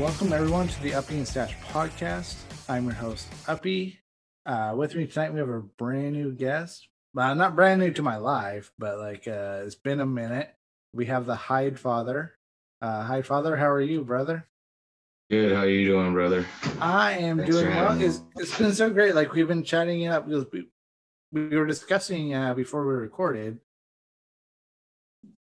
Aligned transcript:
Welcome 0.00 0.32
everyone 0.32 0.66
to 0.66 0.82
the 0.82 0.94
Uppy 0.94 1.18
and 1.18 1.28
Stash 1.28 1.54
podcast. 1.58 2.36
I'm 2.70 2.84
your 2.84 2.94
host, 2.94 3.26
Uppy. 3.46 3.98
Uh, 4.46 4.72
with 4.74 4.94
me 4.94 5.06
tonight, 5.06 5.34
we 5.34 5.40
have 5.40 5.50
a 5.50 5.60
brand 5.60 6.14
new 6.14 6.32
guest. 6.32 6.88
Uh, 7.14 7.34
not 7.34 7.54
brand 7.54 7.82
new 7.82 7.92
to 7.92 8.02
my 8.02 8.16
life, 8.16 8.72
but 8.78 8.96
like 8.96 9.28
uh, 9.28 9.60
it's 9.62 9.74
been 9.74 10.00
a 10.00 10.06
minute. 10.06 10.54
We 10.94 11.04
have 11.06 11.26
the 11.26 11.34
Hyde 11.34 11.78
Father. 11.78 12.32
Uh, 12.80 13.02
Hyde 13.02 13.26
Father, 13.26 13.58
how 13.58 13.68
are 13.68 13.82
you, 13.82 14.02
brother? 14.02 14.48
Good. 15.30 15.52
How 15.52 15.64
are 15.64 15.68
you 15.68 15.86
doing, 15.86 16.14
brother? 16.14 16.46
I 16.80 17.18
am 17.18 17.36
Thanks 17.36 17.54
doing 17.54 17.68
well. 17.68 18.00
It's, 18.00 18.22
it's 18.36 18.56
been 18.56 18.72
so 18.72 18.88
great. 18.88 19.14
Like 19.14 19.34
we've 19.34 19.48
been 19.48 19.64
chatting 19.64 20.00
it 20.00 20.08
up 20.08 20.26
because 20.26 20.46
we, 20.50 20.66
we 21.30 21.54
were 21.54 21.66
discussing 21.66 22.34
uh, 22.34 22.54
before 22.54 22.86
we 22.86 22.94
recorded. 22.94 23.58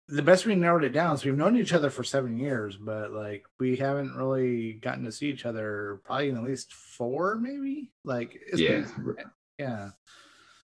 The 0.10 0.22
best 0.22 0.46
we 0.46 0.56
narrowed 0.56 0.84
it 0.84 0.90
down 0.92 1.16
is 1.16 1.24
we've 1.24 1.38
known 1.38 1.56
each 1.56 1.74
other 1.74 1.90
for 1.90 2.04
seven 2.04 2.38
years, 2.38 2.76
but 2.76 3.12
like 3.12 3.46
we 3.60 3.78
haven't 3.78 4.16
really 4.16 4.74
gotten 4.74 5.06
to 5.06 5.12
see 5.12 5.28
each 5.30 5.46
other 5.46 6.02
probably 6.04 6.30
in 6.30 6.38
at 6.38 6.44
least 6.44 6.74
four, 6.74 7.36
maybe. 7.36 7.92
Like 8.04 8.38
it's 8.48 8.60
Yeah. 8.60 8.82
been, 8.82 9.16
yeah. 9.58 9.90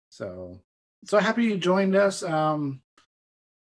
So 0.10 0.60
so 1.06 1.20
happy 1.20 1.46
you 1.46 1.58
joined 1.58 1.96
us. 1.96 2.24
Um 2.24 2.82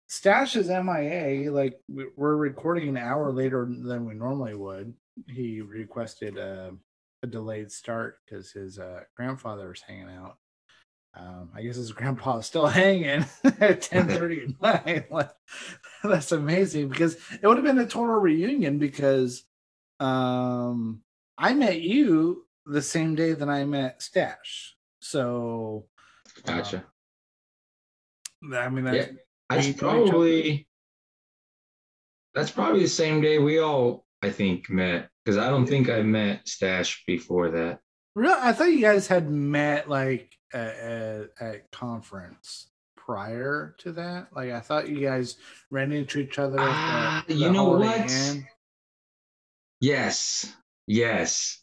Stash 0.08 0.56
is 0.56 0.69
MIA. 0.69 1.50
Like 1.50 1.80
we- 1.89 2.11
we're 2.16 2.36
recording 2.36 2.89
an 2.89 2.96
hour 2.96 3.33
later 3.33 3.64
than 3.68 4.06
we 4.06 4.14
normally 4.14 4.55
would. 4.55 4.92
He 5.28 5.61
requested 5.61 6.36
a, 6.36 6.72
a 7.22 7.27
delayed 7.27 7.70
start 7.72 8.18
because 8.24 8.50
his 8.50 8.78
uh, 8.78 9.05
grandfather 9.16 9.68
was 9.68 9.80
hanging 9.80 10.11
out. 10.11 10.36
Um, 11.16 11.50
I 11.54 11.62
guess 11.62 11.76
his 11.76 11.92
grandpa 11.92 12.38
is 12.38 12.46
still 12.46 12.66
hanging 12.82 13.24
at 13.44 13.82
ten 13.82 14.08
thirty 14.08 14.42
at 14.42 14.62
night. 14.86 15.06
Like, 15.10 15.30
That's 16.02 16.32
amazing 16.32 16.88
because 16.88 17.16
it 17.40 17.46
would 17.46 17.56
have 17.56 17.64
been 17.64 17.78
a 17.78 17.86
total 17.86 18.16
reunion 18.16 18.78
because 18.78 19.44
um, 20.00 21.00
I 21.38 21.54
met 21.54 21.80
you 21.80 22.46
the 22.66 22.82
same 22.82 23.14
day 23.14 23.32
that 23.32 23.48
I 23.48 23.64
met 23.64 24.02
Stash. 24.02 24.76
So 25.00 25.86
Gotcha. 26.44 26.84
I 28.52 28.68
mean, 28.68 28.84
that's, 28.84 28.96
Yeah. 28.96 29.12
That's 29.50 29.66
we 29.66 29.72
know 29.72 29.76
each 29.76 29.82
other. 29.82 30.08
probably 30.10 30.68
that's 32.34 32.50
probably 32.50 32.80
the 32.80 32.88
same 32.88 33.20
day 33.20 33.38
we 33.38 33.60
all 33.60 34.04
I 34.22 34.30
think 34.30 34.68
met 34.68 35.08
because 35.24 35.38
I 35.38 35.48
don't 35.50 35.66
think 35.66 35.88
I 35.88 36.02
met 36.02 36.48
Stash 36.48 37.04
before 37.06 37.50
that. 37.50 37.80
Real, 38.14 38.36
I 38.38 38.52
thought 38.52 38.72
you 38.72 38.80
guys 38.80 39.08
had 39.08 39.28
met 39.28 39.88
like 39.88 40.38
at, 40.52 41.30
at, 41.40 41.70
conference 41.72 42.68
prior 42.96 43.74
to 43.78 43.92
that. 43.92 44.28
Like 44.32 44.52
I 44.52 44.60
thought 44.60 44.88
you 44.88 45.00
guys 45.00 45.36
ran 45.70 45.90
into 45.90 46.20
each 46.20 46.38
other. 46.38 46.60
At 46.60 46.66
Ah, 46.68 47.24
the, 47.26 47.34
you 47.34 47.44
the 47.46 47.50
know 47.50 47.70
what? 47.70 48.10
Inn. 48.10 48.46
Yes. 49.80 50.52
Yes. 50.86 51.60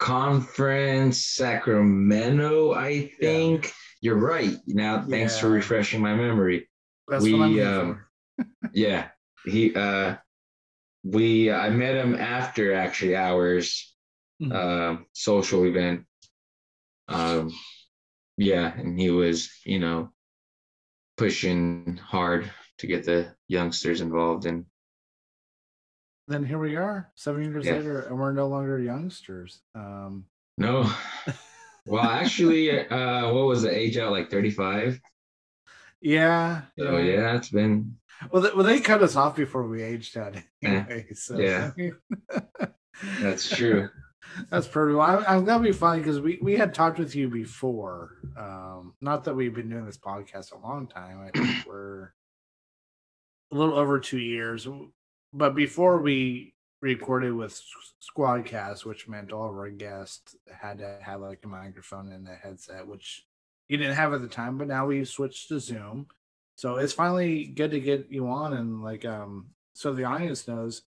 Conference 0.00 1.24
Sacramento, 1.24 2.74
I 2.74 3.12
think. 3.20 3.72
You're 4.00 4.18
right. 4.18 4.56
Now 4.66 5.02
thanks 5.02 5.38
for 5.38 5.48
refreshing 5.48 6.02
my 6.02 6.14
memory. 6.14 6.68
That's 7.06 7.22
what 7.22 7.40
I'm 7.40 7.54
we, 7.54 7.62
um, 7.62 8.00
for. 8.36 8.46
Yeah. 8.74 9.08
He 9.46 9.74
uh 9.74 10.16
we 11.04 11.52
I 11.52 11.70
met 11.70 11.94
him 11.94 12.16
after 12.16 12.74
actually 12.74 13.14
hours 13.14 13.93
Mhm. 14.44 14.54
um 14.54 15.06
social 15.12 15.64
event. 15.66 16.06
Um 17.08 17.52
yeah, 18.36 18.72
and 18.76 18.98
he 18.98 19.10
was, 19.10 19.50
you 19.64 19.78
know, 19.78 20.12
pushing 21.16 21.96
hard 21.96 22.50
to 22.78 22.86
get 22.86 23.04
the 23.04 23.34
youngsters 23.48 24.00
involved 24.00 24.46
and 24.46 24.66
Then 26.26 26.44
here 26.44 26.58
we 26.58 26.76
are, 26.76 27.12
seven 27.14 27.44
years 27.44 27.66
Yeah. 27.66 27.76
later, 27.76 28.00
and 28.00 28.18
we're 28.18 28.32
no 28.32 28.48
longer 28.48 28.78
youngsters. 28.78 29.60
Um, 29.74 30.24
no. 30.56 30.90
well, 31.86 32.02
actually 32.02 32.70
uh 32.88 33.32
what 33.32 33.46
was 33.46 33.62
the 33.62 33.70
age 33.70 33.98
out 33.98 34.10
like 34.12 34.30
35? 34.30 35.00
yeah, 36.00 36.62
Oh 36.78 36.96
yeah, 36.98 37.36
it's 37.36 37.50
been 37.50 37.96
Well, 38.30 38.42
they, 38.42 38.50
well, 38.54 38.64
they 38.64 38.80
cut 38.80 39.02
us 39.02 39.16
off 39.16 39.36
before 39.36 39.66
we 39.66 39.82
aged 39.82 40.16
out 40.16 40.34
Yeah. 40.60 40.84
anyway. 40.88 41.06
So 41.14 41.38
Yeah. 41.38 41.70
that's 43.20 43.48
true. 43.54 43.88
That's 44.50 44.66
pretty. 44.66 44.94
Well, 44.94 45.24
I'm, 45.26 45.44
gonna 45.44 45.62
be 45.62 45.72
funny 45.72 46.00
because 46.00 46.20
we 46.20 46.38
we 46.42 46.56
had 46.56 46.74
talked 46.74 46.98
with 46.98 47.14
you 47.14 47.28
before. 47.28 48.18
Um, 48.36 48.94
not 49.00 49.24
that 49.24 49.34
we've 49.34 49.54
been 49.54 49.68
doing 49.68 49.86
this 49.86 49.98
podcast 49.98 50.52
a 50.52 50.58
long 50.58 50.86
time. 50.86 51.20
I 51.20 51.38
think 51.38 51.64
we're 51.66 52.12
a 53.52 53.54
little 53.54 53.78
over 53.78 54.00
two 54.00 54.18
years. 54.18 54.66
But 55.32 55.54
before 55.54 56.00
we 56.00 56.54
recorded 56.80 57.32
with 57.32 57.60
Squadcast, 58.02 58.84
which 58.84 59.08
meant 59.08 59.32
all 59.32 59.48
of 59.48 59.56
our 59.56 59.70
guests 59.70 60.36
had 60.50 60.78
to 60.78 60.98
have 61.00 61.20
like 61.20 61.40
a 61.44 61.48
microphone 61.48 62.12
and 62.12 62.28
a 62.28 62.34
headset, 62.34 62.86
which 62.86 63.24
you 63.68 63.76
didn't 63.76 63.96
have 63.96 64.12
at 64.12 64.20
the 64.20 64.28
time. 64.28 64.58
But 64.58 64.68
now 64.68 64.86
we've 64.86 65.08
switched 65.08 65.48
to 65.48 65.58
Zoom, 65.60 66.06
so 66.56 66.76
it's 66.76 66.92
finally 66.92 67.46
good 67.46 67.70
to 67.72 67.80
get 67.80 68.10
you 68.10 68.28
on 68.28 68.52
and 68.52 68.82
like 68.82 69.04
um 69.04 69.46
so 69.74 69.92
the 69.92 70.04
audience 70.04 70.46
knows 70.46 70.82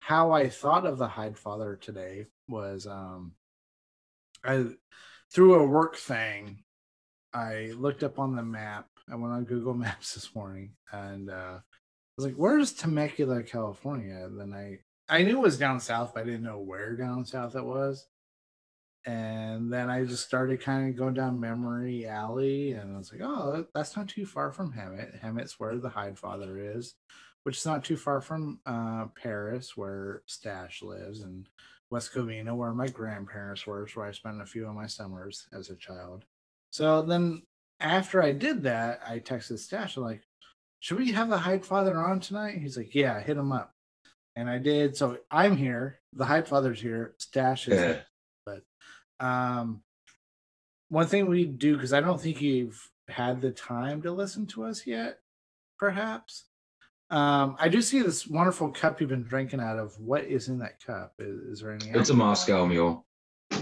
how 0.00 0.32
I 0.32 0.48
thought 0.48 0.84
of 0.84 0.98
the 0.98 1.06
Hyde 1.06 1.38
Father 1.38 1.78
today 1.80 2.26
was 2.52 2.86
um 2.86 3.32
I 4.44 4.66
through 5.32 5.54
a 5.54 5.66
work 5.66 5.96
thing 5.96 6.62
I 7.34 7.72
looked 7.76 8.02
up 8.02 8.18
on 8.18 8.36
the 8.36 8.42
map. 8.42 8.88
I 9.10 9.16
went 9.16 9.32
on 9.32 9.44
Google 9.44 9.74
Maps 9.84 10.14
this 10.14 10.34
morning 10.34 10.74
and 10.92 11.30
uh 11.30 11.58
I 11.58 12.14
was 12.16 12.26
like, 12.26 12.34
where's 12.34 12.72
Temecula, 12.72 13.42
California? 13.42 14.26
And 14.26 14.38
then 14.38 14.52
I 14.52 14.78
I 15.08 15.22
knew 15.22 15.38
it 15.38 15.42
was 15.42 15.58
down 15.58 15.80
south, 15.80 16.12
but 16.14 16.20
I 16.20 16.26
didn't 16.26 16.44
know 16.44 16.60
where 16.60 16.94
down 16.94 17.24
south 17.24 17.56
it 17.56 17.64
was. 17.64 18.06
And 19.04 19.72
then 19.72 19.90
I 19.90 20.04
just 20.04 20.24
started 20.24 20.60
kind 20.60 20.88
of 20.88 20.96
going 20.96 21.14
down 21.14 21.40
memory 21.40 22.06
alley 22.06 22.72
and 22.72 22.94
I 22.94 22.98
was 22.98 23.12
like, 23.12 23.22
oh, 23.22 23.66
that's 23.74 23.96
not 23.96 24.08
too 24.08 24.26
far 24.26 24.52
from 24.52 24.72
Hemet. 24.72 25.20
Hemet's 25.20 25.58
where 25.58 25.76
the 25.76 25.88
Hyde 25.88 26.18
Father 26.18 26.76
is 26.76 26.94
which 27.44 27.58
is 27.58 27.66
not 27.66 27.84
too 27.84 27.96
far 27.96 28.20
from 28.20 28.60
uh, 28.66 29.06
Perris, 29.20 29.76
where 29.76 30.22
Stash 30.26 30.82
lives, 30.82 31.22
and 31.22 31.48
West 31.92 32.14
Covina, 32.14 32.56
where 32.56 32.72
my 32.72 32.88
grandparents 32.88 33.66
were, 33.66 33.86
where 33.92 34.06
I 34.06 34.12
spent 34.12 34.40
a 34.40 34.46
few 34.46 34.66
of 34.66 34.74
my 34.74 34.86
summers 34.86 35.46
as 35.52 35.68
a 35.68 35.76
child. 35.76 36.24
So 36.70 37.02
then, 37.02 37.42
after 37.80 38.22
I 38.22 38.32
did 38.32 38.62
that, 38.62 39.00
I 39.06 39.18
texted 39.18 39.58
Stash, 39.58 39.98
I'm 39.98 40.02
like, 40.02 40.22
should 40.80 40.98
we 40.98 41.12
have 41.12 41.28
the 41.28 41.36
Hyde 41.36 41.66
Father 41.66 41.94
on 41.98 42.18
tonight? 42.18 42.56
He's 42.58 42.78
like, 42.78 42.94
yeah, 42.94 43.20
hit 43.20 43.36
him 43.36 43.52
up. 43.52 43.74
And 44.34 44.48
I 44.48 44.56
did. 44.56 44.96
So 44.96 45.18
I'm 45.30 45.54
here. 45.54 46.00
The 46.14 46.24
Hyde 46.24 46.48
Father's 46.48 46.80
here. 46.80 47.14
Stash 47.18 47.68
is 47.68 47.78
Yeah. 47.78 48.00
but 48.46 48.62
um, 49.24 49.82
one 50.88 51.06
thing 51.06 51.26
we 51.26 51.44
do 51.44 51.74
because 51.74 51.92
I 51.92 52.00
don't 52.00 52.20
think 52.20 52.40
you've 52.40 52.90
had 53.08 53.42
the 53.42 53.50
time 53.50 54.00
to 54.02 54.12
listen 54.12 54.46
to 54.46 54.64
us 54.64 54.86
yet, 54.86 55.18
perhaps. 55.78 56.44
Um, 57.12 57.56
I 57.60 57.68
do 57.68 57.82
see 57.82 58.00
this 58.00 58.26
wonderful 58.26 58.70
cup 58.70 58.98
you've 58.98 59.10
been 59.10 59.22
drinking 59.22 59.60
out 59.60 59.78
of. 59.78 59.92
What 60.00 60.24
is 60.24 60.48
in 60.48 60.58
that 60.60 60.82
cup? 60.82 61.12
Is, 61.18 61.40
is 61.42 61.60
there 61.60 61.72
any? 61.74 61.90
It's 61.90 62.08
a 62.08 62.14
Moscow 62.14 62.64
mule. 62.64 63.04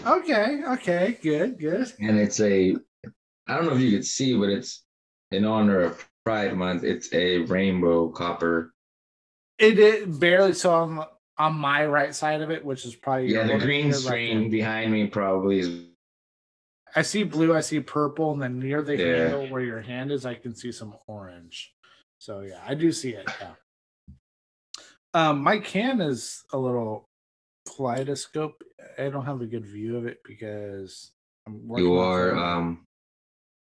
Okay, 0.06 0.62
okay, 0.68 1.18
good, 1.20 1.58
good. 1.58 1.92
and 1.98 2.16
it's 2.16 2.38
a 2.40 2.76
I 3.48 3.56
don't 3.56 3.66
know 3.66 3.74
if 3.74 3.80
you 3.80 3.90
could 3.90 4.06
see, 4.06 4.36
but 4.38 4.50
it's 4.50 4.84
in 5.32 5.44
honor 5.44 5.80
of 5.80 6.08
Pride 6.24 6.56
Month. 6.56 6.84
It's 6.84 7.12
a 7.12 7.38
rainbow 7.38 8.08
copper. 8.10 8.72
It, 9.58 9.80
it 9.80 10.20
barely 10.20 10.52
so 10.54 10.72
on 10.72 11.04
on 11.36 11.54
my 11.56 11.84
right 11.86 12.14
side 12.14 12.42
of 12.42 12.52
it, 12.52 12.64
which 12.64 12.84
is 12.84 12.94
probably 12.94 13.32
Yeah, 13.32 13.42
the 13.48 13.58
green 13.58 13.92
screen 13.92 14.42
left. 14.42 14.50
behind 14.52 14.92
me 14.92 15.08
probably 15.08 15.58
is 15.58 15.80
I 16.94 17.02
see 17.02 17.24
blue, 17.24 17.52
I 17.54 17.60
see 17.60 17.80
purple, 17.80 18.32
and 18.32 18.40
then 18.40 18.60
near 18.60 18.80
the 18.82 18.96
Yeah. 18.96 19.22
handle 19.24 19.48
where 19.48 19.62
your 19.62 19.80
hand 19.80 20.12
is, 20.12 20.24
I 20.24 20.34
can 20.34 20.54
see 20.54 20.70
some 20.70 20.94
orange. 21.08 21.74
So 22.20 22.40
yeah, 22.40 22.60
I 22.66 22.74
do 22.74 22.92
see 22.92 23.14
it. 23.14 23.26
Yeah. 23.40 23.52
Um, 25.14 25.42
my 25.42 25.58
can 25.58 26.02
is 26.02 26.44
a 26.52 26.58
little 26.58 27.08
kaleidoscope. 27.66 28.62
I 28.98 29.08
don't 29.08 29.24
have 29.24 29.40
a 29.40 29.46
good 29.46 29.64
view 29.64 29.96
of 29.96 30.06
it 30.06 30.18
because 30.24 31.12
I'm 31.46 31.66
working 31.66 31.86
you 31.86 31.98
are 31.98 32.30
of- 32.30 32.38
um 32.38 32.86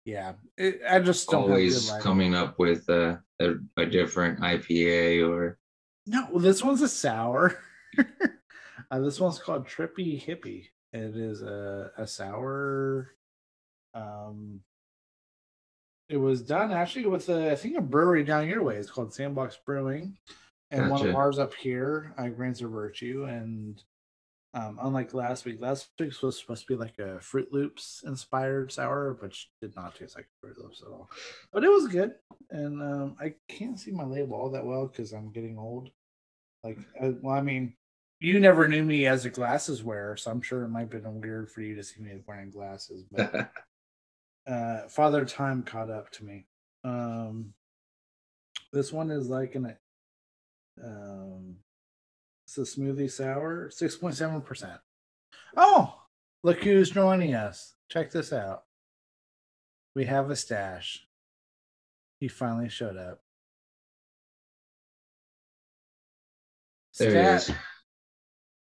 yeah. 0.05 0.33
It, 0.57 0.79
I 0.89 0.99
just 0.99 1.29
don't 1.29 1.41
have 1.41 1.49
always 1.49 1.91
good 1.91 2.01
coming 2.01 2.33
up 2.33 2.57
with 2.57 2.87
a, 2.87 3.21
a, 3.41 3.55
a 3.75 3.85
different 3.85 4.39
IPA 4.39 5.29
or 5.29 5.59
No, 6.05 6.39
this 6.39 6.63
one's 6.63 6.81
a 6.81 6.87
sour. 6.87 7.59
uh, 7.99 8.99
this 8.99 9.19
one's 9.19 9.39
called 9.39 9.67
Trippy 9.67 10.25
Hippie. 10.25 10.67
It 10.93 11.17
is 11.17 11.41
a, 11.41 11.91
a 11.97 12.07
sour. 12.07 13.11
Um, 13.93 14.61
it 16.09 16.17
was 16.17 16.41
done 16.41 16.71
actually 16.71 17.05
with 17.05 17.29
a, 17.29 17.51
I 17.51 17.55
think 17.55 17.77
a 17.77 17.81
brewery 17.81 18.23
down 18.23 18.47
your 18.47 18.63
way. 18.63 18.75
It's 18.75 18.89
called 18.89 19.13
Sandbox 19.13 19.57
Brewing, 19.65 20.17
and 20.71 20.89
one 20.89 21.05
of 21.05 21.15
ours 21.15 21.39
up 21.39 21.53
here, 21.53 22.13
uh, 22.17 22.27
Grains 22.29 22.61
of 22.61 22.71
Virtue. 22.71 23.25
And 23.25 23.81
um, 24.53 24.79
unlike 24.81 25.13
last 25.13 25.45
week, 25.45 25.57
last 25.59 25.89
week's 25.99 26.21
was 26.21 26.39
supposed 26.39 26.65
to 26.65 26.73
be 26.73 26.79
like 26.79 26.97
a 26.99 27.19
Fruit 27.19 27.51
Loops 27.51 28.03
inspired 28.05 28.71
sour, 28.71 29.17
which 29.19 29.49
did 29.61 29.75
not 29.75 29.95
taste 29.95 30.15
like 30.15 30.27
Fruit 30.41 30.57
Loops 30.57 30.81
at 30.81 30.91
all. 30.91 31.09
But 31.51 31.63
it 31.63 31.69
was 31.69 31.87
good, 31.87 32.13
and 32.49 32.81
um, 32.81 33.15
I 33.19 33.35
can't 33.49 33.79
see 33.79 33.91
my 33.91 34.05
label 34.05 34.35
all 34.35 34.51
that 34.51 34.65
well 34.65 34.87
because 34.87 35.11
I'm 35.11 35.31
getting 35.31 35.57
old. 35.57 35.89
Like, 36.63 36.79
uh, 37.01 37.11
well, 37.21 37.35
I 37.35 37.41
mean, 37.41 37.73
you 38.19 38.39
never 38.39 38.67
knew 38.67 38.83
me 38.83 39.05
as 39.05 39.25
a 39.25 39.29
glasses 39.29 39.83
wearer, 39.83 40.15
so 40.15 40.31
I'm 40.31 40.41
sure 40.41 40.63
it 40.63 40.69
might 40.69 40.91
have 40.91 41.03
been 41.03 41.21
weird 41.21 41.51
for 41.51 41.61
you 41.61 41.75
to 41.75 41.83
see 41.83 42.01
me 42.01 42.17
wearing 42.25 42.49
glasses. 42.49 43.03
But 43.11 43.51
uh, 44.47 44.87
Father 44.87 45.25
Time 45.25 45.63
caught 45.63 45.89
up 45.89 46.11
to 46.11 46.25
me. 46.25 46.45
Um, 46.83 47.53
this 48.71 48.91
one 48.91 49.11
is 49.11 49.29
like 49.29 49.55
an 49.55 49.75
um, 50.83 51.55
it's 52.45 52.57
a 52.57 52.61
smoothie 52.61 53.11
sour, 53.11 53.69
six 53.69 53.95
point 53.95 54.15
seven 54.15 54.41
percent. 54.41 54.79
Oh, 55.55 55.95
look 56.43 56.63
who's 56.63 56.89
joining 56.91 57.33
us! 57.33 57.75
Check 57.89 58.11
this 58.11 58.31
out. 58.31 58.63
We 59.95 60.05
have 60.05 60.29
a 60.29 60.35
stash. 60.35 61.05
He 62.19 62.27
finally 62.27 62.69
showed 62.69 62.97
up. 62.97 63.21
There 66.97 67.11
he 67.11 67.17
is. 67.17 67.51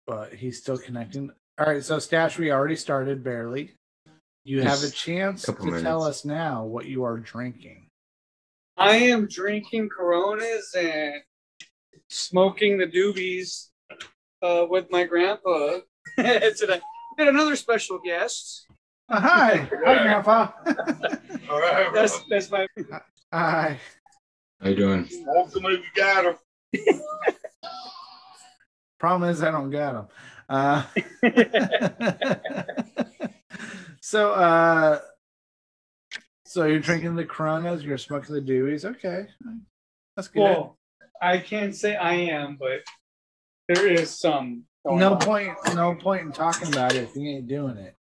but 0.05 0.33
he's 0.33 0.59
still 0.59 0.77
connecting. 0.77 1.31
All 1.57 1.65
right, 1.65 1.83
so 1.83 1.99
Stash, 1.99 2.37
we 2.37 2.51
already 2.51 2.75
started 2.75 3.23
barely. 3.23 3.77
You 4.43 4.61
have 4.63 4.79
a 4.79 4.87
Just 4.89 4.97
chance 4.97 5.43
to 5.43 5.53
couple 5.53 5.79
tell 5.81 6.03
us 6.03 6.25
now 6.25 6.63
what 6.65 6.85
you 6.85 7.03
are 7.03 7.17
drinking. 7.17 7.87
I 8.75 8.95
am 8.95 9.27
drinking 9.27 9.89
Coronas 9.89 10.73
and 10.75 11.21
smoking 12.09 12.77
the 12.79 12.87
doobies 12.87 13.67
uh, 14.41 14.65
with 14.67 14.89
my 14.89 15.03
grandpa 15.03 15.77
today. 16.17 16.81
We 17.17 17.23
And 17.25 17.29
another 17.29 17.55
special 17.55 17.99
guest. 18.03 18.65
Uh, 19.09 19.19
hi, 19.19 19.55
hi, 19.85 20.03
Grandpa. 20.03 20.47
All 21.49 21.59
right, 21.59 21.91
That's 21.93 22.23
that's 22.29 22.49
my. 22.49 22.65
hi. 23.31 23.77
How 24.59 24.69
you 24.69 24.75
doing? 24.75 25.07
ultimately 25.35 25.77
you 25.77 25.83
got 25.95 26.25
him. 26.25 26.35
Problem 28.99 29.29
is, 29.29 29.43
I 29.43 29.51
don't 29.51 29.69
got 29.69 29.93
them. 29.93 30.07
Uh, 30.47 30.83
so, 34.01 34.31
uh, 34.33 34.99
so 36.45 36.65
you're 36.65 36.79
drinking 36.79 37.15
the 37.15 37.23
Coronas, 37.25 37.83
you're 37.83 37.97
smoking 37.97 38.35
the 38.35 38.41
Deweys. 38.41 38.83
Okay, 38.83 39.27
that's 40.15 40.27
good. 40.27 40.41
well, 40.41 40.77
I 41.21 41.37
can't 41.37 41.75
say 41.75 41.95
I 41.95 42.13
am, 42.13 42.57
but 42.59 42.81
there 43.69 43.87
is 43.87 44.09
some. 44.09 44.63
no 44.85 45.13
on. 45.13 45.19
point, 45.19 45.53
no 45.73 45.95
point 45.95 46.21
in 46.23 46.31
talking 46.31 46.67
about 46.73 46.93
it 46.93 47.03
if 47.03 47.15
you 47.15 47.29
ain't 47.29 47.47
doing 47.47 47.77
it. 47.77 47.95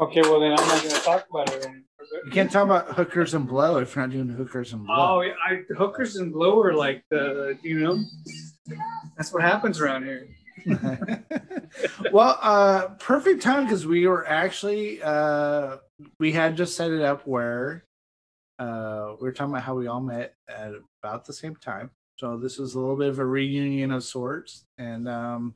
Okay, 0.00 0.22
well 0.22 0.40
then 0.40 0.52
I'm 0.52 0.68
not 0.68 0.82
going 0.82 0.94
to 0.94 1.00
talk 1.02 1.26
about 1.30 1.52
it. 1.52 1.62
Then. 1.62 1.84
You 2.24 2.30
can't 2.30 2.50
talk 2.50 2.64
about 2.64 2.94
hookers 2.94 3.34
and 3.34 3.46
blow 3.46 3.78
if 3.78 3.94
you're 3.96 4.06
not 4.06 4.12
doing 4.12 4.28
hookers 4.28 4.72
and 4.72 4.82
Oh, 4.82 4.94
blow. 4.94 5.20
yeah, 5.22 5.32
I, 5.44 5.62
hookers 5.76 6.16
and 6.16 6.32
blow 6.32 6.60
are 6.62 6.72
like 6.72 7.02
the 7.10 7.58
you 7.62 7.80
know. 7.80 7.98
That's 9.16 9.32
what 9.32 9.42
happens 9.42 9.80
around 9.80 10.04
here. 10.04 10.28
well, 12.12 12.38
uh, 12.40 12.88
perfect 12.98 13.42
time 13.42 13.64
because 13.64 13.86
we 13.86 14.06
were 14.06 14.26
actually 14.26 15.02
uh, 15.02 15.76
we 16.18 16.32
had 16.32 16.56
just 16.56 16.76
set 16.76 16.90
it 16.90 17.02
up 17.02 17.26
where 17.26 17.84
uh, 18.58 19.14
we 19.20 19.24
were 19.24 19.32
talking 19.32 19.52
about 19.52 19.64
how 19.64 19.74
we 19.74 19.86
all 19.86 20.00
met 20.00 20.34
at 20.48 20.72
about 21.02 21.24
the 21.24 21.32
same 21.32 21.56
time. 21.56 21.90
So 22.16 22.36
this 22.36 22.58
is 22.58 22.74
a 22.74 22.80
little 22.80 22.96
bit 22.96 23.08
of 23.08 23.18
a 23.18 23.24
reunion 23.24 23.92
of 23.92 24.02
sorts, 24.02 24.64
and 24.76 25.08
um, 25.08 25.54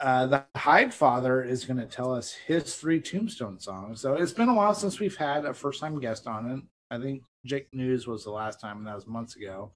uh, 0.00 0.26
the 0.26 0.44
Hyde 0.56 0.92
Father 0.92 1.42
is 1.42 1.64
going 1.64 1.78
to 1.78 1.86
tell 1.86 2.12
us 2.12 2.32
his 2.32 2.76
three 2.76 3.00
Tombstone 3.00 3.58
songs. 3.58 4.00
So 4.00 4.14
it's 4.14 4.32
been 4.32 4.48
a 4.48 4.54
while 4.54 4.74
since 4.74 5.00
we've 5.00 5.16
had 5.16 5.44
a 5.44 5.54
first 5.54 5.80
time 5.80 5.98
guest 5.98 6.26
on 6.26 6.50
it. 6.50 6.60
I 6.90 7.00
think 7.00 7.22
Jake 7.44 7.68
News 7.72 8.06
was 8.06 8.24
the 8.24 8.30
last 8.30 8.60
time, 8.60 8.78
and 8.78 8.86
that 8.86 8.94
was 8.94 9.06
months 9.06 9.36
ago. 9.36 9.72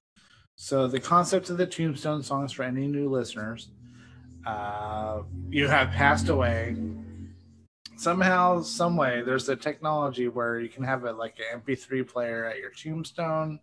So 0.55 0.87
the 0.87 0.99
concept 0.99 1.49
of 1.49 1.57
the 1.57 1.65
Tombstone 1.65 2.21
songs 2.21 2.51
for 2.51 2.63
any 2.63 2.85
new 2.85 3.09
listeners, 3.09 3.69
uh, 4.45 5.21
you 5.49 5.67
have 5.67 5.91
passed 5.91 6.29
away. 6.29 6.75
Somehow, 7.97 8.61
some 8.61 8.95
way, 8.95 9.21
there's 9.21 9.49
a 9.49 9.55
technology 9.55 10.27
where 10.29 10.59
you 10.59 10.69
can 10.69 10.83
have 10.83 11.03
it 11.03 11.13
like 11.13 11.37
an 11.39 11.61
MP3 11.61 12.07
player 12.07 12.45
at 12.45 12.57
your 12.57 12.71
tombstone, 12.71 13.59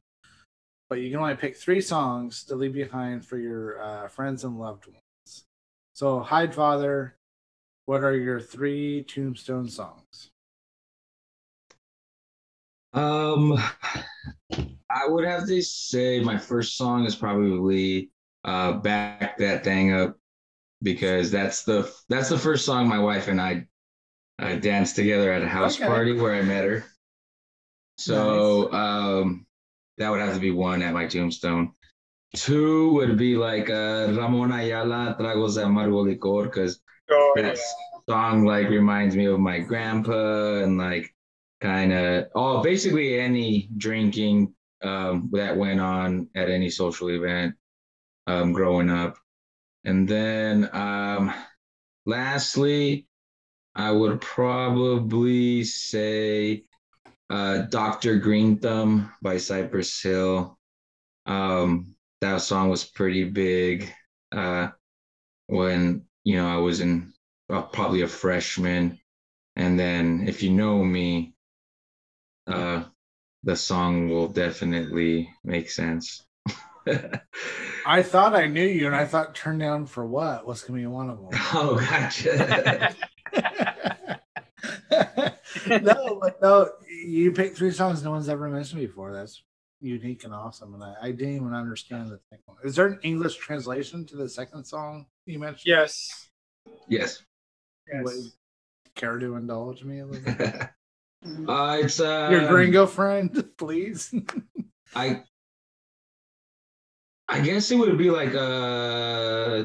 but 0.91 0.97
you 0.97 1.11
can 1.11 1.21
only 1.21 1.37
pick 1.37 1.57
three 1.57 1.81
songs 1.81 2.45
to 2.45 2.55
leave 2.55 2.75
behind 2.75 3.25
for 3.25 3.39
your 3.39 3.81
uh, 3.81 4.09
friends 4.09 4.45
and 4.45 4.59
loved 4.59 4.87
ones. 4.87 5.45
So, 5.95 6.21
Hyde 6.21 6.55
Father, 6.55 7.17
what 7.87 8.05
are 8.05 8.15
your 8.15 8.41
three 8.41 9.05
tombstone 9.05 9.69
songs? 9.69 10.31
Um, 12.93 13.59
I 14.91 15.07
would 15.07 15.25
have 15.25 15.47
to 15.47 15.63
say 15.63 16.21
my 16.21 16.39
first 16.39 16.77
song 16.77 17.05
is 17.05 17.15
probably 17.15 18.11
uh 18.45 18.73
"Back 18.73 19.37
That 19.39 19.65
Thing 19.65 19.93
Up" 19.93 20.17
because 20.87 21.33
that's 21.33 21.65
the 21.65 21.93
that's 22.09 22.29
the 22.29 22.39
first 22.39 22.65
song 22.65 22.87
my 22.87 23.01
wife 23.01 23.27
and 23.27 23.41
I 23.41 23.67
uh, 24.39 24.55
danced 24.55 24.95
together 24.95 25.33
at 25.33 25.43
a 25.43 25.49
house 25.49 25.75
Okay. 25.77 25.87
party 25.87 26.13
where 26.13 26.33
I 26.33 26.43
met 26.43 26.65
her. 26.65 26.85
So 27.99 28.73
um, 28.73 29.47
that 29.99 30.09
would 30.11 30.21
have 30.21 30.35
to 30.35 30.41
be 30.41 30.53
one 30.53 30.83
at 30.83 30.95
my 30.95 31.07
tombstone. 31.09 31.73
Two 32.37 32.93
would 32.93 33.19
be 33.19 33.37
like 33.37 33.69
uh, 33.69 34.15
Ramón 34.15 34.55
Ayala 34.55 35.17
Tragos 35.19 35.55
de 35.57 35.65
Amargo 35.65 36.05
Licor 36.07 36.45
because 36.45 36.79
Oh, 37.11 37.33
that 37.37 37.59
song 38.09 38.45
like 38.45 38.69
reminds 38.69 39.17
me 39.17 39.27
of 39.27 39.41
my 39.41 39.59
grandpa 39.59 40.63
and 40.63 40.79
like 40.79 41.13
kind 41.61 41.93
of 41.93 42.27
oh 42.37 42.63
basically 42.63 43.19
any 43.19 43.69
drinking 43.77 44.53
um 44.83 45.31
that 45.33 45.57
went 45.57 45.81
on 45.81 46.29
at 46.35 46.51
any 46.51 46.69
social 46.69 47.09
event 47.11 47.55
um 48.27 48.53
growing 48.53 48.91
up 48.91 49.17
and 49.87 50.09
then 50.09 50.69
um 50.75 51.33
lastly 52.07 53.09
i 53.77 53.91
would 53.93 54.21
probably 54.21 55.65
say 55.65 56.65
uh 57.31 57.59
dr 57.71 58.19
green 58.21 58.59
thumb 58.59 59.13
by 59.23 59.39
cypress 59.39 60.03
hill 60.03 60.59
um 61.27 61.95
that 62.21 62.43
song 62.43 62.71
was 62.71 62.85
pretty 62.85 63.25
big 63.25 63.93
uh 64.33 64.69
when 65.49 66.05
you 66.25 66.37
know 66.37 66.49
I 66.49 66.59
was 66.59 66.81
in 66.81 67.13
uh, 67.51 67.63
probably 67.63 68.03
a 68.03 68.09
freshman, 68.09 68.99
and 69.57 69.79
then 69.79 70.27
if 70.29 70.43
you 70.43 70.51
know 70.51 70.85
me, 70.85 71.35
uh, 72.47 72.85
the 73.45 73.57
song 73.57 74.09
will 74.11 74.29
definitely 74.29 75.31
make 75.45 75.71
sense. 75.71 76.27
I 77.87 78.03
thought 78.03 78.35
I 78.35 78.47
knew 78.47 78.67
you, 78.67 78.87
and 78.87 78.97
I 78.97 79.07
thought 79.07 79.35
"Turn 79.35 79.59
Down 79.59 79.87
for 79.87 80.05
What" 80.05 80.47
was 80.47 80.63
going 80.63 80.83
to 80.83 80.89
be 80.89 80.93
one 80.93 81.09
of 81.09 81.19
them. 81.19 81.29
oh, 81.55 81.77
gotcha. 81.77 82.95
no, 85.83 86.19
but 86.21 86.41
no, 86.43 86.69
you 86.89 87.33
picked 87.33 87.57
three 87.57 87.71
songs 87.71 88.03
no 88.03 88.11
one's 88.11 88.29
ever 88.29 88.49
mentioned 88.49 88.81
before. 88.81 89.13
That's 89.13 89.43
unique 89.81 90.25
and 90.25 90.35
awesome, 90.35 90.75
and 90.75 90.83
I, 90.83 90.95
I 91.01 91.11
didn't 91.13 91.37
even 91.37 91.55
understand 91.55 92.11
the 92.11 92.19
thing. 92.31 92.41
Is 92.65 92.75
there 92.75 92.87
an 92.87 92.99
English 93.03 93.37
translation 93.37 94.05
to 94.07 94.17
the 94.17 94.29
second 94.29 94.65
song 94.65 95.07
you 95.25 95.39
mentioned? 95.39 95.67
Yes. 95.67 96.29
yes. 96.89 97.23
Would 97.93 98.13
Yes. 98.15 98.37
care 98.97 99.19
to 99.19 99.37
indulge 99.37 99.85
me 99.85 100.01
a 100.01 100.07
little 100.07 100.35
bit? 100.35 100.55
uh, 101.49 101.79
it's 101.81 102.01
uh, 102.01 102.29
Your 102.33 102.49
gringo 102.49 102.87
friend, 102.87 103.49
please. 103.57 104.13
I 104.95 105.23
I 107.29 107.41
guess 107.41 107.71
it 107.71 107.79
would 107.79 107.99
be 107.99 108.11
like 108.11 108.35
uh 108.35 109.65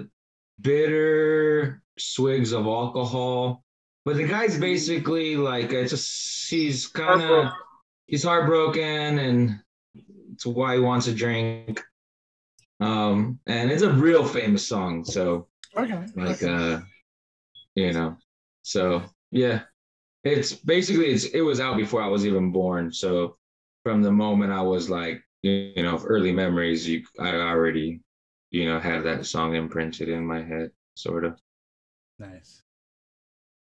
bitter 0.59 1.81
swigs 1.97 2.51
of 2.51 2.65
alcohol. 2.65 3.63
But 4.03 4.17
the 4.17 4.27
guy's 4.27 4.59
basically 4.59 5.35
like 5.35 5.71
it's 5.71 5.91
just 5.91 6.49
he's 6.49 6.87
kind 6.87 7.21
of 7.21 7.51
he's 8.07 8.23
heartbroken 8.23 9.19
and 9.19 9.59
it's 10.33 10.45
why 10.45 10.75
he 10.75 10.79
wants 10.79 11.07
a 11.07 11.13
drink. 11.13 11.81
Um 12.79 13.39
and 13.45 13.69
it's 13.71 13.83
a 13.83 13.91
real 13.91 14.25
famous 14.25 14.67
song, 14.67 15.05
so 15.05 15.47
okay. 15.77 16.05
like 16.15 16.41
okay. 16.41 16.75
uh 16.75 16.79
you 17.75 17.93
know. 17.93 18.17
So 18.63 19.03
yeah. 19.31 19.61
It's 20.23 20.53
basically 20.53 21.07
it's 21.07 21.25
it 21.25 21.41
was 21.41 21.59
out 21.59 21.77
before 21.77 22.01
I 22.01 22.07
was 22.07 22.25
even 22.25 22.51
born. 22.51 22.91
So 22.91 23.37
from 23.83 24.01
the 24.03 24.11
moment 24.11 24.51
I 24.51 24.61
was 24.61 24.89
like, 24.89 25.23
you 25.43 25.83
know, 25.83 26.01
early 26.05 26.31
memories, 26.31 26.87
you 26.87 27.03
I 27.19 27.33
already, 27.35 28.01
you 28.51 28.65
know, 28.65 28.79
had 28.79 29.03
that 29.03 29.25
song 29.25 29.55
imprinted 29.55 30.09
in 30.09 30.25
my 30.25 30.41
head, 30.43 30.71
sort 30.95 31.25
of. 31.25 31.39
nice. 32.19 32.61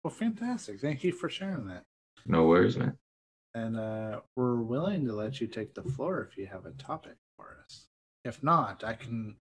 Well, 0.04 0.14
fantastic. 0.14 0.80
Thank 0.80 1.04
you 1.04 1.12
for 1.12 1.28
sharing 1.28 1.66
that. 1.66 1.82
No 2.24 2.46
worries, 2.46 2.76
man. 2.76 2.96
And 3.54 3.76
uh, 3.76 4.20
we're 4.36 4.56
willing 4.56 5.04
to 5.06 5.12
let 5.12 5.40
you 5.40 5.46
take 5.46 5.74
the 5.74 5.82
floor 5.82 6.26
if 6.30 6.38
you 6.38 6.46
have 6.46 6.64
a 6.66 6.70
topic 6.72 7.16
for 7.36 7.58
us. 7.64 7.86
If 8.24 8.42
not, 8.42 8.84
I 8.84 8.94
can 8.94 9.36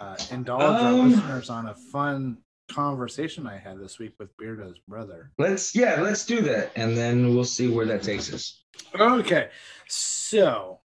uh, 0.00 0.16
indulge 0.30 0.62
our 0.62 0.92
Um, 0.92 1.10
listeners 1.10 1.50
on 1.50 1.66
a 1.66 1.74
fun 1.74 2.38
conversation 2.70 3.46
I 3.46 3.58
had 3.58 3.78
this 3.78 3.98
week 3.98 4.14
with 4.18 4.34
Beardo's 4.36 4.78
brother. 4.88 5.32
Let's 5.38 5.74
yeah, 5.74 6.00
let's 6.00 6.24
do 6.24 6.40
that, 6.42 6.72
and 6.76 6.96
then 6.96 7.34
we'll 7.34 7.44
see 7.44 7.68
where 7.68 7.86
that 7.86 8.02
takes 8.02 8.32
us. 8.32 8.64
Okay, 8.98 9.50
so 9.86 10.79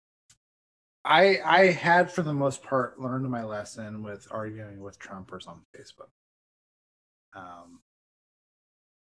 I 1.04 1.40
I 1.44 1.66
had 1.66 2.12
for 2.12 2.23
the 2.23 2.32
most 2.32 2.62
part 2.62 3.00
learned 3.00 3.28
my 3.28 3.44
lesson 3.44 4.02
with 4.02 4.26
arguing 4.30 4.80
with 4.80 4.99
Trumpers 4.99 5.49
on 5.49 5.62
Facebook. 5.76 6.11
Um, 7.35 7.80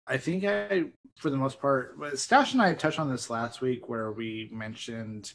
I 0.08 0.17
think 0.17 0.44
I, 0.46 0.86
for 1.17 1.29
the 1.29 1.38
most 1.38 1.60
part, 1.60 1.98
Stash 2.17 2.53
and 2.53 2.62
I 2.62 2.74
touched 2.74 3.00
on 3.00 3.10
this 3.10 3.29
last 3.29 3.62
week 3.62 3.89
where 3.89 4.12
we 4.12 4.50
mentioned 4.51 5.34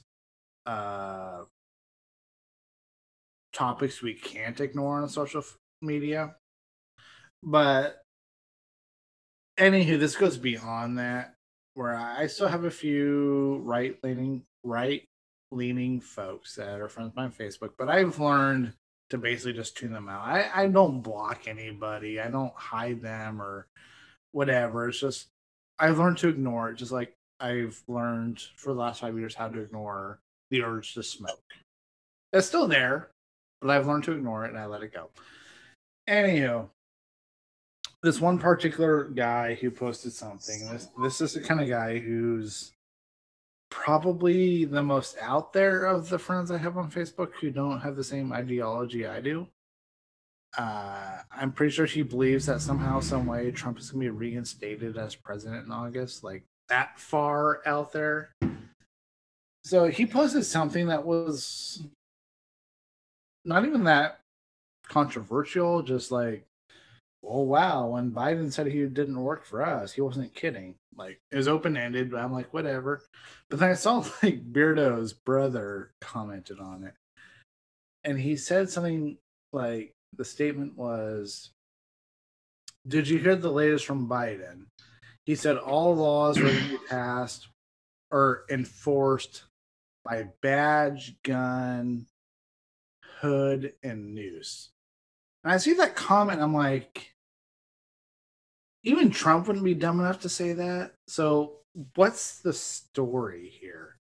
uh, 0.66 1.42
topics 3.52 4.02
we 4.02 4.14
can't 4.14 4.60
ignore 4.60 5.00
on 5.00 5.08
social 5.08 5.44
media. 5.82 6.36
But 7.42 8.02
anywho, 9.58 9.98
this 9.98 10.16
goes 10.16 10.38
beyond 10.38 10.98
that, 10.98 11.34
where 11.74 11.94
I 11.94 12.26
still 12.26 12.48
have 12.48 12.64
a 12.64 12.70
few 12.70 13.60
right 13.64 13.96
leaning 14.02 14.42
right 14.64 15.02
leaning 15.52 16.00
folks 16.00 16.54
that 16.56 16.80
are 16.80 16.88
friends 16.88 17.12
on 17.16 17.32
Facebook, 17.32 17.70
but 17.78 17.88
I've 17.88 18.18
learned 18.18 18.72
to 19.10 19.18
basically 19.18 19.52
just 19.52 19.76
tune 19.76 19.92
them 19.92 20.08
out. 20.08 20.22
I, 20.22 20.50
I 20.54 20.68
don't 20.68 21.02
block 21.02 21.46
anybody, 21.46 22.20
I 22.20 22.28
don't 22.28 22.54
hide 22.54 23.02
them 23.02 23.40
or 23.40 23.68
whatever. 24.32 24.88
It's 24.88 25.00
just 25.00 25.28
I've 25.78 25.98
learned 25.98 26.18
to 26.18 26.28
ignore 26.28 26.70
it, 26.70 26.76
just 26.76 26.92
like 26.92 27.14
I've 27.40 27.82
learned 27.88 28.40
for 28.56 28.72
the 28.72 28.80
last 28.80 29.00
five 29.00 29.18
years 29.18 29.34
how 29.34 29.48
to 29.48 29.60
ignore 29.60 30.20
the 30.50 30.62
urge 30.62 30.94
to 30.94 31.02
smoke. 31.02 31.42
It's 32.32 32.46
still 32.46 32.68
there, 32.68 33.10
but 33.60 33.70
I've 33.70 33.86
learned 33.86 34.04
to 34.04 34.12
ignore 34.12 34.44
it 34.44 34.50
and 34.50 34.58
I 34.58 34.66
let 34.66 34.82
it 34.82 34.94
go. 34.94 35.10
Anyhow, 36.06 36.68
this 38.02 38.20
one 38.20 38.38
particular 38.38 39.04
guy 39.04 39.54
who 39.54 39.70
posted 39.70 40.12
something. 40.12 40.68
This 40.70 40.88
this 41.02 41.20
is 41.20 41.34
the 41.34 41.40
kind 41.40 41.60
of 41.60 41.68
guy 41.68 41.98
who's 41.98 42.72
probably 43.72 44.66
the 44.66 44.82
most 44.82 45.16
out 45.18 45.54
there 45.54 45.86
of 45.86 46.10
the 46.10 46.18
friends 46.18 46.50
I 46.50 46.58
have 46.58 46.76
on 46.76 46.90
Facebook 46.90 47.30
who 47.40 47.50
don't 47.50 47.80
have 47.80 47.96
the 47.96 48.04
same 48.04 48.30
ideology 48.30 49.06
I 49.06 49.20
do. 49.20 49.48
Uh, 50.58 51.16
I'm 51.34 51.52
pretty 51.52 51.72
sure 51.72 51.86
she 51.86 52.02
believes 52.02 52.44
that 52.46 52.60
somehow, 52.60 53.00
some 53.00 53.24
way, 53.24 53.50
Trump 53.50 53.78
is 53.78 53.90
going 53.90 54.04
to 54.04 54.12
be 54.12 54.16
reinstated 54.16 54.98
as 54.98 55.14
president 55.14 55.64
in 55.64 55.72
August. 55.72 56.22
Like 56.22 56.44
that 56.68 57.00
far 57.00 57.62
out 57.64 57.92
there. 57.92 58.34
So 59.64 59.86
he 59.86 60.04
posted 60.04 60.44
something 60.44 60.88
that 60.88 61.06
was 61.06 61.82
not 63.46 63.64
even 63.64 63.84
that 63.84 64.20
controversial, 64.86 65.82
just 65.82 66.12
like, 66.12 66.44
oh 67.24 67.42
wow, 67.42 67.88
when 67.88 68.10
Biden 68.10 68.52
said 68.52 68.66
he 68.66 68.84
didn't 68.86 69.20
work 69.20 69.44
for 69.44 69.64
us, 69.64 69.92
he 69.92 70.00
wasn't 70.00 70.34
kidding. 70.34 70.74
Like 70.96 71.20
it 71.30 71.36
was 71.36 71.48
open 71.48 71.76
ended, 71.76 72.10
but 72.10 72.20
I'm 72.20 72.32
like, 72.32 72.52
whatever. 72.52 73.02
But 73.48 73.60
then 73.60 73.70
I 73.70 73.74
saw 73.74 74.04
like 74.22 74.52
Beardo's 74.52 75.12
brother 75.12 75.92
commented 76.00 76.58
on 76.60 76.84
it. 76.84 76.94
And 78.04 78.18
he 78.18 78.36
said 78.36 78.68
something 78.68 79.16
like 79.52 79.94
the 80.16 80.24
statement 80.24 80.76
was 80.76 81.50
Did 82.86 83.08
you 83.08 83.18
hear 83.18 83.36
the 83.36 83.50
latest 83.50 83.86
from 83.86 84.08
Biden? 84.08 84.66
He 85.24 85.36
said 85.36 85.56
all 85.56 85.94
laws 85.94 86.38
were 86.38 86.50
to 86.50 86.68
be 86.68 86.78
passed 86.88 87.48
or 88.10 88.44
enforced 88.50 89.44
by 90.04 90.26
badge, 90.42 91.14
gun, 91.22 92.06
hood, 93.20 93.72
and 93.84 94.14
noose. 94.14 94.70
And 95.44 95.52
I 95.52 95.56
see 95.56 95.72
that 95.74 95.96
comment, 95.96 96.40
I'm 96.40 96.54
like, 96.54 97.14
even 98.84 99.10
Trump 99.10 99.46
wouldn't 99.46 99.64
be 99.64 99.74
dumb 99.74 100.00
enough 100.00 100.20
to 100.20 100.28
say 100.28 100.52
that. 100.52 100.92
So, 101.06 101.58
what's 101.94 102.40
the 102.40 102.52
story 102.52 103.52
here? 103.60 103.96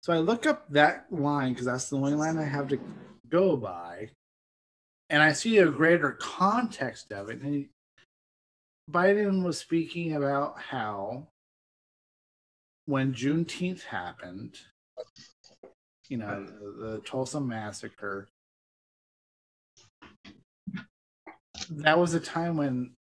So, 0.00 0.12
I 0.12 0.18
look 0.18 0.46
up 0.46 0.68
that 0.70 1.06
line 1.10 1.52
because 1.52 1.66
that's 1.66 1.88
the 1.88 1.96
only 1.96 2.14
line 2.14 2.38
I 2.38 2.44
have 2.44 2.68
to 2.68 2.80
go 3.28 3.56
by. 3.56 4.10
And 5.10 5.22
I 5.22 5.32
see 5.32 5.58
a 5.58 5.66
greater 5.66 6.12
context 6.12 7.12
of 7.12 7.28
it. 7.28 7.40
And 7.40 7.54
he, 7.54 7.68
Biden 8.90 9.44
was 9.44 9.58
speaking 9.58 10.16
about 10.16 10.58
how 10.58 11.28
when 12.86 13.14
Juneteenth 13.14 13.82
happened, 13.84 14.58
you 16.08 16.16
know, 16.16 16.44
the, 16.44 16.86
the 16.86 16.98
Tulsa 17.04 17.40
massacre, 17.40 18.28
that 21.70 21.98
was 21.98 22.14
a 22.14 22.20
time 22.20 22.56
when 22.56 22.92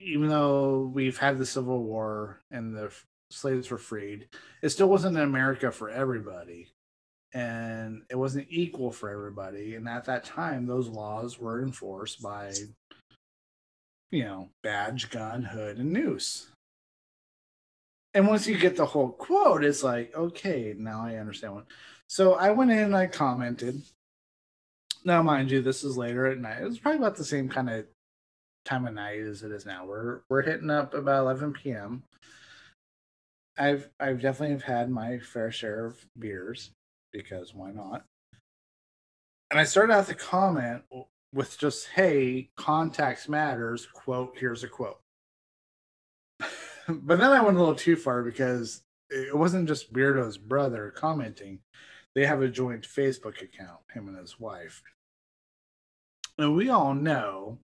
even 0.00 0.28
though 0.28 0.90
we've 0.92 1.18
had 1.18 1.38
the 1.38 1.46
Civil 1.46 1.82
War 1.82 2.40
and 2.50 2.74
the 2.74 2.92
slaves 3.30 3.70
were 3.70 3.78
freed, 3.78 4.28
it 4.62 4.70
still 4.70 4.88
wasn't 4.88 5.16
an 5.16 5.22
America 5.22 5.70
for 5.70 5.90
everybody. 5.90 6.68
And 7.34 8.02
it 8.08 8.16
wasn't 8.16 8.46
equal 8.48 8.90
for 8.90 9.10
everybody. 9.10 9.74
And 9.74 9.88
at 9.88 10.04
that 10.06 10.24
time, 10.24 10.64
those 10.64 10.88
laws 10.88 11.38
were 11.38 11.62
enforced 11.62 12.22
by, 12.22 12.52
you 14.10 14.24
know, 14.24 14.48
badge, 14.62 15.10
gun, 15.10 15.42
hood, 15.42 15.76
and 15.76 15.92
noose. 15.92 16.50
And 18.14 18.26
once 18.26 18.46
you 18.46 18.56
get 18.56 18.76
the 18.76 18.86
whole 18.86 19.10
quote, 19.10 19.64
it's 19.64 19.82
like, 19.82 20.14
okay, 20.16 20.74
now 20.78 21.04
I 21.04 21.16
understand 21.16 21.54
what. 21.54 21.66
So 22.06 22.34
I 22.34 22.50
went 22.50 22.70
in 22.70 22.78
and 22.78 22.96
I 22.96 23.06
commented. 23.06 23.82
Now, 25.06 25.22
mind 25.22 25.52
you, 25.52 25.62
this 25.62 25.84
is 25.84 25.96
later 25.96 26.26
at 26.26 26.38
night. 26.38 26.62
It's 26.62 26.78
probably 26.78 26.98
about 26.98 27.14
the 27.14 27.24
same 27.24 27.48
kind 27.48 27.70
of 27.70 27.86
time 28.64 28.88
of 28.88 28.94
night 28.94 29.20
as 29.20 29.44
it 29.44 29.52
is 29.52 29.64
now. 29.64 29.86
We're 29.86 30.22
we're 30.28 30.42
hitting 30.42 30.68
up 30.68 30.94
about 30.94 31.20
11 31.20 31.52
p.m. 31.52 32.02
I've 33.56 33.88
I've 34.00 34.20
definitely 34.20 34.60
had 34.66 34.90
my 34.90 35.20
fair 35.20 35.52
share 35.52 35.86
of 35.86 36.04
beers 36.18 36.72
because 37.12 37.54
why 37.54 37.70
not? 37.70 38.04
And 39.52 39.60
I 39.60 39.64
started 39.64 39.92
out 39.92 40.08
the 40.08 40.14
comment 40.16 40.82
with 41.32 41.56
just 41.56 41.86
"Hey, 41.94 42.50
context 42.56 43.28
matters." 43.28 43.86
Quote: 43.86 44.36
Here's 44.36 44.64
a 44.64 44.68
quote. 44.68 44.98
but 46.88 47.20
then 47.20 47.30
I 47.30 47.40
went 47.40 47.56
a 47.56 47.60
little 47.60 47.76
too 47.76 47.94
far 47.94 48.24
because 48.24 48.82
it 49.10 49.38
wasn't 49.38 49.68
just 49.68 49.92
Beardo's 49.92 50.36
brother 50.36 50.92
commenting. 50.96 51.60
They 52.16 52.26
have 52.26 52.42
a 52.42 52.48
joint 52.48 52.82
Facebook 52.82 53.40
account, 53.40 53.82
him 53.94 54.08
and 54.08 54.18
his 54.18 54.40
wife. 54.40 54.82
And 56.38 56.54
we 56.54 56.68
all 56.68 56.94
know 56.94 57.58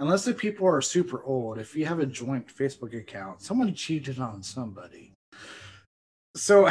unless 0.00 0.24
the 0.24 0.34
people 0.34 0.66
are 0.66 0.80
super 0.80 1.22
old, 1.24 1.58
if 1.58 1.76
you 1.76 1.86
have 1.86 2.00
a 2.00 2.06
joint 2.06 2.48
Facebook 2.48 2.98
account, 2.98 3.42
someone 3.42 3.72
cheated 3.74 4.18
on 4.18 4.42
somebody. 4.42 5.12
So, 6.36 6.70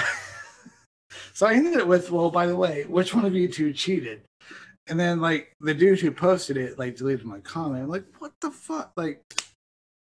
so 1.34 1.48
I 1.48 1.53
ended 1.53 1.75
it 1.75 1.88
with, 1.88 2.12
well, 2.12 2.32
by 2.32 2.48
the 2.48 2.56
way, 2.56 2.86
which 2.86 3.13
one 3.13 3.25
of 3.25 3.36
you 3.36 3.48
two 3.48 3.72
cheated? 3.72 4.22
And 4.88 5.00
then 5.00 5.22
like 5.22 5.56
the 5.62 5.75
dude 5.75 6.00
who 6.00 6.12
posted 6.12 6.58
it 6.58 6.79
like 6.79 6.98
deleted 6.98 7.25
my 7.25 7.39
comment. 7.41 7.84
I'm 7.84 7.89
like, 7.89 8.06
what 8.18 8.34
the 8.41 8.50
fuck? 8.50 8.91
Like, 8.98 9.22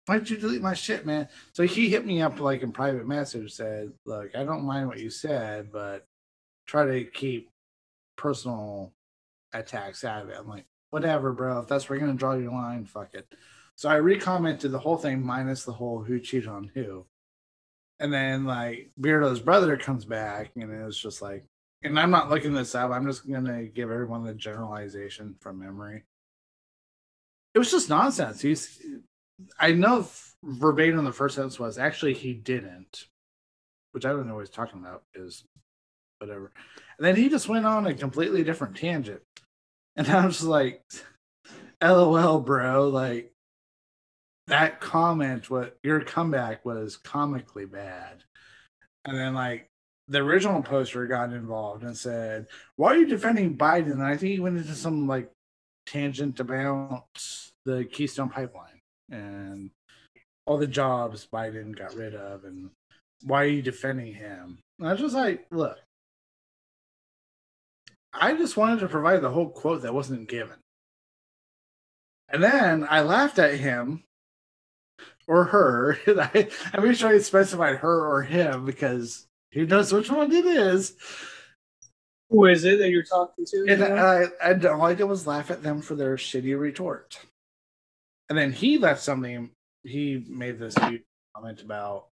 why'd 0.05 0.29
you 0.29 0.37
delete 0.37 0.61
my 0.61 0.73
shit, 0.73 1.05
man? 1.05 1.27
So 1.53 1.63
he 1.63 1.89
hit 1.89 2.05
me 2.05 2.21
up 2.21 2.39
like 2.39 2.61
in 2.63 2.71
private 2.71 3.05
message, 3.05 3.51
said, 3.51 3.91
look, 4.05 4.33
I 4.35 4.45
don't 4.45 4.63
mind 4.63 4.87
what 4.87 4.99
you 4.99 5.09
said, 5.09 5.71
but 5.73 6.05
try 6.65 6.85
to 6.85 7.03
keep 7.03 7.49
personal 8.17 8.93
attacks 9.53 10.05
out 10.05 10.23
of 10.23 10.29
it. 10.29 10.37
I'm 10.39 10.47
like, 10.47 10.65
whatever, 10.91 11.33
bro. 11.33 11.59
If 11.59 11.67
that's 11.67 11.89
where 11.89 11.97
you're 11.97 12.07
gonna 12.07 12.17
draw 12.17 12.33
your 12.33 12.51
line, 12.51 12.85
fuck 12.85 13.15
it. 13.15 13.27
So 13.75 13.89
I 13.89 13.95
recommented 13.95 14.71
the 14.71 14.79
whole 14.79 14.97
thing 14.97 15.25
minus 15.25 15.63
the 15.63 15.71
whole 15.71 16.03
who 16.03 16.19
cheated 16.19 16.47
on 16.47 16.69
who. 16.73 17.05
And 17.99 18.13
then 18.13 18.45
like 18.45 18.91
Beardo's 18.99 19.39
brother 19.39 19.77
comes 19.77 20.05
back 20.05 20.51
and 20.55 20.71
it 20.71 20.85
was 20.85 20.99
just 20.99 21.21
like 21.21 21.45
and 21.83 21.99
I'm 21.99 22.11
not 22.11 22.29
looking 22.29 22.53
this 22.53 22.75
up, 22.75 22.91
I'm 22.91 23.07
just 23.07 23.29
gonna 23.29 23.63
give 23.63 23.89
everyone 23.89 24.23
the 24.23 24.35
generalization 24.35 25.35
from 25.39 25.59
memory. 25.59 26.03
It 27.55 27.59
was 27.59 27.71
just 27.71 27.89
nonsense. 27.89 28.41
He's 28.41 28.79
I 29.59 29.71
know 29.71 30.07
verbatim 30.43 31.03
the 31.03 31.11
first 31.11 31.35
sentence 31.35 31.59
was 31.59 31.77
actually 31.77 32.13
he 32.13 32.33
didn't, 32.33 33.07
which 33.93 34.05
I 34.05 34.09
don't 34.09 34.27
know 34.27 34.35
what 34.35 34.41
he's 34.41 34.49
talking 34.49 34.79
about, 34.79 35.03
is 35.15 35.43
whatever. 36.19 36.51
And 36.97 37.05
then 37.05 37.15
he 37.15 37.29
just 37.29 37.49
went 37.49 37.65
on 37.65 37.87
a 37.87 37.93
completely 37.93 38.43
different 38.43 38.77
tangent. 38.77 39.21
And 39.95 40.07
I 40.07 40.25
was 40.25 40.43
like, 40.43 40.83
LOL, 41.81 42.39
bro. 42.39 42.89
Like 42.89 43.31
that 44.47 44.79
comment, 44.79 45.49
what 45.49 45.77
your 45.83 46.01
comeback 46.01 46.65
was 46.65 46.97
comically 46.97 47.65
bad. 47.65 48.23
And 49.05 49.17
then 49.17 49.33
like 49.33 49.67
the 50.07 50.19
original 50.19 50.61
poster 50.61 51.07
got 51.07 51.33
involved 51.33 51.83
and 51.83 51.97
said, 51.97 52.47
Why 52.75 52.93
are 52.93 52.97
you 52.97 53.07
defending 53.07 53.57
Biden? 53.57 53.93
And 53.93 54.03
I 54.03 54.17
think 54.17 54.33
he 54.33 54.39
went 54.39 54.57
into 54.57 54.75
some 54.75 55.07
like 55.07 55.31
tangent 55.85 56.39
about 56.39 57.05
the 57.65 57.85
Keystone 57.85 58.29
pipeline 58.29 58.79
and 59.09 59.71
all 60.45 60.57
the 60.57 60.67
jobs 60.67 61.27
Biden 61.31 61.77
got 61.77 61.95
rid 61.95 62.15
of 62.15 62.43
and 62.43 62.69
why 63.23 63.43
are 63.43 63.47
you 63.47 63.61
defending 63.61 64.13
him? 64.13 64.59
And 64.79 64.87
I 64.87 64.91
was 64.93 65.01
just 65.01 65.15
like, 65.15 65.45
look, 65.51 65.77
I 68.13 68.33
just 68.35 68.57
wanted 68.57 68.79
to 68.81 68.87
provide 68.87 69.21
the 69.21 69.29
whole 69.29 69.49
quote 69.49 69.83
that 69.83 69.93
wasn't 69.93 70.29
given. 70.29 70.57
And 72.29 72.43
then 72.43 72.85
I 72.89 73.01
laughed 73.01 73.39
at 73.39 73.55
him 73.55 74.03
or 75.27 75.45
her. 75.45 75.97
I, 76.07 76.49
I 76.73 76.79
made 76.79 76.97
sure 76.97 77.09
I 77.09 77.19
specified 77.19 77.77
her 77.77 78.05
or 78.07 78.23
him 78.23 78.65
because 78.65 79.27
who 79.53 79.65
knows 79.65 79.91
which 79.91 80.11
one 80.11 80.31
it 80.31 80.45
is. 80.45 80.95
Who 82.29 82.45
is 82.45 82.63
it 82.63 82.79
that 82.79 82.89
you're 82.89 83.03
talking 83.03 83.45
to? 83.45 83.65
And 83.67 83.83
I, 83.83 84.25
I 84.41 84.53
all 84.67 84.83
I 84.83 84.93
did 84.93 85.03
was 85.03 85.27
laugh 85.27 85.51
at 85.51 85.63
them 85.63 85.81
for 85.81 85.95
their 85.95 86.15
shitty 86.15 86.57
retort. 86.57 87.19
And 88.29 88.37
then 88.37 88.53
he 88.53 88.77
left 88.77 89.01
something. 89.01 89.51
He 89.83 90.23
made 90.29 90.57
this 90.57 90.75
huge 90.77 91.03
comment 91.35 91.61
about 91.61 92.07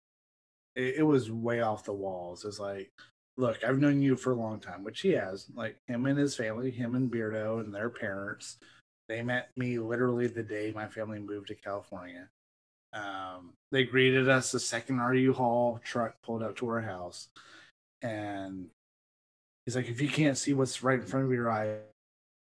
it, 0.75 0.95
it 0.97 1.03
was 1.03 1.31
way 1.31 1.61
off 1.61 1.83
the 1.83 1.93
walls. 1.93 2.45
It's 2.45 2.59
like, 2.59 2.91
look, 3.37 3.63
I've 3.63 3.79
known 3.79 4.01
you 4.01 4.15
for 4.15 4.31
a 4.31 4.35
long 4.35 4.59
time, 4.59 4.83
which 4.83 5.01
he 5.01 5.11
has. 5.11 5.47
Like 5.55 5.77
him 5.87 6.05
and 6.05 6.17
his 6.17 6.35
family, 6.35 6.71
him 6.71 6.95
and 6.95 7.11
Beardo 7.11 7.59
and 7.59 7.73
their 7.73 7.89
parents. 7.89 8.57
They 9.07 9.21
met 9.21 9.49
me 9.55 9.77
literally 9.77 10.27
the 10.27 10.43
day 10.43 10.71
my 10.73 10.87
family 10.87 11.19
moved 11.19 11.47
to 11.47 11.55
California. 11.55 12.29
Um, 12.93 13.53
they 13.71 13.83
greeted 13.83 14.29
us. 14.29 14.51
The 14.51 14.59
second 14.59 14.99
our 14.99 15.13
U-Haul 15.13 15.79
truck 15.83 16.15
pulled 16.23 16.41
up 16.41 16.55
to 16.57 16.69
our 16.69 16.81
house, 16.81 17.27
and 18.01 18.67
he's 19.65 19.75
like, 19.75 19.89
"If 19.89 20.01
you 20.01 20.09
can't 20.09 20.37
see 20.37 20.53
what's 20.53 20.81
right 20.83 20.99
in 20.99 21.05
front 21.05 21.25
of 21.25 21.31
your 21.33 21.51
eye, 21.51 21.79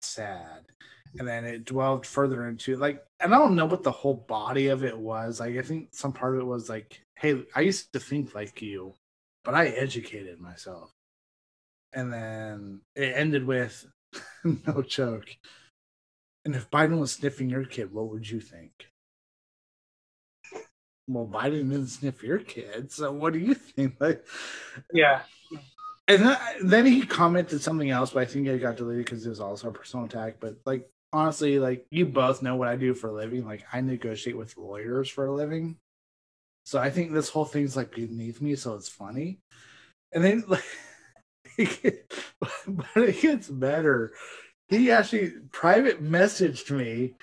sad." 0.02 0.64
And 1.18 1.26
then 1.26 1.44
it 1.44 1.64
dwelled 1.64 2.06
further 2.06 2.48
into 2.48 2.76
like, 2.76 3.04
and 3.20 3.34
I 3.34 3.38
don't 3.38 3.56
know 3.56 3.66
what 3.66 3.82
the 3.82 3.90
whole 3.92 4.14
body 4.14 4.68
of 4.68 4.84
it 4.84 4.96
was. 4.96 5.40
Like, 5.40 5.56
I 5.56 5.62
think 5.62 5.88
some 5.92 6.12
part 6.12 6.34
of 6.34 6.40
it 6.40 6.44
was 6.46 6.68
like, 6.68 7.00
"Hey, 7.16 7.44
I 7.54 7.60
used 7.62 7.92
to 7.92 8.00
think 8.00 8.34
like 8.34 8.60
you, 8.62 8.94
but 9.44 9.54
I 9.54 9.68
educated 9.68 10.40
myself." 10.40 10.92
And 11.92 12.12
then 12.12 12.80
it 12.94 13.12
ended 13.16 13.46
with, 13.46 13.86
"No 14.44 14.82
joke." 14.82 15.36
And 16.44 16.54
if 16.54 16.70
Biden 16.70 16.98
was 16.98 17.12
sniffing 17.12 17.50
your 17.50 17.64
kid, 17.64 17.92
what 17.92 18.08
would 18.10 18.28
you 18.28 18.40
think? 18.40 18.86
Well, 21.06 21.26
Biden 21.26 21.70
didn't 21.70 21.88
sniff 21.88 22.22
your 22.22 22.38
kid, 22.38 22.92
so 22.92 23.12
what 23.12 23.32
do 23.32 23.40
you 23.40 23.54
think? 23.54 23.96
Like, 24.00 24.24
yeah. 24.92 25.22
and 26.06 26.24
then, 26.24 26.38
then 26.62 26.86
he 26.86 27.04
commented 27.04 27.60
something 27.60 27.90
else, 27.90 28.12
but 28.12 28.20
I 28.20 28.26
think 28.26 28.46
it 28.46 28.60
got 28.60 28.76
deleted 28.76 29.04
because 29.04 29.26
it 29.26 29.28
was 29.28 29.40
also 29.40 29.68
a 29.68 29.72
personal 29.72 30.06
attack. 30.06 30.36
But 30.40 30.56
like, 30.64 30.88
honestly, 31.12 31.58
like 31.58 31.86
you 31.90 32.06
both 32.06 32.42
know 32.42 32.54
what 32.54 32.68
I 32.68 32.76
do 32.76 32.94
for 32.94 33.08
a 33.10 33.12
living. 33.12 33.44
Like, 33.44 33.64
I 33.72 33.80
negotiate 33.80 34.36
with 34.36 34.56
lawyers 34.56 35.10
for 35.10 35.26
a 35.26 35.34
living, 35.34 35.76
so 36.70 36.78
I 36.78 36.88
think 36.88 37.10
this 37.10 37.28
whole 37.28 37.44
thing's 37.44 37.76
like 37.76 37.90
beneath 37.90 38.40
me, 38.40 38.54
so 38.54 38.76
it's 38.76 38.88
funny. 38.88 39.40
And 40.12 40.22
then, 40.22 40.44
like, 40.46 40.62
but 41.58 42.86
it 42.94 43.20
gets 43.20 43.48
better. 43.48 44.12
He 44.68 44.92
actually 44.92 45.32
private 45.50 46.00
messaged 46.00 46.70
me 46.70 47.16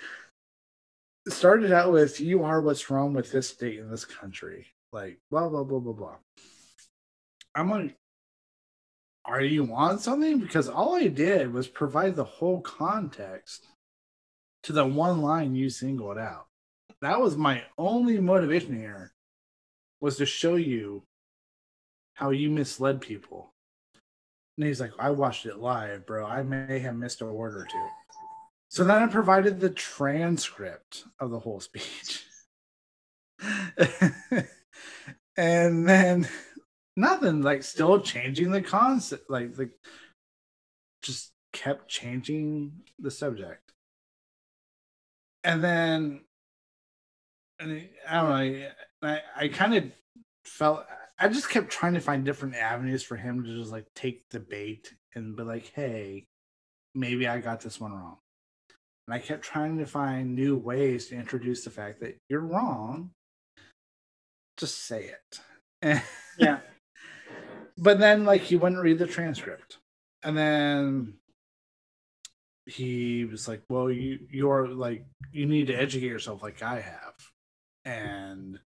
started 1.29 1.71
out 1.71 1.93
with 1.93 2.19
you 2.19 2.43
are 2.43 2.59
what's 2.59 2.89
wrong 2.89 3.13
with 3.13 3.31
this 3.31 3.47
state 3.47 3.79
in 3.79 3.89
this 3.89 4.03
country. 4.03 4.65
Like 4.91 5.17
blah 5.31 5.47
blah 5.47 5.63
blah 5.63 5.79
blah 5.79 5.93
blah. 5.93 6.15
I'm 7.55 7.71
like 7.71 7.95
are 9.23 9.41
you 9.41 9.73
on 9.73 9.97
something? 9.99 10.39
Because 10.39 10.67
all 10.67 10.95
i 10.95 11.07
did 11.07 11.53
was 11.53 11.69
provide 11.69 12.17
the 12.17 12.25
whole 12.25 12.59
context 12.59 13.65
to 14.63 14.73
the 14.73 14.85
one 14.85 15.21
line 15.21 15.55
you 15.55 15.69
singled 15.69 16.17
out. 16.17 16.47
That 17.01 17.21
was 17.21 17.37
my 17.37 17.63
only 17.77 18.19
motivation 18.19 18.75
here 18.75 19.13
was 19.99 20.17
to 20.17 20.25
show 20.25 20.55
you 20.55 21.03
how 22.13 22.29
you 22.31 22.49
misled 22.49 23.01
people 23.01 23.53
and 24.57 24.65
he's 24.65 24.81
like, 24.81 24.93
I 24.97 25.11
watched 25.11 25.45
it 25.45 25.59
live, 25.59 26.05
bro. 26.05 26.25
I 26.25 26.41
may 26.41 26.79
have 26.79 26.95
missed 26.95 27.21
a 27.21 27.25
word 27.25 27.55
or 27.55 27.67
two. 27.71 27.87
So 28.69 28.83
then 28.83 29.03
I 29.03 29.07
provided 29.07 29.59
the 29.59 29.69
transcript 29.69 31.03
of 31.19 31.29
the 31.29 31.39
whole 31.39 31.59
speech. 31.59 32.25
and 35.37 35.87
then 35.87 36.27
nothing, 36.95 37.43
like 37.43 37.61
still 37.63 38.01
changing 38.01 38.49
the 38.49 38.61
concept, 38.61 39.29
like 39.29 39.53
the 39.53 39.69
just 41.03 41.31
kept 41.53 41.87
changing 41.87 42.71
the 42.97 43.11
subject. 43.11 43.73
And 45.43 45.63
then 45.63 46.21
and 47.59 47.87
I 48.09 48.15
don't 48.15 48.29
know, 48.29 48.69
I, 49.01 49.21
I 49.35 49.47
kind 49.49 49.75
of 49.75 49.83
felt 50.45 50.85
I 51.19 51.27
just 51.27 51.49
kept 51.49 51.69
trying 51.69 51.95
to 51.95 51.99
find 51.99 52.23
different 52.23 52.55
avenues 52.55 53.03
for 53.03 53.15
him 53.15 53.43
to 53.43 53.55
just 53.57 53.71
like 53.71 53.85
take 53.95 54.29
the 54.29 54.39
bait 54.39 54.93
and 55.15 55.35
be 55.35 55.43
like, 55.43 55.71
hey, 55.73 56.27
maybe 56.93 57.27
I 57.27 57.39
got 57.39 57.61
this 57.61 57.79
one 57.79 57.91
wrong. 57.91 58.17
And 59.07 59.15
I 59.15 59.19
kept 59.19 59.43
trying 59.43 59.77
to 59.79 59.85
find 59.85 60.35
new 60.35 60.57
ways 60.57 61.07
to 61.07 61.15
introduce 61.15 61.63
the 61.63 61.69
fact 61.69 62.01
that 62.01 62.17
you're 62.29 62.41
wrong. 62.41 63.11
Just 64.57 64.85
say 64.85 65.11
it. 65.11 66.01
Yeah. 66.39 66.59
but 67.79 67.97
then 67.97 68.23
like 68.23 68.41
he 68.41 68.57
wouldn't 68.57 68.81
read 68.81 68.99
the 68.99 69.07
transcript. 69.07 69.79
And 70.21 70.37
then 70.37 71.15
he 72.67 73.25
was 73.25 73.47
like, 73.47 73.63
Well, 73.69 73.89
you 73.89 74.19
you're 74.29 74.67
like 74.67 75.03
you 75.31 75.47
need 75.47 75.67
to 75.67 75.73
educate 75.73 76.05
yourself 76.05 76.43
like 76.43 76.61
I 76.61 76.81
have. 76.81 77.13
And 77.85 78.59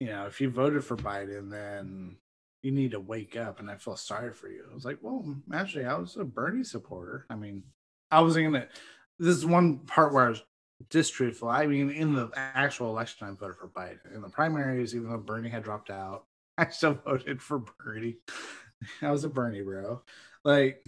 you 0.00 0.06
know, 0.06 0.26
if 0.26 0.40
you 0.40 0.50
voted 0.50 0.82
for 0.82 0.96
Biden, 0.96 1.50
then 1.50 2.16
you 2.62 2.72
need 2.72 2.92
to 2.92 3.00
wake 3.00 3.36
up. 3.36 3.60
And 3.60 3.70
I 3.70 3.76
feel 3.76 3.96
sorry 3.96 4.32
for 4.32 4.48
you. 4.48 4.64
I 4.70 4.74
was 4.74 4.84
like, 4.84 4.98
well, 5.02 5.36
actually, 5.52 5.84
I 5.84 5.94
was 5.94 6.16
a 6.16 6.24
Bernie 6.24 6.64
supporter. 6.64 7.26
I 7.30 7.36
mean, 7.36 7.62
I 8.10 8.20
was 8.20 8.36
in 8.36 8.54
it. 8.54 8.70
This 9.18 9.36
is 9.36 9.46
one 9.46 9.80
part 9.80 10.14
where 10.14 10.26
I 10.26 10.30
was 10.30 10.42
distruthful. 10.88 11.50
I 11.50 11.66
mean, 11.66 11.90
in 11.90 12.14
the 12.14 12.30
actual 12.34 12.88
election, 12.88 13.28
I 13.28 13.32
voted 13.32 13.58
for 13.58 13.68
Biden. 13.68 14.14
In 14.14 14.22
the 14.22 14.30
primaries, 14.30 14.96
even 14.96 15.10
though 15.10 15.18
Bernie 15.18 15.50
had 15.50 15.62
dropped 15.62 15.90
out, 15.90 16.24
I 16.58 16.68
still 16.70 16.94
voted 16.94 17.42
for 17.42 17.62
Bernie. 17.78 18.16
I 19.02 19.10
was 19.10 19.24
a 19.24 19.28
Bernie 19.28 19.60
bro. 19.60 20.00
Like, 20.42 20.82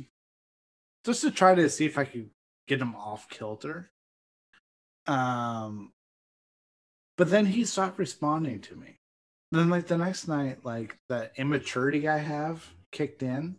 just 1.04 1.20
to 1.20 1.30
try 1.30 1.54
to 1.54 1.68
see 1.68 1.84
if 1.84 1.98
I 1.98 2.04
could 2.04 2.30
get 2.66 2.80
him 2.80 2.94
off 2.94 3.28
kilter. 3.28 3.90
Um, 5.06 5.92
but 7.18 7.28
then 7.28 7.44
he 7.44 7.66
stopped 7.66 7.98
responding 7.98 8.60
to 8.60 8.76
me 8.76 8.98
then 9.52 9.70
like 9.70 9.86
the 9.86 9.98
next 9.98 10.28
night 10.28 10.64
like 10.64 10.98
the 11.08 11.30
immaturity 11.36 12.08
i 12.08 12.18
have 12.18 12.66
kicked 12.90 13.22
in. 13.22 13.56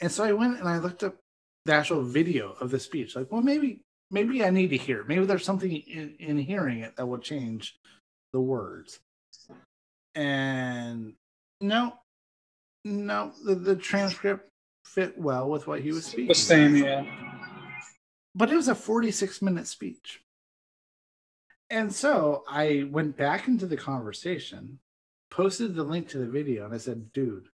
And 0.00 0.10
so 0.10 0.24
i 0.24 0.32
went 0.32 0.58
and 0.58 0.68
i 0.68 0.78
looked 0.78 1.02
up 1.02 1.16
the 1.64 1.74
actual 1.74 2.02
video 2.02 2.52
of 2.60 2.70
the 2.70 2.80
speech 2.80 3.14
like 3.14 3.30
well 3.30 3.42
maybe 3.42 3.82
maybe 4.10 4.42
i 4.42 4.48
need 4.48 4.68
to 4.68 4.76
hear 4.76 5.04
maybe 5.06 5.26
there's 5.26 5.44
something 5.44 5.70
in, 5.70 6.14
in 6.18 6.38
hearing 6.38 6.78
it 6.78 6.96
that 6.96 7.06
will 7.06 7.18
change 7.18 7.78
the 8.32 8.40
words. 8.40 9.00
And 10.14 11.14
no 11.60 11.94
no 12.84 13.32
the, 13.44 13.54
the 13.54 13.76
transcript 13.76 14.48
fit 14.84 15.18
well 15.18 15.48
with 15.50 15.66
what 15.66 15.80
he 15.80 15.92
was 15.92 16.06
speaking 16.06 16.28
The 16.28 16.34
same, 16.34 16.76
yeah. 16.76 17.04
but 18.34 18.50
it 18.50 18.56
was 18.56 18.68
a 18.68 18.74
46 18.74 19.42
minute 19.42 19.66
speech 19.66 20.22
and 21.70 21.92
so 21.92 22.44
I 22.48 22.88
went 22.90 23.16
back 23.16 23.48
into 23.48 23.66
the 23.66 23.76
conversation, 23.76 24.78
posted 25.30 25.74
the 25.74 25.84
link 25.84 26.08
to 26.08 26.18
the 26.18 26.26
video, 26.26 26.64
and 26.64 26.74
I 26.74 26.78
said, 26.78 27.12
dude, 27.12 27.48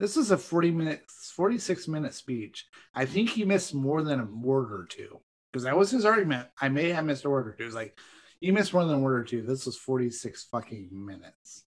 this 0.00 0.16
is 0.16 0.30
a 0.30 0.38
40 0.38 0.70
minute, 0.70 1.02
46 1.08 1.86
minute 1.86 2.14
speech. 2.14 2.66
I 2.94 3.04
think 3.04 3.28
he 3.28 3.44
missed 3.44 3.74
more 3.74 4.02
than 4.02 4.20
a 4.20 4.24
word 4.24 4.72
or 4.72 4.86
two. 4.86 5.20
Because 5.52 5.64
that 5.64 5.76
was 5.76 5.90
his 5.90 6.04
argument. 6.04 6.48
I 6.60 6.68
may 6.68 6.90
have 6.90 7.04
missed 7.04 7.24
a 7.24 7.30
word 7.30 7.48
or 7.48 7.52
two. 7.52 7.64
It 7.64 7.66
was 7.66 7.74
like, 7.74 7.98
you 8.40 8.52
missed 8.52 8.72
more 8.72 8.84
than 8.84 8.94
a 8.94 9.00
word 9.00 9.20
or 9.20 9.24
two. 9.24 9.42
This 9.42 9.66
was 9.66 9.76
46 9.76 10.44
fucking 10.44 10.88
minutes. 10.92 11.64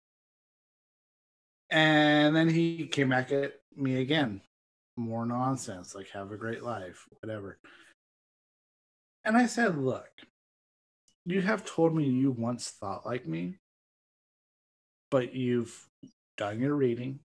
And 1.71 2.35
then 2.35 2.49
he 2.49 2.87
came 2.87 3.09
back 3.09 3.33
at 3.33 3.55
me 3.77 4.01
again. 4.01 4.43
More 4.97 5.25
nonsense, 5.25 5.95
like 5.95 6.11
have 6.11 6.33
a 6.33 6.37
great 6.37 6.63
life, 6.63 7.07
whatever. 7.21 7.59
And 9.25 9.37
I 9.37 9.47
said, 9.47 9.79
look, 9.79 10.09
you 11.29 11.43
have 11.43 11.65
told 11.65 11.95
me 11.95 12.05
you 12.05 12.31
once 12.31 12.71
thought 12.71 13.05
like 13.05 13.27
me, 13.27 13.57
but 15.11 15.35
you've 15.35 15.89
done 16.39 16.61
your 16.61 16.75
reading. 16.75 17.21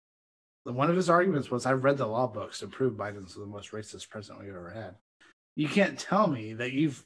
One 0.63 0.89
of 0.89 0.95
his 0.95 1.09
arguments 1.09 1.51
was, 1.51 1.65
I've 1.65 1.83
read 1.83 1.97
the 1.97 2.07
law 2.07 2.27
books 2.27 2.59
to 2.59 2.67
prove 2.67 2.93
Biden's 2.93 3.35
the 3.35 3.45
most 3.45 3.71
racist 3.71 4.09
president 4.09 4.45
we've 4.45 4.55
ever 4.55 4.69
had. 4.69 4.95
You 5.55 5.67
can't 5.67 5.99
tell 5.99 6.27
me 6.27 6.53
that 6.53 6.71
you've 6.71 7.03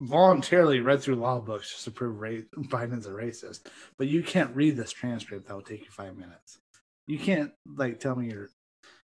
voluntarily 0.00 0.80
read 0.80 1.02
through 1.02 1.16
law 1.16 1.40
books 1.40 1.72
just 1.72 1.84
to 1.84 1.90
prove 1.90 2.16
Biden's 2.16 3.06
a 3.06 3.10
racist, 3.10 3.66
but 3.98 4.06
you 4.06 4.22
can't 4.22 4.56
read 4.56 4.76
this 4.76 4.92
transcript 4.92 5.48
that 5.48 5.54
will 5.54 5.62
take 5.62 5.84
you 5.84 5.90
five 5.90 6.16
minutes. 6.16 6.58
You 7.06 7.18
can't 7.18 7.52
like 7.76 8.00
tell 8.00 8.16
me 8.16 8.30
you're. 8.30 8.48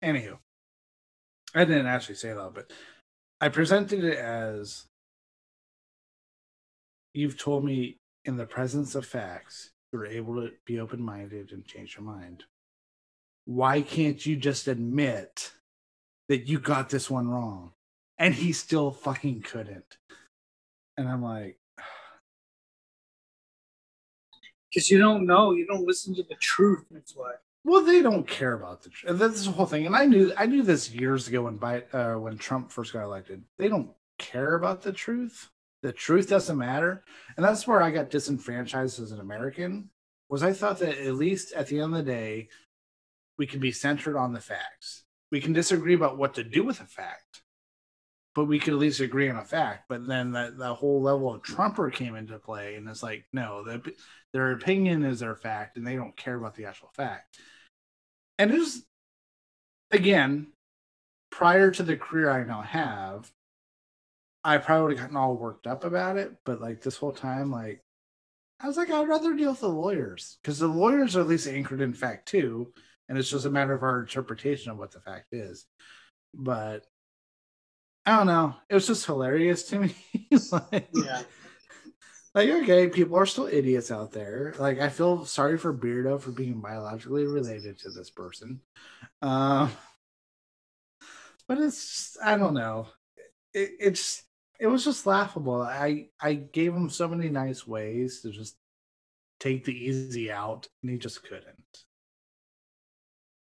Anywho, 0.04 0.38
I 1.54 1.66
didn't 1.66 1.88
actually 1.88 2.16
say 2.16 2.32
that, 2.34 2.52
but 2.54 2.72
I 3.42 3.50
presented 3.50 4.04
it 4.04 4.18
as 4.18 4.86
you've 7.16 7.38
told 7.38 7.64
me 7.64 7.98
in 8.26 8.38
the 8.38 8.46
presence 8.46 8.96
of 8.96 9.06
facts 9.06 9.72
you're 9.92 10.06
able 10.06 10.36
to 10.36 10.52
be 10.66 10.80
open 10.80 11.02
minded 11.02 11.52
and 11.52 11.66
change 11.66 11.96
your 11.96 12.04
mind. 12.04 12.44
Why 13.46 13.82
can't 13.82 14.26
you 14.26 14.36
just 14.36 14.68
admit 14.68 15.52
that 16.28 16.48
you 16.48 16.60
got 16.60 16.90
this 16.90 17.10
one 17.10 17.30
wrong? 17.30 17.72
And 18.18 18.34
he 18.34 18.52
still 18.52 18.92
fucking 18.92 19.42
couldn't. 19.42 19.98
And 20.98 21.08
I'm 21.08 21.24
like, 21.24 21.58
Because 24.74 24.90
you 24.92 24.98
don't 25.00 25.26
know. 25.26 25.52
You 25.54 25.66
don't 25.66 25.88
listen 25.88 26.14
to 26.16 26.24
the 26.24 26.36
truth. 26.42 26.86
That's 26.92 27.16
why. 27.16 27.34
Well, 27.64 27.82
they 27.82 28.02
don't 28.02 28.28
care 28.28 28.54
about 28.54 28.84
the. 28.84 28.90
tr- 28.90 29.14
That's 29.14 29.46
the 29.46 29.52
whole 29.52 29.66
thing, 29.66 29.86
and 29.86 29.96
I 29.96 30.06
knew 30.06 30.34
I 30.38 30.46
knew 30.46 30.62
this 30.62 30.92
years 30.92 31.28
ago 31.28 31.44
when 31.44 31.60
uh, 31.94 32.16
when 32.16 32.38
Trump 32.38 32.72
first 32.72 32.94
got 32.94 33.04
elected. 33.04 33.44
They 33.58 33.70
don't 33.70 33.90
care 34.20 34.56
about 34.56 34.82
the 34.82 34.92
truth. 34.92 35.50
The 35.86 35.94
truth 35.94 36.28
doesn't 36.28 36.58
matter, 36.58 37.04
and 37.38 37.46
that's 37.46 37.68
where 37.68 37.80
I 37.80 37.92
got 37.92 38.10
disenfranchised 38.10 39.00
as 39.00 39.12
an 39.12 39.20
American. 39.20 39.92
Was 40.30 40.42
I 40.42 40.52
thought 40.52 40.80
that 40.80 40.98
at 40.98 41.14
least 41.14 41.54
at 41.54 41.68
the 41.68 41.80
end 41.80 41.96
of 41.96 42.04
the 42.04 42.12
day, 42.12 42.50
we 43.38 43.46
can 43.46 43.60
be 43.60 43.72
centered 43.72 44.18
on 44.18 44.34
the 44.34 44.42
facts. 44.42 45.04
We 45.32 45.40
can 45.40 45.54
disagree 45.54 45.94
about 45.94 46.18
what 46.18 46.34
to 46.34 46.44
do 46.44 46.64
with 46.64 46.82
a 46.82 46.86
fact, 46.86 47.44
but 48.34 48.46
we 48.46 48.58
could 48.58 48.74
at 48.74 48.80
least 48.80 49.00
agree 49.00 49.30
on 49.30 49.36
a 49.36 49.46
fact. 49.46 49.84
But 49.88 50.08
then 50.08 50.32
that 50.32 50.58
the 50.58 50.74
whole 50.74 51.04
level 51.04 51.32
of 51.32 51.44
Trumper 51.44 51.92
came 51.92 52.16
into 52.16 52.40
play, 52.40 52.78
and 52.78 52.90
it's 52.90 53.04
like, 53.04 53.26
no, 53.32 53.64
the, 53.64 53.94
their 54.34 54.54
opinion 54.54 55.06
is 55.06 55.20
their 55.20 55.36
fact, 55.36 55.78
and 55.78 55.86
they 55.86 55.96
don't 55.96 56.18
care 56.18 56.36
about 56.36 56.56
the 56.56 56.66
actual 56.66 56.90
fact. 56.96 57.38
And 58.40 58.50
it 58.50 58.58
was, 58.58 58.84
again, 59.92 60.48
prior 61.30 61.70
to 61.70 61.84
the 61.84 61.96
career 61.96 62.32
I 62.32 62.44
now 62.44 62.62
have, 62.62 63.32
I 64.46 64.60
probably 64.60 64.84
would 64.84 64.92
have 64.92 65.08
gotten 65.08 65.18
all 65.18 65.36
worked 65.36 65.66
up 65.66 65.84
about 65.84 66.18
it. 66.18 66.32
But 66.46 66.62
like 66.62 66.82
this 66.82 66.98
whole 66.98 67.12
time, 67.12 67.52
like 67.52 67.84
I 68.62 68.68
was 68.68 68.78
like, 68.78 68.92
I'd 68.92 69.08
rather 69.08 69.36
deal 69.36 69.52
with 69.52 69.60
the 69.62 69.68
lawyers 69.68 70.38
because 70.42 70.60
the 70.60 70.68
lawyers 70.68 71.16
are 71.16 71.22
at 71.22 71.28
least 71.28 71.48
anchored 71.48 71.82
in 71.82 71.94
fact 71.94 72.28
too, 72.28 72.72
and 73.10 73.18
it's 73.18 73.30
just 73.30 73.46
a 73.46 73.50
matter 73.50 73.74
of 73.74 73.82
our 73.82 74.02
interpretation 74.02 74.72
of 74.72 74.78
what 74.78 74.92
the 74.92 75.02
fact 75.02 75.34
is. 75.34 75.66
But 76.34 76.86
I 78.06 78.18
don't 78.18 78.28
know. 78.28 78.56
It 78.70 78.76
was 78.76 78.86
just 78.86 79.08
hilarious 79.08 79.64
to 79.70 79.80
me. 79.80 79.96
like, 80.52 80.90
Yeah. 80.94 81.24
like 82.36 82.50
okay, 82.50 82.88
people 82.88 83.18
are 83.18 83.26
still 83.26 83.48
idiots 83.48 83.90
out 83.90 84.12
there. 84.12 84.54
Like 84.60 84.80
I 84.80 84.90
feel 84.90 85.26
sorry 85.26 85.58
for 85.58 85.74
Beardo 85.74 86.22
for 86.22 86.32
being 86.32 86.62
biologically 86.62 87.26
related 87.26 87.80
to 87.80 87.90
this 87.90 88.12
person. 88.12 88.62
Um, 89.24 89.72
but 91.48 91.58
it's 91.58 91.78
just, 91.78 92.18
I 92.24 92.38
don't 92.38 92.54
know. 92.54 92.88
It, 93.54 93.72
it's 93.80 94.24
it 94.60 94.68
was 94.68 94.84
just 94.84 95.06
laughable. 95.06 95.62
I 95.62 96.08
I 96.20 96.34
gave 96.34 96.74
him 96.74 96.90
so 96.90 97.08
many 97.08 97.30
nice 97.30 97.68
ways 97.68 98.22
to 98.22 98.32
just 98.32 98.56
take 99.40 99.66
the 99.66 99.74
easy 99.74 100.32
out, 100.32 100.68
and 100.82 100.92
he 100.92 100.98
just 100.98 101.24
couldn't. 101.24 101.84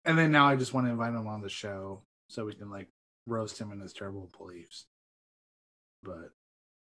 And 0.04 0.18
then 0.18 0.32
now 0.32 0.48
I 0.48 0.56
just 0.56 0.74
want 0.74 0.88
to 0.88 0.92
invite 0.92 1.14
him 1.14 1.28
on 1.28 1.42
the 1.42 1.50
show 1.50 2.02
so 2.30 2.46
we 2.46 2.54
can 2.54 2.70
like 2.70 2.88
roast 3.28 3.60
him 3.60 3.72
and 3.72 3.82
his 3.82 3.94
terrible 3.94 4.30
beliefs. 4.38 4.86
But 6.04 6.32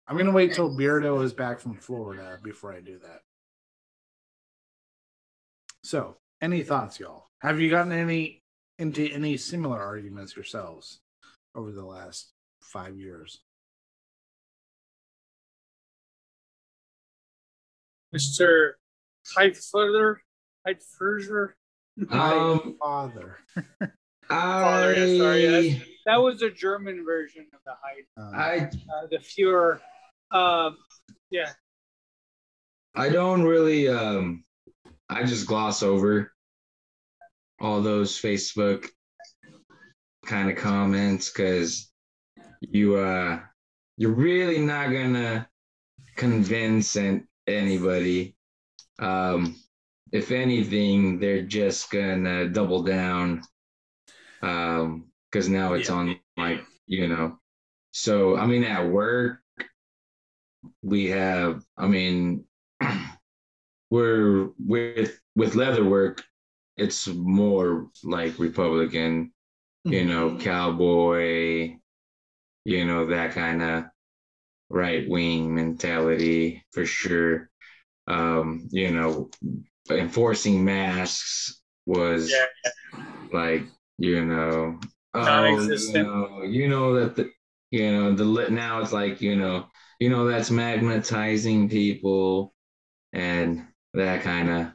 I'm 0.06 0.16
gonna 0.16 0.32
wait 0.32 0.54
till 0.54 0.76
Beardo 0.76 1.22
is 1.22 1.32
back 1.32 1.60
from 1.60 1.76
Florida 1.76 2.38
before 2.42 2.72
I 2.72 2.80
do 2.80 2.98
that. 2.98 3.20
So, 5.82 6.16
any 6.40 6.62
thoughts, 6.62 6.98
y'all? 7.00 7.28
Have 7.40 7.60
you 7.60 7.70
gotten 7.70 7.92
any 7.92 8.42
into 8.78 9.08
any 9.10 9.36
similar 9.36 9.80
arguments 9.80 10.36
yourselves 10.36 11.00
over 11.54 11.72
the 11.72 11.84
last 11.84 12.32
five 12.60 12.98
years? 12.98 13.40
Mr. 18.14 18.72
Heidfurther, 19.36 20.20
Heidfurger. 20.66 21.50
Um, 22.10 22.76
Father. 22.82 23.38
Father, 24.28 24.94
yeah, 25.06 25.18
sorry, 25.18 25.48
I, 25.48 25.50
that's- 25.50 25.82
That 26.06 26.16
was 26.22 26.42
a 26.42 26.50
German 26.50 27.04
version 27.04 27.46
of 27.52 27.60
the 27.64 27.72
Heid. 27.72 28.22
Um, 28.22 28.34
I 28.34 28.56
Uh, 28.66 29.06
the 29.10 29.18
Fuhrer. 29.18 29.80
Um, 30.30 30.76
yeah. 31.30 31.50
I 32.94 33.08
don't 33.10 33.42
really 33.44 33.88
um 33.88 34.44
I 35.08 35.22
just 35.24 35.46
gloss 35.46 35.82
over 35.82 36.32
all 37.60 37.80
those 37.82 38.20
Facebook 38.20 38.86
kind 40.26 40.50
of 40.50 40.56
comments 40.56 41.30
because 41.30 41.90
you 42.60 42.96
uh 42.96 43.40
you're 43.96 44.12
really 44.14 44.58
not 44.58 44.88
gonna 44.90 45.48
convince 46.16 46.96
an, 46.96 47.26
anybody. 47.48 48.36
Um 49.00 49.56
if 50.12 50.30
anything, 50.32 51.18
they're 51.20 51.42
just 51.42 51.90
gonna 51.90 52.48
double 52.48 52.82
down. 52.82 53.42
Um 54.42 55.10
because 55.30 55.48
now 55.48 55.74
it's 55.74 55.88
Yeah. 55.90 55.94
on 55.96 56.20
like, 56.36 56.64
you 56.86 57.08
know. 57.08 57.38
So 57.92 58.36
I 58.36 58.46
mean 58.46 58.64
at 58.64 58.86
work 58.88 59.40
we 60.82 61.06
have 61.06 61.62
I 61.76 61.86
mean 61.86 62.44
we're 63.90 64.50
with 64.58 65.20
with 65.36 65.54
leatherwork 65.54 66.20
it's 66.76 67.06
more 67.08 67.88
like 68.04 68.38
republican 68.38 69.32
you 69.84 70.04
know 70.04 70.36
cowboy 70.38 71.76
you 72.64 72.84
know 72.84 73.06
that 73.06 73.32
kind 73.32 73.62
of 73.62 73.84
right 74.70 75.08
wing 75.08 75.54
mentality 75.54 76.64
for 76.72 76.86
sure. 76.86 77.50
Um 78.08 78.68
you 78.70 78.90
know 78.92 79.30
enforcing 79.90 80.64
masks 80.64 81.60
was 81.86 82.30
Yeah. 82.30 82.46
like 83.32 83.62
you 83.98 84.24
know 84.24 84.78
oh, 85.14 85.46
you 85.70 86.02
know, 86.02 86.42
you 86.44 86.68
know 86.68 86.94
that 87.00 87.16
the 87.16 87.30
you 87.70 87.90
know 87.92 88.14
the 88.14 88.24
lit 88.24 88.50
now 88.52 88.80
it's 88.80 88.92
like 88.92 89.20
you 89.20 89.36
know 89.36 89.66
you 90.00 90.10
know 90.10 90.26
that's 90.26 90.50
magnetizing 90.50 91.68
people 91.68 92.54
and 93.12 93.66
that 93.94 94.22
kind 94.22 94.50
of 94.50 94.72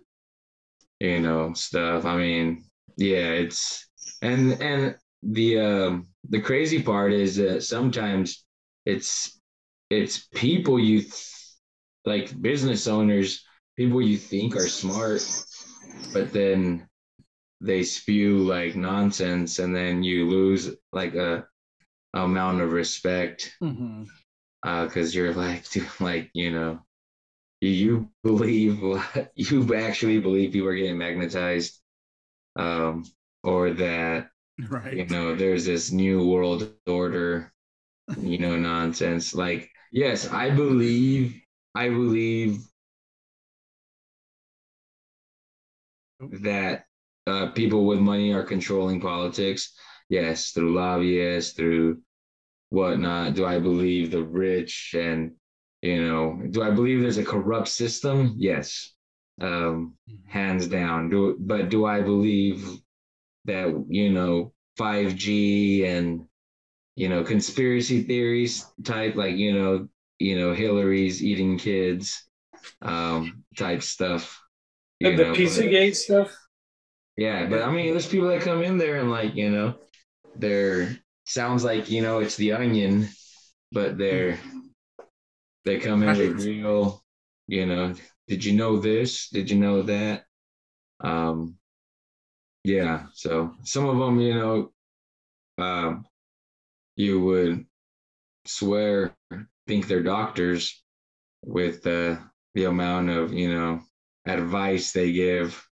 you 0.99 1.19
know 1.19 1.53
stuff. 1.53 2.05
I 2.05 2.17
mean 2.17 2.65
yeah 2.97 3.31
it's 3.31 3.87
and 4.21 4.53
and 4.61 4.95
the 5.23 5.59
um 5.59 6.07
the 6.29 6.41
crazy 6.41 6.81
part 6.81 7.13
is 7.13 7.35
that 7.37 7.63
sometimes 7.63 8.45
it's 8.85 9.39
it's 9.89 10.27
people 10.33 10.79
you 10.79 11.01
th- 11.01 11.13
like 12.05 12.41
business 12.41 12.87
owners 12.87 13.43
people 13.77 14.01
you 14.01 14.17
think 14.17 14.55
are 14.55 14.67
smart 14.67 15.29
but 16.13 16.33
then 16.33 16.87
they 17.61 17.83
spew 17.83 18.39
like 18.39 18.75
nonsense 18.75 19.59
and 19.59 19.75
then 19.75 20.03
you 20.03 20.29
lose 20.29 20.75
like 20.93 21.15
a 21.15 21.47
amount 22.13 22.61
of 22.61 22.71
respect 22.73 23.55
because 24.63 25.13
you're 25.15 25.33
like, 25.33 25.69
dude, 25.71 25.87
like 25.99 26.29
you 26.33 26.51
know, 26.51 26.79
you, 27.61 27.71
you 27.71 28.09
believe 28.23 28.81
you 29.35 29.75
actually 29.75 30.19
believe 30.19 30.53
people 30.53 30.69
are 30.69 30.75
getting 30.75 30.99
magnetized, 30.99 31.79
um, 32.57 33.05
or 33.43 33.71
that 33.71 34.29
Right. 34.69 34.97
you 34.97 35.07
know 35.07 35.35
there's 35.35 35.65
this 35.67 35.91
new 35.93 36.27
world 36.27 36.69
order, 36.87 37.52
you 38.19 38.37
know, 38.37 38.55
nonsense. 38.57 39.33
Like, 39.33 39.69
yes, 39.91 40.27
I 40.31 40.49
believe, 40.49 41.39
I 41.75 41.89
believe 41.89 42.59
that 46.41 46.85
uh, 47.27 47.47
people 47.51 47.85
with 47.85 47.99
money 47.99 48.33
are 48.33 48.43
controlling 48.43 49.01
politics. 49.01 49.73
Yes, 50.09 50.51
through 50.51 50.73
lobbyists, 50.75 51.53
through 51.53 52.01
whatnot. 52.69 53.35
Do 53.35 53.45
I 53.45 53.59
believe 53.59 54.11
the 54.11 54.23
rich 54.23 54.95
and 54.97 55.33
you 55.81 56.03
know? 56.07 56.41
Do 56.51 56.63
I 56.63 56.71
believe 56.71 57.01
there's 57.01 57.17
a 57.17 57.25
corrupt 57.25 57.69
system? 57.69 58.35
Yes, 58.37 58.93
um, 59.41 59.95
hands 60.27 60.67
down. 60.67 61.09
Do 61.09 61.37
but 61.39 61.69
do 61.69 61.85
I 61.85 62.01
believe 62.01 62.67
that 63.45 63.85
you 63.89 64.11
know 64.11 64.53
5G 64.77 65.85
and 65.85 66.25
you 66.95 67.09
know 67.09 67.23
conspiracy 67.23 68.03
theories 68.03 68.65
type 68.83 69.15
like 69.15 69.35
you 69.35 69.53
know 69.53 69.87
you 70.19 70.39
know 70.39 70.53
Hillary's 70.53 71.23
eating 71.23 71.57
kids 71.57 72.23
um 72.81 73.43
type 73.57 73.83
stuff. 73.83 74.41
you 74.99 75.15
the 75.15 75.23
know, 75.23 75.33
Pizzagate 75.33 75.95
stuff. 75.95 76.35
yeah, 77.17 77.45
but 77.45 77.61
I 77.61 77.71
mean, 77.71 77.91
there's 77.91 78.07
people 78.07 78.29
that 78.29 78.41
come 78.41 78.63
in 78.63 78.77
there 78.77 78.97
and 78.97 79.11
like, 79.11 79.35
you 79.35 79.49
know, 79.49 79.75
they're 80.35 80.97
sounds 81.25 81.63
like 81.63 81.89
you 81.89 82.01
know 82.01 82.19
it's 82.19 82.37
the 82.37 82.53
onion, 82.53 83.09
but 83.71 83.97
they're 83.97 84.39
they 85.65 85.79
come 85.79 86.03
in 86.03 86.17
with 86.17 86.45
real, 86.45 87.03
you 87.47 87.65
know, 87.65 87.93
did 88.27 88.43
you 88.43 88.53
know 88.53 88.79
this? 88.79 89.29
Did 89.29 89.49
you 89.49 89.57
know 89.57 89.81
that? 89.83 90.23
Um, 90.99 91.55
yeah. 92.63 93.07
So 93.13 93.53
some 93.63 93.87
of 93.87 93.97
them, 93.97 94.19
you 94.19 94.33
know, 94.33 94.71
um, 95.57 96.05
you 96.95 97.23
would 97.23 97.65
swear 98.45 99.15
think 99.67 99.87
they're 99.87 100.03
doctors 100.03 100.83
with 101.43 101.85
uh, 101.87 102.17
the 102.55 102.65
amount 102.65 103.09
of 103.09 103.33
you 103.33 103.53
know 103.53 103.81
advice 104.25 104.91
they 104.91 105.11
give 105.11 105.65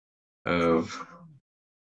of 0.46 1.06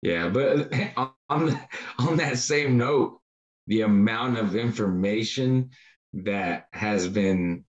yeah 0.03 0.29
but 0.29 0.73
on 1.29 1.59
on 1.99 2.17
that 2.17 2.39
same 2.39 2.77
note 2.79 3.21
the 3.67 3.83
amount 3.83 4.39
of 4.39 4.57
information 4.57 5.71
that 6.13 6.67
has 6.73 7.09
been 7.09 7.65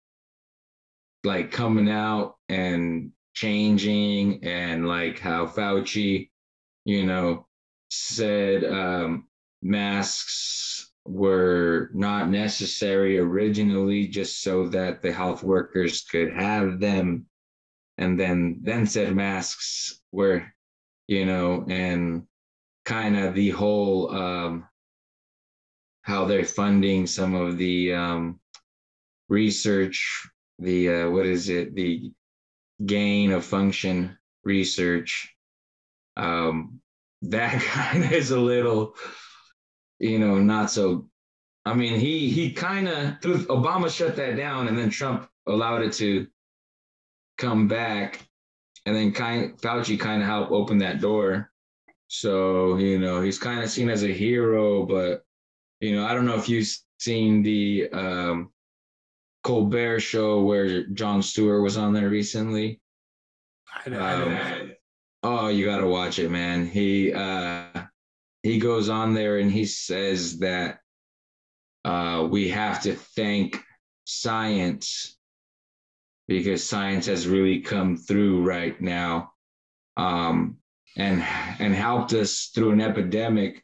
like 1.24 1.52
coming 1.52 1.89
out 1.89 2.36
and 2.50 3.12
changing 3.34 4.43
and 4.43 4.88
like 4.88 5.19
how 5.19 5.45
Fauci 5.45 6.32
you 6.86 7.06
know, 7.06 7.47
said 7.89 8.63
um, 8.63 9.28
masks 9.62 10.90
were 11.06 11.90
not 11.94 12.30
necessary 12.30 13.18
originally 13.18 14.08
just 14.08 14.42
so 14.42 14.68
that 14.68 15.02
the 15.02 15.12
health 15.12 15.44
workers 15.44 16.02
could 16.02 16.32
have 16.34 16.80
them. 16.80 17.26
And 17.98 18.20
then 18.20 18.60
then 18.62 18.86
said 18.86 19.16
masks 19.16 20.02
were 20.12 20.46
you 21.08 21.26
know 21.26 21.66
and 21.68 22.24
kind 22.86 23.18
of 23.18 23.36
the 23.36 23.50
whole 23.50 24.16
um 24.16 24.68
how 26.04 26.26
they're 26.26 26.44
funding 26.46 27.06
some 27.06 27.36
of 27.36 27.58
the 27.58 27.94
um 27.94 28.40
research 29.30 30.28
the 30.60 30.90
uh 30.90 31.10
what 31.10 31.26
is 31.26 31.50
it? 31.50 31.76
The 31.76 32.12
gain 32.86 33.32
of 33.32 33.44
function 33.44 34.18
research. 34.44 35.36
Um 36.18 36.80
that 37.24 37.62
kind 37.62 38.04
of 38.04 38.12
is 38.12 38.32
a 38.32 38.40
little 38.40 38.96
you 40.02 40.18
know, 40.20 40.40
not 40.40 40.72
so. 40.72 41.08
I 41.64 41.76
mean, 41.76 42.00
he 42.00 42.30
he 42.30 42.52
kind 42.52 42.88
of 42.88 43.22
through 43.22 43.46
Obama 43.46 43.90
shut 43.90 44.16
that 44.16 44.36
down, 44.36 44.68
and 44.68 44.78
then 44.78 44.90
Trump 44.90 45.30
allowed 45.48 45.84
it 45.84 45.94
to 45.94 46.28
come 47.38 47.68
back, 47.68 48.28
and 48.86 48.96
then 48.96 49.14
kind 49.14 49.56
Fauci 49.62 50.00
kind 50.00 50.22
of 50.22 50.28
helped 50.28 50.52
open 50.52 50.80
that 50.80 51.02
door. 51.02 51.52
So 52.08 52.78
you 52.78 52.98
know, 52.98 53.22
he's 53.22 53.38
kind 53.38 53.62
of 53.62 53.70
seen 53.70 53.90
as 53.90 54.04
a 54.04 54.12
hero, 54.12 54.84
but 54.86 55.24
you 55.80 55.96
know, 55.96 56.06
I 56.06 56.16
don't 56.16 56.26
know 56.26 56.38
if 56.38 56.50
you've 56.50 56.68
seen 57.00 57.44
the 57.44 57.90
um, 57.94 58.52
Colbert 59.44 60.00
show 60.00 60.42
where 60.42 60.88
Jon 60.88 61.22
Stewart 61.22 61.62
was 61.62 61.78
on 61.78 61.94
there 61.94 62.10
recently. 62.10 62.82
I, 63.86 63.96
I 63.96 64.14
Um, 64.14 64.72
oh, 65.24 65.48
you 65.50 65.66
got 65.66 65.78
to 65.78 65.88
watch 65.88 66.18
it, 66.18 66.32
man. 66.32 66.66
He 66.66 67.14
uh, 67.14 67.71
he 68.43 68.58
goes 68.58 68.89
on 68.89 69.13
there 69.13 69.38
and 69.38 69.51
he 69.51 69.65
says 69.65 70.39
that 70.39 70.80
uh, 71.86 72.27
we 72.30 72.49
have 72.49 72.82
to 72.84 72.95
thank 72.95 73.63
science 74.06 75.17
because 76.27 76.63
science 76.63 77.06
has 77.06 77.27
really 77.27 77.60
come 77.60 77.97
through 77.97 78.43
right 78.43 78.80
now 78.82 79.32
um, 79.97 80.58
and 80.97 81.21
and 81.60 81.73
helped 81.75 82.13
us 82.13 82.51
through 82.54 82.71
an 82.71 82.82
epidemic 82.82 83.63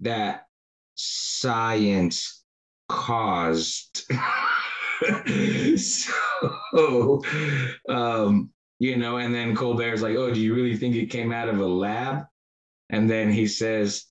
that 0.00 0.46
science 0.94 2.44
caused. 2.88 4.04
so, 5.76 7.22
um, 7.88 8.50
you 8.78 8.96
know, 8.96 9.16
and 9.16 9.34
then 9.34 9.56
Colbert's 9.56 10.02
like, 10.02 10.16
"Oh, 10.16 10.32
do 10.32 10.40
you 10.40 10.54
really 10.54 10.76
think 10.76 10.94
it 10.94 11.06
came 11.06 11.32
out 11.32 11.48
of 11.48 11.58
a 11.60 11.66
lab?" 11.66 12.24
And 12.90 13.08
then 13.08 13.30
he 13.30 13.46
says, 13.46 14.04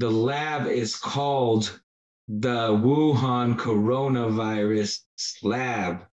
the 0.00 0.10
lab 0.10 0.66
is 0.66 0.96
called 0.96 1.78
the 2.26 2.70
Wuhan 2.70 3.54
coronavirus 3.56 5.00
lab. 5.42 6.06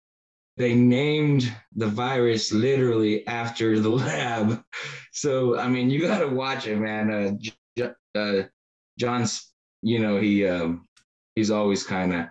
They 0.57 0.75
named 0.75 1.49
the 1.73 1.87
virus 1.87 2.51
literally 2.51 3.25
after 3.27 3.79
the 3.79 3.89
lab. 4.05 4.61
So, 5.13 5.57
I 5.57 5.69
mean, 5.69 5.89
you 5.89 6.01
got 6.01 6.19
to 6.19 6.27
watch 6.27 6.67
it, 6.67 6.77
man. 6.77 7.39
Uh, 7.79 7.87
uh, 8.13 8.43
John's, 8.99 9.53
you 9.81 9.99
know, 9.99 10.19
he 10.19 10.45
um, 10.45 10.85
he's 11.35 11.51
always 11.51 11.83
kind 11.85 12.13
of 12.13 12.25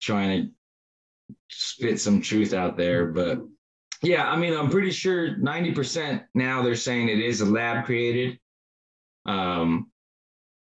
trying 0.00 0.42
to 0.42 1.34
spit 1.50 2.00
some 2.00 2.22
truth 2.22 2.54
out 2.54 2.76
there. 2.76 3.06
But 3.06 3.40
yeah, 4.00 4.30
I 4.30 4.36
mean, 4.36 4.56
I'm 4.56 4.70
pretty 4.70 4.92
sure 4.92 5.36
90% 5.38 6.24
now 6.36 6.62
they're 6.62 6.76
saying 6.76 7.08
it 7.08 7.18
is 7.18 7.40
a 7.40 7.46
lab 7.46 7.84
created. 7.84 8.38
Um, 9.26 9.90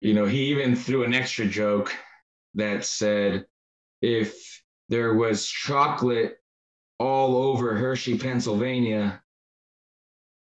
you 0.02 0.14
know, 0.14 0.26
he 0.26 0.46
even 0.46 0.76
threw 0.76 1.04
an 1.04 1.14
extra 1.14 1.46
joke 1.46 1.94
that 2.56 2.86
said 2.86 3.46
if 4.02 4.62
there 4.90 5.14
was 5.14 5.48
chocolate 5.48 6.38
all 7.00 7.38
over 7.38 7.76
Hershey, 7.76 8.18
Pennsylvania, 8.18 9.22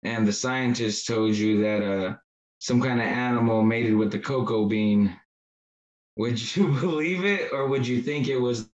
and 0.03 0.27
the 0.27 0.33
scientists 0.33 1.05
told 1.05 1.35
you 1.35 1.63
that 1.63 1.83
uh, 1.83 2.15
some 2.59 2.81
kind 2.81 3.01
of 3.01 3.07
animal 3.07 3.63
mated 3.63 3.95
with 3.97 4.13
the 4.13 4.19
cocoa 4.19 4.67
bean, 4.67 5.17
would 6.17 6.57
you 6.57 6.69
believe 6.81 7.25
it 7.25 7.53
or 7.53 7.69
would 7.69 7.87
you 7.87 8.03
think 8.03 8.29
it 8.29 8.39
was 8.39 8.69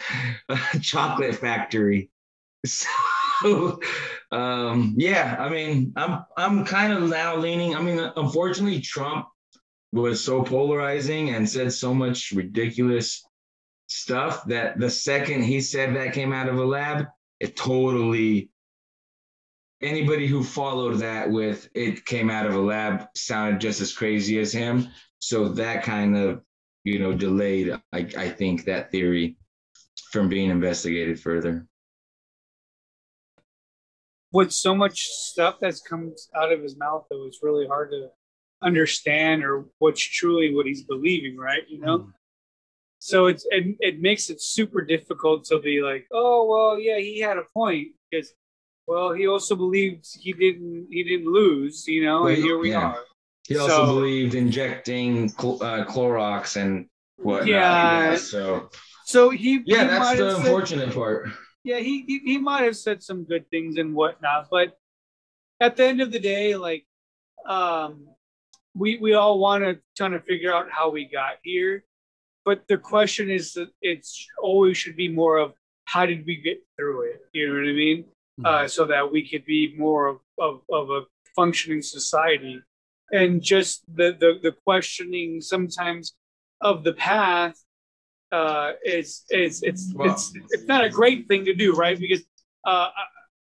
a 0.48 0.78
chocolate 0.80 1.34
factory? 1.34 2.10
So, 3.42 3.80
um, 4.30 4.94
yeah, 4.96 5.36
I 5.38 5.48
mean, 5.48 5.92
I'm 5.96 6.24
I'm 6.36 6.64
kind 6.64 6.92
of 6.92 7.10
now 7.10 7.36
leaning. 7.36 7.74
I 7.74 7.82
mean, 7.82 7.98
unfortunately, 7.98 8.80
Trump 8.80 9.26
was 9.94 10.22
so 10.22 10.42
polarizing 10.42 11.30
and 11.30 11.48
said 11.48 11.72
so 11.72 11.94
much 11.94 12.32
ridiculous 12.32 13.24
stuff 13.86 14.44
that 14.46 14.78
the 14.78 14.90
second 14.90 15.42
he 15.42 15.60
said 15.60 15.94
that 15.94 16.12
came 16.12 16.32
out 16.32 16.48
of 16.48 16.58
a 16.58 16.64
lab, 16.64 17.06
it 17.38 17.56
totally 17.56 18.50
anybody 19.80 20.26
who 20.26 20.42
followed 20.42 20.98
that 20.98 21.30
with 21.30 21.68
it 21.74 22.04
came 22.04 22.28
out 22.28 22.46
of 22.46 22.54
a 22.54 22.60
lab 22.60 23.06
sounded 23.14 23.60
just 23.60 23.80
as 23.80 23.92
crazy 23.92 24.40
as 24.40 24.52
him. 24.52 24.88
So 25.20 25.48
that 25.50 25.84
kind 25.84 26.16
of, 26.16 26.42
you 26.82 26.98
know, 26.98 27.12
delayed, 27.12 27.72
I, 27.92 27.98
I 27.98 28.28
think, 28.30 28.64
that 28.64 28.90
theory 28.90 29.36
from 30.10 30.28
being 30.28 30.50
investigated 30.50 31.20
further. 31.20 31.66
With 34.32 34.50
so 34.50 34.74
much 34.74 34.98
stuff 35.02 35.58
that's 35.60 35.80
comes 35.80 36.28
out 36.34 36.52
of 36.52 36.60
his 36.60 36.76
mouth, 36.76 37.06
though, 37.08 37.26
it's 37.26 37.38
really 37.42 37.68
hard 37.68 37.92
to 37.92 38.08
understand 38.62 39.44
or 39.44 39.66
what's 39.78 40.00
truly 40.00 40.54
what 40.54 40.66
he's 40.66 40.82
believing, 40.82 41.36
right? 41.36 41.62
You 41.68 41.80
know. 41.80 41.98
Mm. 41.98 42.12
So 42.98 43.26
it's 43.26 43.46
it, 43.50 43.76
it 43.80 44.00
makes 44.00 44.30
it 44.30 44.40
super 44.40 44.80
difficult 44.82 45.44
to 45.46 45.58
be 45.58 45.82
like, 45.82 46.06
oh 46.12 46.46
well, 46.46 46.80
yeah, 46.80 46.98
he 46.98 47.20
had 47.20 47.36
a 47.36 47.44
point 47.52 47.88
because, 48.10 48.32
well, 48.86 49.12
he 49.12 49.26
also 49.26 49.54
believes 49.54 50.14
he 50.14 50.32
didn't 50.32 50.88
he 50.90 51.04
didn't 51.04 51.30
lose, 51.30 51.86
you 51.86 52.04
know, 52.04 52.22
well, 52.22 52.32
and 52.32 52.42
here 52.42 52.58
we 52.58 52.70
yeah. 52.70 52.92
are. 52.92 52.98
He 53.46 53.58
also 53.58 53.84
so, 53.84 53.86
believed 53.86 54.34
injecting 54.34 55.28
cl- 55.28 55.62
uh, 55.62 55.84
Clorox 55.84 56.56
and 56.56 56.86
whatnot. 57.16 57.48
Yeah. 57.48 58.16
So. 58.16 58.70
So 59.04 59.28
he. 59.28 59.60
Yeah, 59.66 59.82
he 59.82 59.88
that's 59.88 60.16
the 60.16 60.36
unfortunate 60.36 60.94
part. 60.94 61.28
Yeah, 61.62 61.78
he, 61.80 62.04
he 62.06 62.20
he 62.20 62.38
might 62.38 62.64
have 62.64 62.76
said 62.76 63.02
some 63.02 63.24
good 63.24 63.50
things 63.50 63.76
and 63.76 63.94
whatnot, 63.94 64.48
but 64.50 64.78
at 65.60 65.76
the 65.76 65.84
end 65.84 66.00
of 66.00 66.10
the 66.10 66.18
day, 66.18 66.56
like, 66.56 66.86
um, 67.46 68.08
we 68.74 68.98
we 68.98 69.14
all 69.14 69.38
want 69.38 69.64
to 69.64 69.78
try 69.96 70.08
to 70.08 70.20
figure 70.20 70.52
out 70.52 70.70
how 70.70 70.90
we 70.90 71.04
got 71.04 71.36
here. 71.42 71.84
But 72.44 72.66
the 72.68 72.76
question 72.76 73.30
is 73.30 73.54
that 73.54 73.68
it's 73.80 74.26
always 74.42 74.76
should 74.76 74.96
be 74.96 75.08
more 75.08 75.38
of 75.38 75.54
how 75.86 76.06
did 76.06 76.26
we 76.26 76.36
get 76.36 76.58
through 76.76 77.02
it? 77.02 77.22
You 77.32 77.48
know 77.48 77.54
what 77.54 77.68
i 77.68 77.72
mean? 77.72 78.04
Mm-hmm. 78.40 78.46
uh, 78.46 78.68
so 78.68 78.84
that 78.86 79.12
we 79.12 79.28
could 79.28 79.44
be 79.44 79.76
more 79.78 80.08
of, 80.08 80.18
of, 80.40 80.62
of 80.68 80.90
a 80.90 81.02
functioning 81.36 81.82
society. 81.82 82.60
And 83.12 83.40
just 83.40 83.84
the, 83.94 84.16
the 84.18 84.40
the 84.42 84.52
questioning 84.64 85.40
sometimes 85.40 86.14
of 86.60 86.82
the 86.82 86.94
path 86.94 87.56
uh 88.32 88.72
is 88.84 89.22
it's 89.28 89.62
it's 89.62 89.92
well, 89.94 90.10
it's 90.10 90.32
it's 90.50 90.64
not 90.64 90.82
a 90.82 90.88
great 90.88 91.28
thing 91.28 91.44
to 91.44 91.54
do 91.54 91.74
right? 91.74 91.98
Because 91.98 92.22
uh 92.66 92.88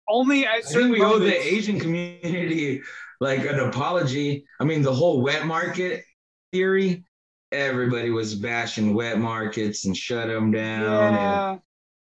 only 0.09 0.45
at 0.45 0.65
certain 0.65 0.91
I 0.91 0.95
think 0.95 0.99
we 0.99 1.05
owe 1.05 1.19
the 1.19 1.55
asian 1.55 1.79
community 1.79 2.83
like 3.23 3.47
an 3.47 3.61
apology. 3.61 4.45
I 4.59 4.65
mean, 4.65 4.83
the 4.83 4.93
whole 4.93 5.23
wet 5.23 5.47
market 5.47 6.03
theory, 6.51 7.05
everybody 7.53 8.11
was 8.11 8.35
bashing 8.35 8.95
wet 8.95 9.21
markets 9.21 9.87
and 9.87 9.97
shut 9.97 10.27
them 10.27 10.51
down. 10.51 11.15
Yeah, 11.15 11.59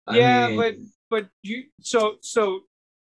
and, 0.07 0.17
yeah, 0.17 0.47
mean, 0.49 0.57
but 0.57 0.75
but 1.11 1.29
you 1.43 1.65
so 1.81 2.17
so 2.23 2.61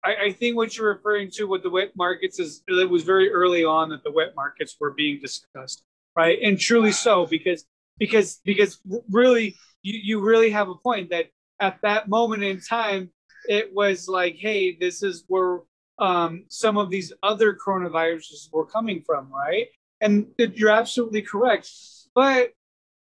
I, 0.06 0.15
I, 0.25 0.32
think 0.32 0.56
what 0.56 0.78
you're 0.78 0.93
referring 0.93 1.32
to 1.32 1.45
with 1.45 1.63
the 1.63 1.71
wet 1.71 1.93
markets 1.97 2.39
is 2.39 2.62
it 2.67 2.89
was 2.89 3.04
very 3.04 3.32
early 3.32 3.65
on 3.65 3.89
that 3.89 4.04
the 4.04 4.12
wet 4.12 4.34
markets 4.36 4.75
were 4.80 4.91
being 4.91 5.19
discussed, 5.19 5.84
right? 6.15 6.38
And 6.43 6.60
truly 6.60 6.91
so 6.91 7.25
because 7.25 7.65
because 7.97 8.39
because 8.45 8.80
really 9.10 9.56
you, 9.82 9.99
you 10.04 10.21
really 10.21 10.52
have 10.52 10.69
a 10.69 10.75
point 10.75 11.10
that 11.10 11.25
at 11.60 11.80
that 11.82 12.08
moment 12.08 12.43
in 12.43 12.62
time 12.62 13.10
it 13.45 13.73
was 13.73 14.08
like 14.08 14.36
hey 14.36 14.78
this 14.80 15.02
is 15.02 15.23
where 15.28 15.62
um, 16.00 16.46
some 16.48 16.78
of 16.78 16.90
these 16.90 17.12
other 17.22 17.54
coronaviruses 17.54 18.52
were 18.52 18.66
coming 18.66 19.04
from, 19.06 19.32
right? 19.32 19.68
And 20.02 20.28
you're 20.38 20.72
absolutely 20.72 21.22
correct. 21.22 21.70
But 22.16 22.52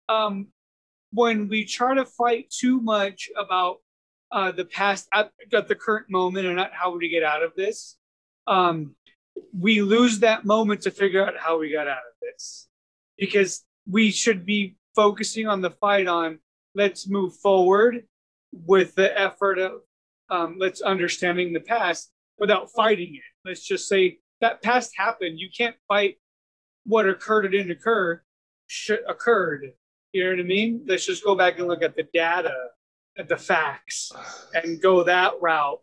um, 0.07 0.47
when 1.11 1.49
we 1.49 1.65
try 1.65 1.95
to 1.95 2.05
fight 2.05 2.49
too 2.49 2.79
much 2.79 3.29
about 3.37 3.77
uh, 4.31 4.51
the 4.51 4.65
past 4.65 5.07
at, 5.13 5.31
at, 5.53 5.67
the 5.67 5.75
current 5.75 6.09
moment 6.09 6.47
and 6.47 6.55
not 6.55 6.71
how 6.73 6.95
we 6.95 7.09
get 7.09 7.23
out 7.23 7.43
of 7.43 7.53
this, 7.55 7.97
um, 8.45 8.95
we 9.57 9.81
lose 9.81 10.19
that 10.19 10.45
moment 10.45 10.81
to 10.81 10.91
figure 10.91 11.25
out 11.25 11.37
how 11.37 11.59
we 11.59 11.71
got 11.71 11.87
out 11.87 11.97
of 11.97 12.15
this. 12.21 12.67
Because 13.17 13.63
we 13.89 14.11
should 14.11 14.45
be 14.45 14.75
focusing 14.95 15.47
on 15.47 15.61
the 15.61 15.71
fight 15.71 16.07
on 16.07 16.39
let's 16.75 17.07
move 17.07 17.35
forward 17.35 18.05
with 18.51 18.95
the 18.95 19.19
effort 19.19 19.59
of 19.59 19.81
um, 20.29 20.57
let's 20.59 20.81
understanding 20.81 21.53
the 21.53 21.59
past 21.59 22.11
without 22.39 22.71
fighting 22.71 23.15
it. 23.15 23.47
Let's 23.47 23.65
just 23.65 23.87
say 23.87 24.19
that 24.41 24.61
past 24.61 24.91
happened. 24.97 25.39
You 25.39 25.49
can't 25.55 25.75
fight 25.87 26.17
what 26.85 27.07
occurred 27.07 27.45
or 27.45 27.49
didn't 27.49 27.71
occur. 27.71 28.21
Should 28.67 28.99
occurred. 29.07 29.73
You 30.13 30.23
know 30.23 30.29
what 30.31 30.39
I 30.39 30.43
mean? 30.43 30.83
Let's 30.87 31.05
just 31.05 31.23
go 31.23 31.35
back 31.35 31.59
and 31.59 31.67
look 31.67 31.83
at 31.83 31.95
the 31.95 32.07
data, 32.13 32.53
at 33.17 33.27
the 33.27 33.37
facts, 33.37 34.11
and 34.53 34.81
go 34.81 35.03
that 35.03 35.33
route. 35.41 35.79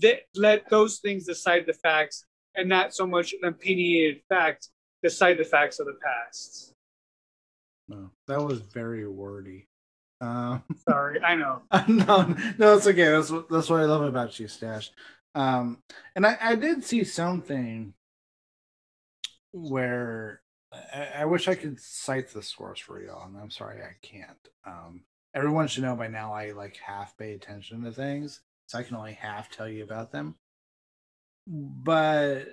That 0.00 0.20
let 0.34 0.68
those 0.70 0.98
things 0.98 1.26
decide 1.26 1.66
the 1.66 1.72
facts, 1.72 2.24
and 2.54 2.68
not 2.68 2.94
so 2.94 3.06
much 3.06 3.32
an 3.32 3.48
opinionated 3.48 4.22
fact 4.28 4.68
decide 5.02 5.38
the 5.38 5.44
facts 5.44 5.80
of 5.80 5.86
the 5.86 5.96
past. 6.02 6.74
No, 7.88 8.10
that 8.28 8.40
was 8.40 8.60
very 8.60 9.06
wordy. 9.06 9.66
Uh, 10.20 10.58
Sorry, 10.88 11.20
I 11.22 11.34
know. 11.34 11.62
no, 11.88 12.34
no, 12.58 12.76
it's 12.76 12.86
okay. 12.86 13.10
That's 13.10 13.32
that's 13.50 13.70
what 13.70 13.80
I 13.80 13.84
love 13.84 14.02
about 14.02 14.38
you, 14.38 14.46
Stash. 14.48 14.90
Um, 15.34 15.82
and 16.16 16.26
I, 16.26 16.36
I 16.40 16.54
did 16.56 16.84
see 16.84 17.04
something 17.04 17.94
where 19.52 20.42
I, 20.72 21.08
I, 21.18 21.24
wish 21.24 21.46
I 21.48 21.54
could 21.54 21.80
cite 21.80 22.32
the 22.32 22.42
source 22.42 22.80
for 22.80 23.00
y'all, 23.00 23.26
and 23.26 23.36
I'm 23.36 23.50
sorry 23.50 23.80
I 23.82 23.94
can't. 24.02 24.48
Um, 24.66 25.02
everyone 25.34 25.68
should 25.68 25.84
know 25.84 25.94
by 25.94 26.08
now 26.08 26.32
I 26.32 26.52
like 26.52 26.76
half 26.76 27.16
pay 27.16 27.34
attention 27.34 27.84
to 27.84 27.92
things, 27.92 28.40
so 28.66 28.78
I 28.78 28.82
can 28.82 28.96
only 28.96 29.12
half 29.12 29.50
tell 29.50 29.68
you 29.68 29.84
about 29.84 30.10
them. 30.10 30.34
But 31.46 32.46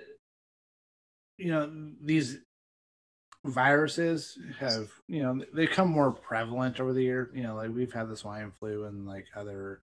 you 1.36 1.50
know, 1.50 1.70
these 2.02 2.38
viruses 3.44 4.38
have 4.58 4.90
you 5.06 5.22
know 5.22 5.44
they 5.54 5.66
come 5.66 5.88
more 5.88 6.10
prevalent 6.10 6.80
over 6.80 6.92
the 6.92 7.02
year 7.02 7.30
you 7.34 7.42
know 7.42 7.54
like 7.54 7.70
we've 7.70 7.92
had 7.92 8.08
the 8.08 8.16
swine 8.16 8.50
flu 8.58 8.84
and 8.84 9.06
like 9.06 9.26
other 9.36 9.80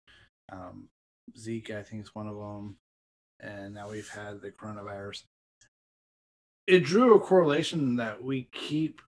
um 0.52 0.90
zika 1.38 1.80
i 1.80 1.84
think 1.84 2.04
is 2.04 2.14
one 2.14 2.28
of 2.28 2.36
them 2.36 2.76
and 3.40 3.74
now 3.74 3.90
we've 3.90 4.10
had 4.10 4.42
the 4.42 4.52
coronavirus. 4.52 5.24
It 6.68 6.84
drew 6.84 7.16
a 7.16 7.20
correlation 7.20 7.96
that 7.98 8.24
we 8.24 8.48
keep 8.52 9.02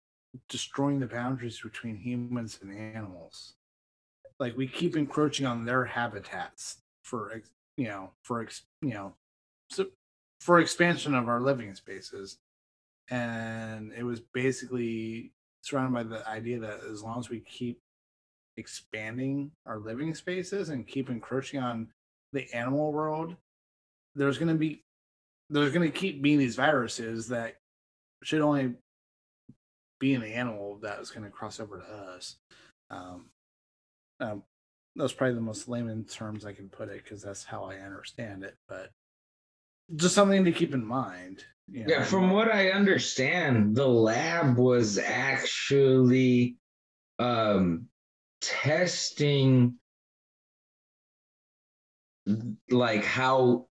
destroying 0.49 0.99
the 0.99 1.07
boundaries 1.07 1.59
between 1.61 1.95
humans 1.95 2.59
and 2.61 2.71
animals. 2.71 3.55
Like 4.39 4.55
we 4.55 4.67
keep 4.67 4.95
encroaching 4.95 5.45
on 5.45 5.65
their 5.65 5.85
habitats 5.85 6.77
for 7.03 7.41
you 7.77 7.87
know 7.87 8.11
for 8.23 8.47
you 8.81 8.93
know 8.93 9.13
so 9.69 9.87
for 10.39 10.59
expansion 10.59 11.15
of 11.15 11.27
our 11.27 11.41
living 11.41 11.73
spaces. 11.73 12.37
And 13.09 13.93
it 13.93 14.03
was 14.03 14.19
basically 14.19 15.31
surrounded 15.61 15.93
by 15.93 16.03
the 16.03 16.27
idea 16.29 16.59
that 16.59 16.81
as 16.91 17.01
long 17.01 17.19
as 17.19 17.29
we 17.29 17.39
keep 17.39 17.79
expanding 18.57 19.51
our 19.65 19.79
living 19.79 20.13
spaces 20.13 20.69
and 20.69 20.87
keep 20.87 21.09
encroaching 21.09 21.59
on 21.59 21.87
the 22.33 22.51
animal 22.53 22.91
world 22.91 23.35
there's 24.17 24.37
going 24.37 24.49
to 24.49 24.55
be 24.55 24.83
there's 25.49 25.71
going 25.71 25.89
to 25.89 25.97
keep 25.97 26.21
being 26.21 26.39
these 26.39 26.55
viruses 26.55 27.29
that 27.29 27.55
should 28.23 28.41
only 28.41 28.73
be 29.99 30.13
an 30.13 30.23
animal 30.23 30.79
that 30.81 30.99
is 30.99 31.09
going 31.09 31.23
to 31.23 31.31
cross 31.31 31.59
over 31.59 31.79
to 31.79 32.13
us. 32.15 32.35
Um, 32.89 33.29
um 34.19 34.43
that's 34.95 35.13
probably 35.13 35.35
the 35.35 35.41
most 35.41 35.67
layman 35.67 36.05
terms 36.05 36.43
i 36.43 36.53
can 36.53 36.69
put 36.69 36.89
it 36.89 37.03
because 37.03 37.21
that's 37.21 37.43
how 37.43 37.65
i 37.65 37.75
understand 37.75 38.43
it 38.43 38.55
but 38.67 38.89
just 39.95 40.15
something 40.15 40.43
to 40.43 40.51
keep 40.51 40.73
in 40.73 40.83
mind 40.83 41.43
you 41.69 41.85
know, 41.85 41.95
yeah, 41.95 42.03
from 42.03 42.31
what 42.31 42.49
I 42.49 42.69
understand, 42.69 43.75
the 43.75 43.87
lab 43.87 44.57
was 44.57 44.97
actually 44.97 46.55
um, 47.19 47.87
testing 48.39 49.75
like 52.69 53.03
how 53.03 53.67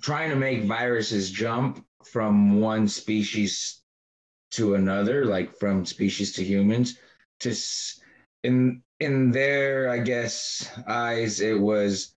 trying 0.00 0.30
to 0.30 0.36
make 0.36 0.64
viruses 0.64 1.30
jump 1.30 1.84
from 2.04 2.60
one 2.60 2.88
species 2.88 3.82
to 4.50 4.74
another 4.74 5.24
like 5.24 5.56
from 5.58 5.84
species 5.86 6.32
to 6.32 6.44
humans 6.44 6.98
to 7.40 7.54
in 8.42 8.82
in 9.00 9.30
their 9.30 9.88
i 9.88 9.98
guess 9.98 10.70
eyes 10.86 11.40
it 11.40 11.58
was 11.58 12.14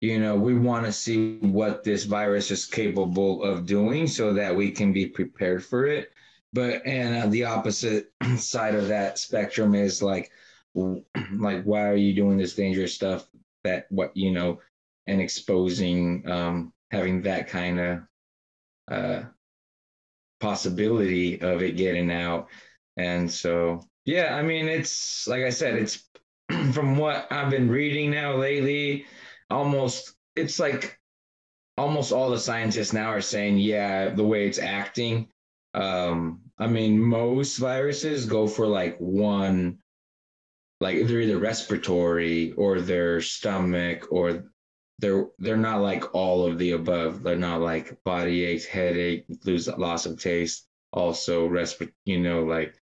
you 0.00 0.20
know, 0.20 0.36
we 0.36 0.54
want 0.54 0.86
to 0.86 0.92
see 0.92 1.38
what 1.38 1.82
this 1.82 2.04
virus 2.04 2.50
is 2.50 2.66
capable 2.66 3.42
of 3.42 3.66
doing 3.66 4.06
so 4.06 4.32
that 4.32 4.54
we 4.54 4.70
can 4.70 4.92
be 4.92 5.06
prepared 5.06 5.64
for 5.64 5.86
it. 5.86 6.12
But 6.52 6.86
and 6.86 7.24
uh, 7.24 7.26
the 7.26 7.44
opposite 7.44 8.12
side 8.36 8.74
of 8.74 8.88
that 8.88 9.18
spectrum 9.18 9.74
is 9.74 10.02
like, 10.02 10.30
like 10.74 11.64
why 11.64 11.88
are 11.88 11.96
you 11.96 12.14
doing 12.14 12.38
this 12.38 12.54
dangerous 12.54 12.94
stuff? 12.94 13.26
That 13.64 13.86
what 13.90 14.16
you 14.16 14.30
know, 14.30 14.60
and 15.08 15.20
exposing, 15.20 16.28
um, 16.30 16.72
having 16.90 17.22
that 17.22 17.48
kind 17.48 17.80
of 17.80 18.00
uh, 18.90 19.22
possibility 20.40 21.40
of 21.40 21.62
it 21.62 21.76
getting 21.76 22.10
out. 22.10 22.48
And 22.96 23.30
so, 23.30 23.80
yeah, 24.04 24.34
I 24.34 24.42
mean, 24.42 24.68
it's 24.68 25.26
like 25.26 25.44
I 25.44 25.50
said, 25.50 25.74
it's 25.74 26.08
from 26.72 26.96
what 26.96 27.30
I've 27.30 27.50
been 27.50 27.68
reading 27.68 28.10
now 28.10 28.34
lately 28.34 29.06
almost 29.50 30.14
it's 30.36 30.58
like 30.58 30.98
almost 31.76 32.12
all 32.12 32.30
the 32.30 32.38
scientists 32.38 32.92
now 32.92 33.10
are 33.10 33.20
saying, 33.20 33.58
yeah, 33.58 34.10
the 34.10 34.24
way 34.24 34.46
it's 34.46 34.58
acting. 34.58 35.28
Um, 35.74 36.40
I 36.58 36.66
mean, 36.66 36.98
most 36.98 37.56
viruses 37.58 38.26
go 38.26 38.46
for 38.46 38.66
like 38.66 38.96
one, 38.98 39.78
like 40.80 41.06
they're 41.06 41.20
either 41.20 41.38
respiratory 41.38 42.52
or 42.52 42.80
their 42.80 43.20
stomach 43.20 44.08
or 44.10 44.44
they're 44.98 45.26
they're 45.38 45.56
not 45.56 45.80
like 45.80 46.14
all 46.14 46.46
of 46.46 46.58
the 46.58 46.72
above. 46.72 47.22
They're 47.22 47.36
not 47.36 47.60
like 47.60 48.02
body 48.04 48.44
aches, 48.44 48.64
headache, 48.64 49.26
lose 49.44 49.68
loss 49.68 50.06
of 50.06 50.20
taste, 50.20 50.66
also 50.92 51.48
respir, 51.48 51.92
you 52.04 52.20
know, 52.20 52.44
like 52.44 52.80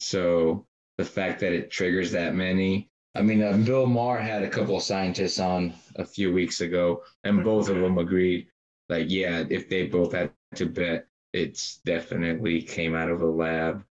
so 0.00 0.66
the 0.98 1.04
fact 1.04 1.40
that 1.40 1.52
it 1.52 1.70
triggers 1.70 2.12
that 2.12 2.34
many 2.34 2.90
I 3.14 3.22
mean, 3.22 3.42
uh, 3.42 3.56
Bill 3.58 3.86
Maher 3.86 4.18
had 4.18 4.42
a 4.42 4.48
couple 4.48 4.76
of 4.76 4.82
scientists 4.82 5.38
on 5.38 5.74
a 5.96 6.04
few 6.04 6.32
weeks 6.32 6.60
ago, 6.62 7.02
and 7.24 7.44
both 7.44 7.68
of 7.68 7.76
them 7.76 7.98
agreed, 7.98 8.48
like, 8.88 9.06
yeah, 9.10 9.44
if 9.50 9.68
they 9.68 9.86
both 9.86 10.12
had 10.12 10.32
to 10.54 10.66
bet, 10.66 11.06
it's 11.32 11.78
definitely 11.84 12.62
came 12.62 12.94
out 12.94 13.10
of 13.10 13.22
a 13.22 13.26
lab. 13.26 13.84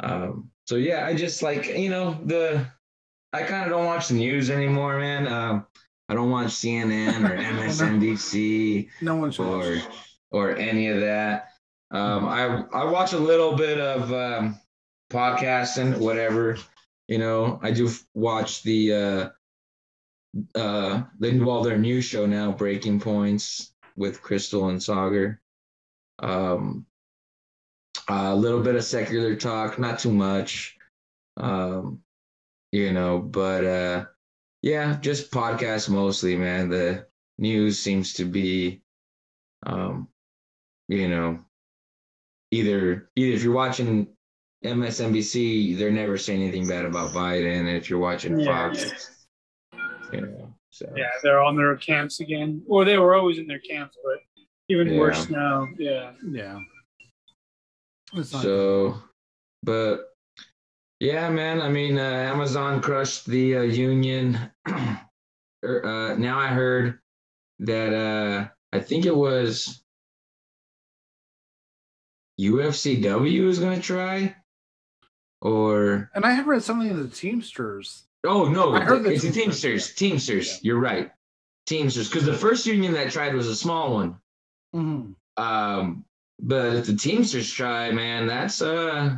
Um, 0.00 0.50
so 0.66 0.76
yeah, 0.76 1.06
I 1.06 1.14
just 1.14 1.42
like 1.42 1.66
you 1.68 1.88
know 1.88 2.18
the 2.24 2.66
I 3.32 3.42
kind 3.42 3.64
of 3.64 3.70
don't 3.70 3.86
watch 3.86 4.08
the 4.08 4.14
news 4.14 4.50
anymore, 4.50 4.98
man. 4.98 5.28
Um, 5.28 5.66
I 6.08 6.14
don't 6.14 6.30
watch 6.30 6.48
CNN 6.48 7.28
or 7.28 7.36
MSNBC, 7.38 8.88
no 9.00 9.16
one 9.16 9.34
or 9.38 9.80
or 10.30 10.56
any 10.56 10.88
of 10.88 11.00
that. 11.00 11.48
Um, 11.90 12.26
I 12.26 12.64
I 12.72 12.84
watch 12.84 13.12
a 13.12 13.18
little 13.18 13.54
bit 13.54 13.78
of 13.80 14.12
um, 14.12 14.58
podcasting, 15.10 15.98
whatever. 15.98 16.56
You 17.08 17.18
know, 17.18 17.60
I 17.62 17.70
do 17.70 17.90
watch 18.14 18.62
the 18.62 18.92
uh 18.92 19.28
uh 20.58 21.02
they 21.20 21.38
well 21.38 21.62
their 21.62 21.78
new 21.78 22.00
show 22.00 22.26
now, 22.26 22.52
Breaking 22.52 22.98
Points 23.00 23.72
with 23.96 24.22
Krystal 24.22 24.70
and 24.70 24.78
Saagar. 24.78 25.38
Um 26.18 26.86
a 28.08 28.34
little 28.34 28.60
bit 28.60 28.74
of 28.74 28.84
secular 28.84 29.36
talk, 29.36 29.78
not 29.78 29.98
too 29.98 30.12
much. 30.12 30.76
Um, 31.36 32.02
you 32.72 32.92
know, 32.92 33.18
but 33.18 33.64
uh 33.64 34.04
yeah, 34.64 34.96
just 35.02 35.30
podcasts 35.30 35.90
mostly, 35.90 36.36
man. 36.36 36.70
The 36.70 37.06
news 37.36 37.78
seems 37.78 38.14
to 38.14 38.24
be 38.24 38.80
um, 39.66 40.08
you 40.88 41.06
know, 41.06 41.38
either 42.50 43.10
either 43.14 43.36
if 43.36 43.42
you're 43.42 43.52
watching 43.52 44.08
MSNBC, 44.64 45.76
they're 45.76 45.90
never 45.90 46.16
saying 46.16 46.42
anything 46.42 46.66
bad 46.66 46.86
about 46.86 47.10
Biden. 47.10 47.60
And 47.60 47.68
if 47.68 47.90
you're 47.90 47.98
watching 47.98 48.40
yeah, 48.40 48.46
Fox, 48.46 49.26
yeah. 49.74 49.80
you 50.12 50.20
know, 50.22 50.54
so 50.70 50.90
yeah, 50.96 51.10
they're 51.22 51.42
on 51.42 51.58
their 51.58 51.76
camps 51.76 52.20
again, 52.20 52.62
or 52.66 52.86
they 52.86 52.96
were 52.96 53.14
always 53.14 53.38
in 53.38 53.46
their 53.46 53.60
camps, 53.60 53.98
but 54.02 54.46
even 54.70 54.88
yeah. 54.88 54.98
worse 54.98 55.28
now. 55.28 55.68
Yeah, 55.78 56.12
yeah. 56.26 56.58
So, 58.22 58.98
but 59.62 60.13
yeah, 61.04 61.28
man. 61.28 61.60
I 61.60 61.68
mean, 61.68 61.98
uh, 61.98 62.02
Amazon 62.02 62.80
crushed 62.80 63.26
the 63.26 63.58
uh, 63.58 63.62
union. 63.62 64.38
Er, 65.66 65.84
uh, 65.86 66.14
now 66.16 66.38
I 66.38 66.48
heard 66.48 66.98
that 67.60 67.94
uh, 67.94 68.48
I 68.70 68.80
think 68.80 69.06
it 69.06 69.16
was 69.16 69.82
UFCW 72.38 73.48
is 73.48 73.60
going 73.60 73.76
to 73.76 73.82
try 73.82 74.36
or 75.40 76.10
and 76.14 76.24
I 76.24 76.32
have 76.32 76.46
read 76.46 76.62
something 76.62 76.90
of 76.90 76.98
the 76.98 77.14
Teamsters. 77.14 78.04
Oh 78.24 78.48
no, 78.48 78.74
I 78.74 78.80
heard 78.80 79.06
it's 79.06 79.22
the 79.22 79.30
Teamsters. 79.30 79.94
Teamsters, 79.94 80.54
yeah. 80.54 80.58
you're 80.62 80.80
right. 80.80 81.12
Teamsters, 81.66 82.08
because 82.08 82.26
the 82.26 82.34
first 82.34 82.66
union 82.66 82.92
that 82.94 83.10
tried 83.10 83.34
was 83.34 83.46
a 83.46 83.56
small 83.56 83.94
one. 83.94 84.16
Mm-hmm. 84.74 85.42
Um, 85.42 86.04
but 86.40 86.76
if 86.76 86.86
the 86.86 86.96
Teamsters 86.96 87.50
try, 87.50 87.90
man, 87.90 88.26
that's 88.26 88.60
uh 88.60 89.16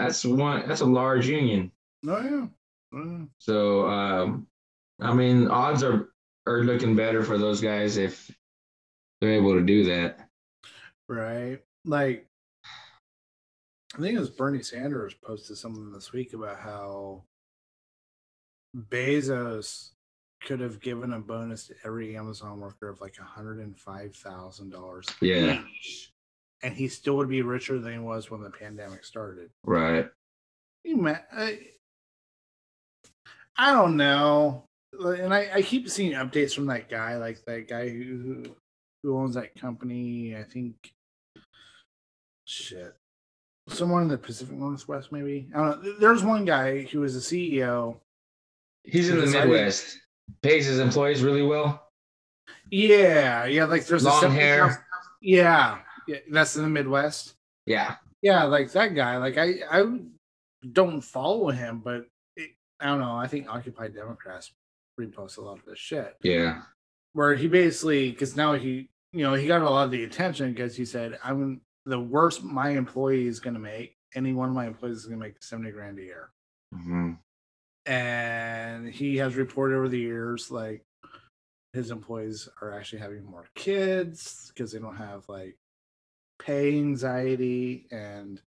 that's 0.00 0.24
one 0.24 0.66
that's 0.68 0.80
a 0.80 0.86
large 0.86 1.26
union. 1.28 1.70
Oh 2.06 2.20
yeah. 2.20 2.46
Mm. 2.94 3.28
So 3.38 3.86
um, 3.88 4.46
I 5.00 5.12
mean, 5.14 5.48
odds 5.48 5.82
are 5.82 6.10
are 6.46 6.64
looking 6.64 6.96
better 6.96 7.22
for 7.22 7.38
those 7.38 7.60
guys 7.60 7.96
if 7.96 8.30
they're 9.20 9.34
able 9.34 9.54
to 9.54 9.62
do 9.62 9.84
that. 9.84 10.28
Right. 11.08 11.60
Like 11.84 12.26
I 13.96 14.00
think 14.00 14.16
it 14.16 14.20
was 14.20 14.30
Bernie 14.30 14.62
Sanders 14.62 15.14
posted 15.14 15.56
something 15.56 15.92
this 15.92 16.12
week 16.12 16.32
about 16.32 16.58
how 16.60 17.24
Bezos 18.76 19.90
could 20.42 20.60
have 20.60 20.80
given 20.80 21.12
a 21.12 21.18
bonus 21.18 21.66
to 21.66 21.74
every 21.84 22.16
Amazon 22.16 22.60
worker 22.60 22.88
of 22.88 23.00
like 23.00 23.14
$105,000 23.16 25.14
Yeah. 25.20 25.62
each, 25.76 26.12
and 26.62 26.74
he 26.74 26.88
still 26.88 27.16
would 27.16 27.28
be 27.28 27.42
richer 27.42 27.78
than 27.78 27.92
he 27.92 27.98
was 27.98 28.30
when 28.30 28.42
the 28.42 28.50
pandemic 28.50 29.04
started. 29.04 29.50
Right. 29.64 30.08
You 30.84 30.96
ma- 30.96 31.16
I, 31.32 31.58
I 33.56 33.72
don't 33.72 33.96
know. 33.96 34.64
And 34.98 35.32
I, 35.32 35.50
I 35.54 35.62
keep 35.62 35.88
seeing 35.88 36.12
updates 36.12 36.54
from 36.54 36.66
that 36.66 36.88
guy, 36.88 37.16
like 37.16 37.44
that 37.46 37.68
guy 37.68 37.88
who 37.88 38.44
who 39.02 39.16
owns 39.18 39.34
that 39.34 39.54
company. 39.58 40.36
I 40.36 40.42
think 40.42 40.74
shit. 42.44 42.94
Someone 43.68 44.02
in 44.02 44.08
the 44.08 44.18
Pacific 44.18 44.56
Northwest, 44.56 45.12
maybe. 45.12 45.48
I 45.54 45.58
don't 45.58 45.84
know. 45.84 45.92
There's 46.00 46.24
one 46.24 46.44
guy 46.44 46.82
who 46.82 47.04
is 47.04 47.14
a 47.16 47.20
CEO. 47.20 47.96
He's 48.84 49.08
in 49.10 49.20
the 49.20 49.26
Midwest. 49.26 49.98
Pays 50.42 50.66
his 50.66 50.78
employees 50.80 51.22
really 51.22 51.42
well. 51.42 51.86
Yeah, 52.70 53.44
yeah, 53.46 53.64
like 53.64 53.86
there's 53.86 54.04
a 54.04 54.08
Long 54.08 54.20
separate 54.22 54.34
hair. 54.40 54.68
house- 54.68 54.78
Yeah, 55.20 55.78
yeah, 56.10 56.18
that's 56.30 56.56
in 56.56 56.62
the 56.62 56.68
Midwest. 56.68 57.34
Yeah. 57.66 57.96
Yeah, 58.22 58.44
like 58.44 58.70
that 58.72 58.94
guy. 58.94 59.16
Like 59.18 59.38
I, 59.38 59.54
I 59.70 59.98
don't 60.72 61.00
follow 61.00 61.48
him, 61.50 61.80
but 61.84 62.06
it, 62.36 62.50
I 62.80 62.86
don't 62.86 63.00
know. 63.00 63.16
I 63.16 63.26
think 63.26 63.48
Occupy 63.48 63.88
Democrats 63.88 64.50
repost 65.00 65.38
a 65.38 65.40
lot 65.40 65.58
of 65.58 65.64
this 65.64 65.78
shit 65.78 66.16
Yeah. 66.22 66.62
where 67.12 67.34
he 67.34 67.46
basically 67.48 68.10
because 68.10 68.36
now 68.36 68.54
he, 68.54 68.88
you 69.12 69.22
know, 69.22 69.34
he 69.34 69.46
got 69.46 69.62
a 69.62 69.70
lot 69.70 69.84
of 69.84 69.90
the 69.90 70.04
attention 70.04 70.52
because 70.52 70.76
he 70.76 70.84
said, 70.84 71.18
"I'm 71.24 71.60
the 71.86 71.98
worst 72.00 72.42
my 72.42 72.70
employee 72.70 73.26
is 73.26 73.40
going 73.40 73.54
to 73.54 73.60
make. 73.60 73.94
Any 74.14 74.32
one 74.32 74.48
of 74.48 74.54
my 74.54 74.66
employees 74.66 74.98
is 74.98 75.06
going 75.06 75.18
to 75.20 75.26
make 75.26 75.42
seventy 75.42 75.70
grand 75.70 75.98
a 75.98 76.02
year." 76.02 76.30
hmm 76.74 77.12
and 77.86 78.86
he 78.88 79.16
has 79.16 79.36
reported 79.36 79.74
over 79.76 79.88
the 79.88 79.98
years 79.98 80.50
like 80.50 80.82
his 81.72 81.90
employees 81.90 82.46
are 82.60 82.74
actually 82.78 82.98
having 82.98 83.24
more 83.24 83.46
kids 83.54 84.52
because 84.54 84.70
they 84.70 84.78
don't 84.78 84.96
have 84.96 85.26
like 85.28 85.56
pay 86.44 86.76
anxiety 86.76 87.86
and 87.90 88.40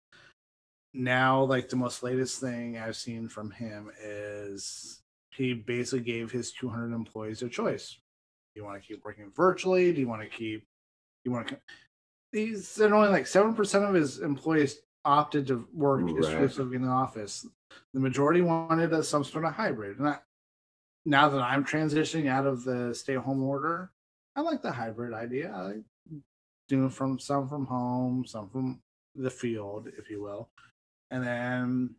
now 0.95 1.43
like 1.43 1.69
the 1.69 1.77
most 1.77 2.03
latest 2.03 2.41
thing 2.41 2.79
i've 2.79 2.97
seen 2.97 3.29
from 3.29 3.51
him 3.51 3.91
is 4.03 5.01
he 5.31 5.55
basically 5.55 6.01
gave 6.01 6.31
his 6.31 6.53
200 6.53 6.95
employees 6.95 7.43
a 7.43 7.49
choice 7.49 7.99
do 8.55 8.61
you 8.61 8.65
want 8.65 8.81
to 8.81 8.87
keep 8.87 9.05
working 9.05 9.31
virtually 9.35 9.93
do 9.93 10.01
you 10.01 10.09
want 10.09 10.23
to 10.23 10.29
keep 10.29 10.65
you 11.25 11.31
want 11.31 11.49
to 11.49 11.59
he 12.33 12.57
said 12.57 12.93
only 12.93 13.09
like 13.11 13.25
7% 13.25 13.89
of 13.89 13.95
his 13.95 14.21
employees 14.21 14.79
opted 15.05 15.47
to 15.49 15.69
work 15.75 16.01
mm, 16.01 16.15
Right. 16.15 16.19
exclusively 16.19 16.77
in 16.77 16.83
the 16.83 16.89
office 16.89 17.47
the 17.95 18.01
majority 18.01 18.41
wanted 18.43 18.93
a, 18.93 19.03
some 19.03 19.25
sort 19.25 19.45
of 19.45 19.53
hybrid. 19.53 19.99
And 19.99 20.09
I, 20.09 20.19
now 21.05 21.29
that 21.29 21.41
I'm 21.41 21.65
transitioning 21.65 22.29
out 22.29 22.47
of 22.47 22.65
the 22.65 22.95
stay 22.95 23.17
at 23.17 23.23
home 23.23 23.43
order, 23.43 23.91
I 24.37 24.41
like 24.41 24.63
the 24.63 24.73
hybrid 24.73 25.13
idea. 25.13 25.53
I 25.55 25.63
like 25.63 25.83
doing 26.73 26.91
from 26.91 27.19
some 27.19 27.49
from 27.49 27.67
home, 27.67 28.25
some 28.27 28.49
from 28.49 28.81
the 29.15 29.31
field, 29.31 29.89
if 29.99 30.09
you 30.09 30.23
will. 30.23 30.49
And 31.11 31.23
then 31.23 31.95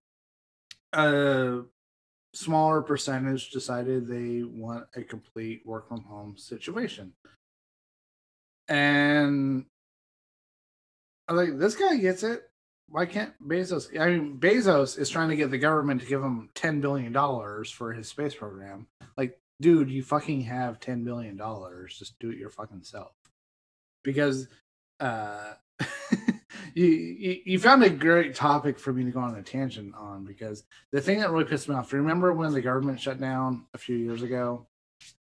a 0.94 1.62
smaller 2.34 2.82
percentage 2.82 3.52
decided 3.52 4.08
they 4.08 4.42
want 4.44 4.88
a 4.96 5.04
complete 5.04 5.62
work 5.64 5.88
from 5.88 6.04
home 6.04 6.36
situation. 6.38 7.14
And 8.68 9.66
I'm 11.28 11.36
like 11.36 11.58
this 11.58 11.76
guy 11.76 11.98
gets 11.98 12.24
it 12.24 12.42
why 12.90 13.06
can't 13.06 13.34
Bezos? 13.42 14.00
I 14.00 14.10
mean, 14.10 14.38
Bezos 14.40 15.00
is 15.00 15.10
trying 15.10 15.30
to 15.30 15.36
get 15.36 15.52
the 15.52 15.58
government 15.58 16.02
to 16.02 16.08
give 16.08 16.22
him 16.22 16.50
ten 16.54 16.82
billion 16.82 17.12
dollars 17.12 17.72
for 17.72 17.94
his 17.94 18.08
space 18.08 18.36
program. 18.36 18.88
Like, 19.18 19.40
dude, 19.62 19.90
you 19.90 20.04
fucking 20.04 20.42
have 20.42 20.80
ten 20.80 21.04
billion 21.04 21.38
dollars. 21.38 21.98
Just 21.98 22.20
do 22.20 22.30
it 22.30 22.38
your 22.38 22.50
fucking 22.50 22.84
self. 22.84 23.12
Because 24.04 24.48
uh, 25.04 25.54
you, 26.74 26.86
you 26.86 27.42
you 27.46 27.60
found 27.60 27.84
a 27.84 27.90
great 27.90 28.36
topic 28.36 28.80
for 28.80 28.94
me 28.94 29.04
to 29.04 29.12
go 29.12 29.20
on 29.20 29.36
a 29.36 29.44
tangent 29.44 29.94
on. 29.96 30.24
Because 30.24 30.64
the 30.92 31.02
thing 31.02 31.20
that 31.20 31.30
really 31.30 31.44
pissed 31.44 31.68
me 31.68 31.76
off. 31.76 31.92
Remember 31.92 32.32
when 32.34 32.54
the 32.54 32.62
government 32.62 33.00
shut 33.00 33.20
down 33.20 33.66
a 33.74 33.78
few 33.78 33.98
years 33.98 34.22
ago, 34.22 34.66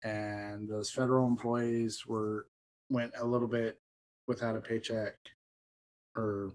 and 0.04 0.68
those 0.68 0.90
federal 0.90 1.28
employees 1.28 2.06
were 2.08 2.48
went 2.90 3.14
a 3.20 3.26
little 3.26 3.48
bit 3.48 3.80
without 4.28 4.56
a 4.56 4.62
paycheck, 4.62 5.16
or 6.16 6.52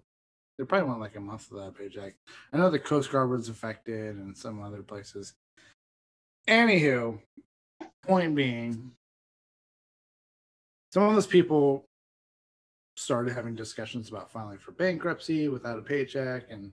they 0.58 0.64
probably 0.64 0.88
went 0.88 1.00
like 1.00 1.16
a 1.16 1.20
month 1.20 1.50
without 1.52 1.68
a 1.68 1.72
paycheck. 1.72 2.14
I 2.52 2.56
know 2.56 2.70
the 2.70 2.78
Coast 2.78 3.12
Guard 3.12 3.30
was 3.30 3.48
affected 3.48 4.16
and 4.16 4.36
some 4.36 4.60
other 4.60 4.82
places. 4.82 5.34
Anywho, 6.48 7.20
point 8.02 8.34
being, 8.34 8.92
some 10.92 11.04
of 11.04 11.14
those 11.14 11.26
people 11.26 11.86
started 12.96 13.34
having 13.34 13.54
discussions 13.54 14.08
about 14.08 14.30
filing 14.30 14.58
for 14.58 14.72
bankruptcy 14.72 15.48
without 15.48 15.78
a 15.78 15.82
paycheck. 15.82 16.44
And 16.50 16.72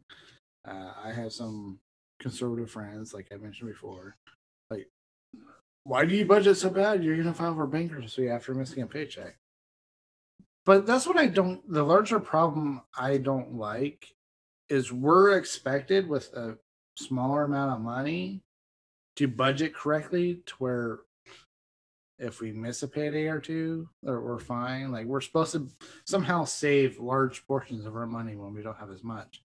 uh, 0.67 0.93
I 1.03 1.11
have 1.11 1.33
some 1.33 1.79
conservative 2.19 2.69
friends, 2.69 3.13
like 3.13 3.27
I 3.31 3.37
mentioned 3.37 3.69
before, 3.69 4.15
like, 4.69 4.87
why 5.83 6.05
do 6.05 6.15
you 6.15 6.25
budget 6.25 6.57
so 6.57 6.69
bad? 6.69 7.03
You're 7.03 7.15
going 7.15 7.27
to 7.27 7.33
file 7.33 7.55
for 7.55 7.65
bankruptcy 7.65 8.29
after 8.29 8.53
missing 8.53 8.83
a 8.83 8.87
paycheck 8.87 9.35
but 10.65 10.85
that's 10.85 11.07
what 11.07 11.17
I 11.17 11.27
don't. 11.27 11.61
The 11.71 11.83
larger 11.83 12.19
problem 12.19 12.81
I 12.97 13.17
don't 13.17 13.55
like 13.55 14.13
is 14.69 14.91
we're 14.91 15.37
expected 15.37 16.07
with 16.07 16.31
a 16.33 16.57
smaller 16.97 17.43
amount 17.43 17.73
of 17.73 17.81
money 17.81 18.41
to 19.15 19.27
budget 19.27 19.73
correctly 19.73 20.41
to 20.45 20.53
where 20.59 20.99
if 22.21 22.39
we 22.39 22.53
miss 22.53 22.83
a 22.83 22.87
payday 22.87 23.27
or 23.27 23.39
two, 23.39 23.89
we're 24.01 24.39
fine. 24.39 24.91
Like 24.91 25.05
we're 25.05 25.21
supposed 25.21 25.51
to 25.53 25.67
somehow 26.05 26.45
save 26.45 26.99
large 26.99 27.45
portions 27.47 27.85
of 27.85 27.95
our 27.95 28.07
money 28.07 28.35
when 28.35 28.53
we 28.53 28.61
don't 28.61 28.77
have 28.77 28.91
as 28.91 29.03
much. 29.03 29.43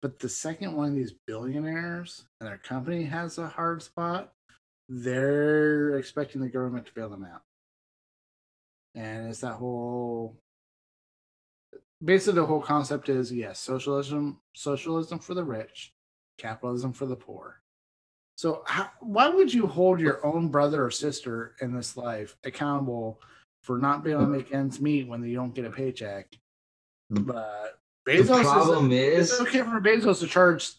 But 0.00 0.20
the 0.20 0.28
second 0.28 0.74
one 0.74 0.88
of 0.88 0.94
these 0.94 1.12
billionaires 1.26 2.24
and 2.40 2.48
their 2.48 2.58
company 2.58 3.02
has 3.04 3.36
a 3.36 3.48
hard 3.48 3.82
spot, 3.82 4.32
they're 4.88 5.98
expecting 5.98 6.40
the 6.40 6.48
government 6.48 6.86
to 6.86 6.94
bail 6.94 7.10
them 7.10 7.24
out 7.24 7.42
and 8.98 9.28
it's 9.28 9.40
that 9.40 9.54
whole 9.54 10.36
basically 12.04 12.40
the 12.40 12.46
whole 12.46 12.60
concept 12.60 13.08
is 13.08 13.32
yes 13.32 13.58
socialism 13.58 14.40
socialism 14.54 15.18
for 15.18 15.34
the 15.34 15.44
rich 15.44 15.92
capitalism 16.36 16.92
for 16.92 17.06
the 17.06 17.16
poor 17.16 17.60
so 18.38 18.62
how, 18.66 18.88
why 19.00 19.28
would 19.28 19.52
you 19.52 19.66
hold 19.66 19.98
your 19.98 20.24
own 20.24 20.48
brother 20.48 20.84
or 20.84 20.92
sister 20.92 21.56
in 21.60 21.74
this 21.74 21.96
life 21.96 22.36
accountable 22.44 23.20
for 23.64 23.78
not 23.78 24.04
being 24.04 24.14
able 24.16 24.26
to 24.26 24.30
make 24.30 24.54
ends 24.54 24.80
meet 24.80 25.08
when 25.08 25.20
they 25.20 25.32
don't 25.32 25.54
get 25.54 25.64
a 25.64 25.70
paycheck 25.70 26.32
but 27.10 27.80
bezos 28.06 28.26
the 28.26 28.42
problem 28.42 28.92
is, 28.92 29.32
is, 29.32 29.40
it's 29.40 29.40
okay 29.40 29.62
for 29.62 29.80
bezos 29.80 30.20
to 30.20 30.26
charge 30.26 30.72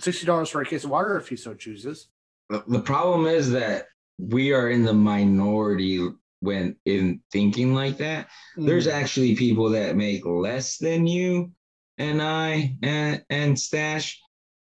$60 0.00 0.50
for 0.50 0.60
a 0.60 0.66
case 0.66 0.84
of 0.84 0.90
water 0.90 1.16
if 1.16 1.28
he 1.28 1.36
so 1.36 1.54
chooses 1.54 2.08
the 2.48 2.80
problem 2.80 3.26
is 3.26 3.50
that 3.50 3.86
we 4.18 4.52
are 4.52 4.70
in 4.70 4.84
the 4.84 4.92
minority 4.92 6.08
when 6.40 6.76
in 6.84 7.20
thinking 7.32 7.74
like 7.74 7.98
that. 7.98 8.28
There's 8.56 8.86
Mm. 8.86 8.92
actually 8.92 9.36
people 9.36 9.70
that 9.70 9.96
make 9.96 10.24
less 10.24 10.78
than 10.78 11.06
you 11.06 11.52
and 11.98 12.22
I 12.22 12.76
and 12.82 13.24
and 13.28 13.58
Stash 13.58 14.20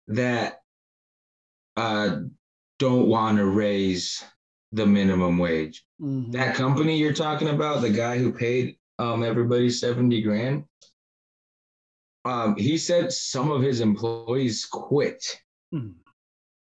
that 0.08 0.61
uh 1.76 2.20
don't 2.78 3.08
want 3.08 3.38
to 3.38 3.46
raise 3.46 4.22
the 4.72 4.86
minimum 4.86 5.38
wage. 5.38 5.84
Mhm. 6.00 6.32
That 6.32 6.54
company 6.56 6.96
you're 6.98 7.12
talking 7.12 7.48
about, 7.48 7.82
the 7.82 7.90
guy 7.90 8.18
who 8.18 8.32
paid 8.32 8.76
um 8.98 9.22
everybody 9.22 9.70
70 9.70 10.22
grand, 10.22 10.64
um, 12.24 12.56
he 12.56 12.78
said 12.78 13.12
some 13.12 13.50
of 13.50 13.62
his 13.62 13.80
employees 13.80 14.64
quit. 14.64 15.24
Mhm. 15.74 15.94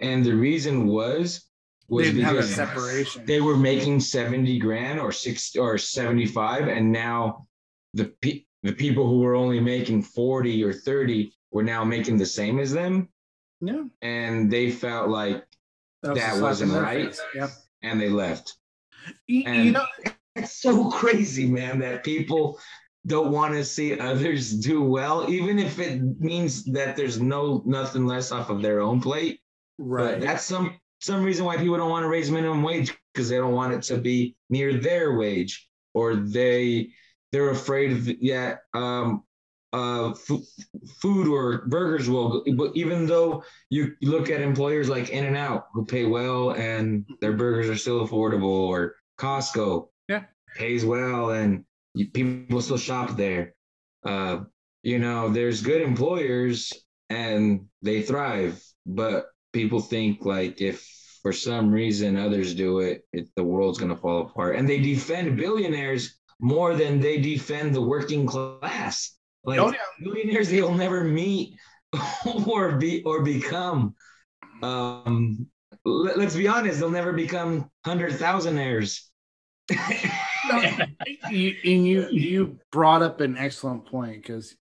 And 0.00 0.24
the 0.24 0.34
reason 0.34 0.86
was 0.86 1.48
was 1.88 2.06
they 2.06 2.12
didn't 2.12 2.24
have 2.24 2.34
a 2.34 2.38
because 2.38 2.54
separation 2.54 3.26
they 3.26 3.40
were 3.40 3.56
making 3.56 4.00
70 4.00 4.58
grand 4.58 4.98
or 4.98 5.12
six 5.12 5.54
or 5.56 5.76
75 5.76 6.68
and 6.68 6.90
now 6.90 7.46
the 7.94 8.06
pe- 8.22 8.44
the 8.62 8.72
people 8.72 9.06
who 9.06 9.18
were 9.18 9.34
only 9.34 9.60
making 9.60 10.02
40 10.02 10.64
or 10.64 10.72
30 10.72 11.32
were 11.50 11.62
now 11.62 11.84
making 11.84 12.16
the 12.16 12.26
same 12.26 12.58
as 12.58 12.72
them 12.72 13.08
yeah 13.62 13.84
and 14.02 14.50
they 14.50 14.70
felt 14.70 15.08
like 15.08 15.44
was 16.02 16.18
That 16.18 16.42
wasn't 16.42 16.72
right. 16.72 17.06
face. 17.14 17.20
Yep. 17.34 17.50
and 17.82 18.00
they 18.00 18.10
left 18.10 18.56
You, 19.28 19.42
you 19.50 19.70
know, 19.72 19.86
it's 20.36 20.60
so 20.60 20.90
crazy 20.90 21.46
man 21.46 21.78
that 21.78 22.04
people 22.04 22.58
don't 23.06 23.32
want 23.32 23.54
to 23.54 23.64
see 23.64 23.98
others 23.98 24.52
do 24.52 24.82
well 24.82 25.28
even 25.30 25.58
if 25.58 25.78
it 25.78 26.00
means 26.20 26.64
that 26.64 26.96
there's 26.96 27.20
no 27.20 27.62
nothing 27.64 28.06
less 28.06 28.30
off 28.32 28.50
of 28.50 28.62
their 28.62 28.80
own 28.80 29.00
plate 29.00 29.40
right? 29.78 30.18
But 30.18 30.20
that's 30.20 30.44
some 30.44 30.78
some 31.00 31.22
reason 31.24 31.44
why 31.44 31.56
people 31.56 31.76
don't 31.76 31.90
want 31.90 32.04
to 32.04 32.08
raise 32.08 32.30
minimum 32.30 32.62
wage 32.62 32.96
because 33.12 33.28
they 33.28 33.36
don't 33.38 33.54
want 33.54 33.72
it 33.74 33.82
to 33.82 33.98
be 33.98 34.36
near 34.50 34.74
their 34.78 35.14
wage 35.16 35.68
or 35.94 36.14
they 36.14 36.90
they're 37.32 37.50
afraid 37.50 37.92
of 37.92 38.06
yeah 38.20 38.56
um 38.74 39.24
uh 39.72 40.12
food 41.00 41.26
or 41.28 41.66
burgers 41.68 42.08
will 42.08 42.44
but 42.56 42.72
even 42.74 43.06
though 43.06 43.42
you 43.70 43.94
look 44.02 44.28
at 44.28 44.40
employers 44.40 44.88
like 44.88 45.08
in 45.08 45.24
and 45.24 45.36
out 45.36 45.66
who 45.72 45.84
pay 45.84 46.04
well 46.04 46.50
and 46.50 47.06
their 47.20 47.32
burgers 47.32 47.70
are 47.70 47.76
still 47.76 48.06
affordable 48.06 48.68
or 48.68 48.94
costco 49.18 49.88
yeah. 50.08 50.24
pays 50.56 50.84
well 50.84 51.30
and 51.30 51.64
people 52.12 52.60
still 52.60 52.76
shop 52.76 53.16
there. 53.16 53.54
Uh 54.04 54.40
you 54.82 54.98
know 54.98 55.30
there's 55.30 55.62
good 55.62 55.80
employers 55.80 56.72
and 57.08 57.66
they 57.82 58.02
thrive 58.02 58.62
but 58.84 59.26
people 59.52 59.80
think 59.80 60.24
like 60.24 60.60
if 60.60 60.86
for 61.22 61.32
some 61.32 61.70
reason 61.70 62.16
others 62.16 62.54
do 62.54 62.80
it, 62.80 63.04
it 63.12 63.28
the 63.36 63.44
world's 63.44 63.78
going 63.78 63.94
to 63.94 64.00
fall 64.00 64.22
apart. 64.22 64.56
And 64.56 64.68
they 64.68 64.80
defend 64.80 65.36
billionaires 65.36 66.18
more 66.40 66.74
than 66.74 66.98
they 66.98 67.18
defend 67.18 67.74
the 67.74 67.80
working 67.80 68.26
class 68.26 69.16
like 69.44 69.58
oh, 69.58 69.68
yeah. 69.72 69.78
millionaires 70.00 70.48
they'll 70.48 70.74
never 70.74 71.04
meet 71.04 71.56
or 72.46 72.76
be 72.76 73.02
or 73.04 73.22
become. 73.22 73.94
Um 74.62 75.46
let, 75.84 76.18
us 76.18 76.36
be 76.36 76.48
honest 76.48 76.80
they'll 76.80 76.90
never 76.90 77.12
become 77.12 77.70
hundred 77.84 78.12
thousandaires. 78.12 79.00
You, 81.30 81.54
and 81.64 81.86
you 81.86 82.08
you 82.10 82.58
brought 82.72 83.00
up 83.00 83.20
an 83.20 83.38
excellent 83.38 83.86
point 83.86 84.16
because 84.16 84.56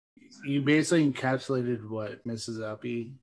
you 0.45 0.61
basically 0.61 1.11
encapsulated 1.11 1.89
what 1.89 2.26
mrs 2.26 2.61
uppy 2.61 3.14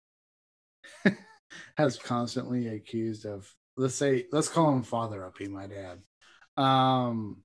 has 1.78 1.98
constantly 1.98 2.70
accused 2.70 3.26
of. 3.26 3.54
Let's 3.76 3.96
say 3.96 4.26
let's 4.32 4.48
call 4.48 4.72
him 4.72 4.84
father 4.84 5.26
uppy 5.26 5.50
my 5.50 5.68
dad. 5.68 6.00
Um 6.58 7.44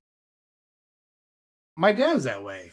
my 1.75 1.91
dad's 1.91 2.23
that 2.23 2.43
way 2.43 2.71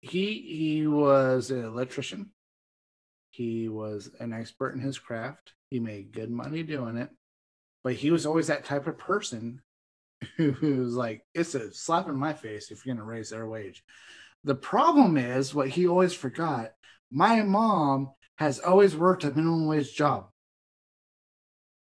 he 0.00 0.40
he 0.40 0.86
was 0.86 1.50
an 1.50 1.64
electrician. 1.64 2.30
He 3.30 3.68
was 3.68 4.10
an 4.18 4.32
expert 4.32 4.74
in 4.74 4.80
his 4.80 4.98
craft. 4.98 5.52
He 5.68 5.78
made 5.78 6.12
good 6.12 6.30
money 6.30 6.62
doing 6.62 6.96
it, 6.96 7.10
but 7.84 7.92
he 7.94 8.10
was 8.10 8.26
always 8.26 8.48
that 8.48 8.64
type 8.64 8.86
of 8.86 8.98
person 8.98 9.62
who, 10.36 10.52
was 10.60 10.94
like, 10.94 11.24
"It's 11.34 11.54
a 11.54 11.72
slap 11.72 12.08
in 12.08 12.16
my 12.16 12.32
face 12.32 12.70
if 12.70 12.84
you're 12.84 12.94
going 12.94 13.04
to 13.04 13.10
raise 13.10 13.30
their 13.30 13.46
wage." 13.46 13.84
The 14.44 14.54
problem 14.54 15.16
is 15.18 15.54
what 15.54 15.68
he 15.68 15.86
always 15.86 16.14
forgot. 16.14 16.72
My 17.10 17.42
mom 17.42 18.12
has 18.36 18.58
always 18.58 18.96
worked 18.96 19.24
a 19.24 19.28
minimum 19.28 19.66
wage 19.66 19.94
job. 19.94 20.30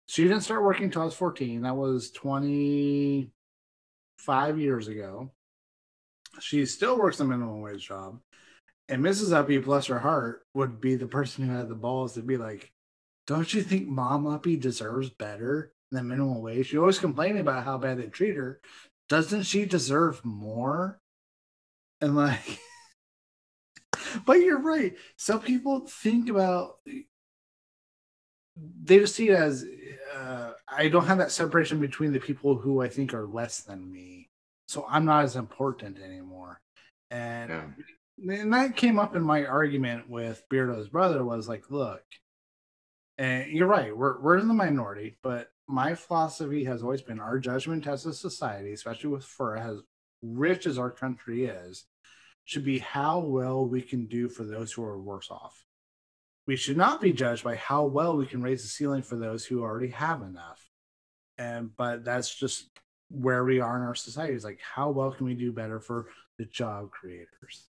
She 0.08 0.24
didn't 0.24 0.42
start 0.42 0.64
working 0.64 0.86
until 0.86 1.04
I 1.04 1.06
was 1.06 1.16
14. 1.16 1.62
That 1.62 1.78
was 1.78 2.12
25 2.12 3.32
years 4.60 4.90
ago 4.90 5.32
she 6.40 6.66
still 6.66 6.98
works 6.98 7.20
a 7.20 7.26
minimum 7.26 7.62
wage 7.62 7.88
job. 7.88 8.20
And 8.90 9.04
Mrs. 9.04 9.34
Uppy, 9.34 9.58
bless 9.60 9.86
her 9.88 10.00
heart, 10.00 10.46
would 10.54 10.82
be 10.82 10.96
the 10.96 11.08
person 11.08 11.48
who 11.48 11.56
had 11.56 11.70
the 11.70 11.76
balls 11.76 12.14
to 12.14 12.22
be 12.22 12.38
like, 12.38 12.72
Don't 13.28 13.54
you 13.54 13.62
think 13.62 13.88
Mom 13.88 14.28
Uppy 14.28 14.58
deserves 14.58 15.10
better 15.10 15.74
than 15.92 16.08
minimum 16.08 16.42
wage? 16.42 16.68
She 16.68 16.78
always 16.78 17.00
complaining 17.00 17.42
about 17.42 17.64
how 17.64 17.78
bad 17.78 17.98
they 17.98 18.08
treat 18.08 18.36
her. 18.36 18.60
Doesn't 19.08 19.44
she 19.44 19.66
deserve 19.66 20.24
more? 20.26 21.00
And 22.02 22.16
like, 22.16 22.60
but 24.26 24.42
you're 24.42 24.60
right. 24.60 24.96
Some 25.18 25.42
people 25.42 25.88
think 25.88 26.30
about 26.30 26.78
they 28.84 29.00
just 29.00 29.16
see 29.16 29.30
it 29.30 29.36
as 29.36 29.66
uh, 30.16 30.52
I 30.68 30.90
don't 30.90 31.06
have 31.06 31.20
that 31.20 31.32
separation 31.32 31.80
between 31.80 32.12
the 32.12 32.20
people 32.20 32.56
who 32.56 32.82
I 32.82 32.90
think 32.90 33.14
are 33.14 33.26
less 33.26 33.62
than 33.62 33.92
me 33.92 34.31
so 34.72 34.86
I'm 34.88 35.04
not 35.04 35.26
as 35.26 35.36
important 35.36 36.00
anymore. 36.00 36.62
And 37.10 37.50
yeah. 38.18 38.36
and 38.36 38.54
that 38.54 38.78
came 38.78 39.00
up 39.00 39.18
in 39.18 39.22
my 39.22 39.46
argument 39.46 40.10
with 40.10 40.44
Beardo's 40.50 40.88
brother 40.88 41.26
was 41.26 41.50
like, 41.50 41.70
look, 41.70 42.02
and 43.18 43.52
you're 43.52 43.68
right, 43.68 43.96
we're 43.96 44.22
we're 44.22 44.38
in 44.38 44.48
the 44.48 44.54
minority, 44.54 45.18
but 45.22 45.50
my 45.68 45.94
philosophy 45.94 46.64
has 46.64 46.84
always 46.84 47.02
been 47.02 47.20
our 47.20 47.38
judgment 47.38 47.86
as 47.86 48.06
a 48.06 48.14
society, 48.14 48.72
especially 48.72 49.10
with 49.10 49.26
for 49.26 49.58
as 49.58 49.82
rich 50.22 50.66
as 50.66 50.78
our 50.78 50.90
country 50.90 51.46
is, 51.46 51.86
should 52.46 52.64
be 52.64 52.80
how 52.80 53.20
well 53.20 53.68
we 53.68 53.82
can 53.82 54.06
do 54.06 54.30
for 54.30 54.46
those 54.46 54.72
who 54.72 54.84
are 54.84 55.02
worse 55.02 55.30
off. 55.30 55.66
We 56.48 56.56
should 56.56 56.78
not 56.78 57.02
be 57.02 57.12
judged 57.12 57.44
by 57.44 57.56
how 57.56 57.84
well 57.86 58.16
we 58.16 58.26
can 58.26 58.42
raise 58.42 58.62
the 58.62 58.70
ceiling 58.70 59.02
for 59.02 59.18
those 59.18 59.46
who 59.46 59.64
already 59.64 59.90
have 59.90 60.22
enough. 60.22 60.66
And 61.38 61.76
but 61.76 62.06
that's 62.06 62.34
just 62.34 62.70
where 63.12 63.44
we 63.44 63.60
are 63.60 63.76
in 63.76 63.84
our 63.84 63.96
society 63.96 64.34
is 64.34 64.44
like 64.44 64.60
how 64.62 64.90
well 64.90 65.12
can 65.12 65.26
we 65.26 65.34
do 65.34 65.52
better 65.52 65.80
for 65.80 66.08
the 66.38 66.46
job 66.46 66.92
creators? 66.92 67.68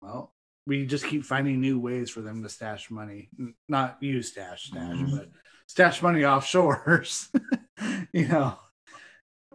Well 0.00 0.32
we 0.66 0.86
just 0.86 1.04
keep 1.04 1.24
finding 1.24 1.60
new 1.60 1.78
ways 1.78 2.08
for 2.08 2.22
them 2.22 2.42
to 2.42 2.48
stash 2.48 2.90
money. 2.90 3.28
Not 3.68 4.02
use 4.02 4.30
stash 4.30 4.68
stash 4.68 4.96
mm-hmm. 4.96 5.16
but 5.16 5.28
stash 5.66 6.02
money 6.02 6.20
offshores 6.20 7.28
you 8.12 8.28
know? 8.28 8.58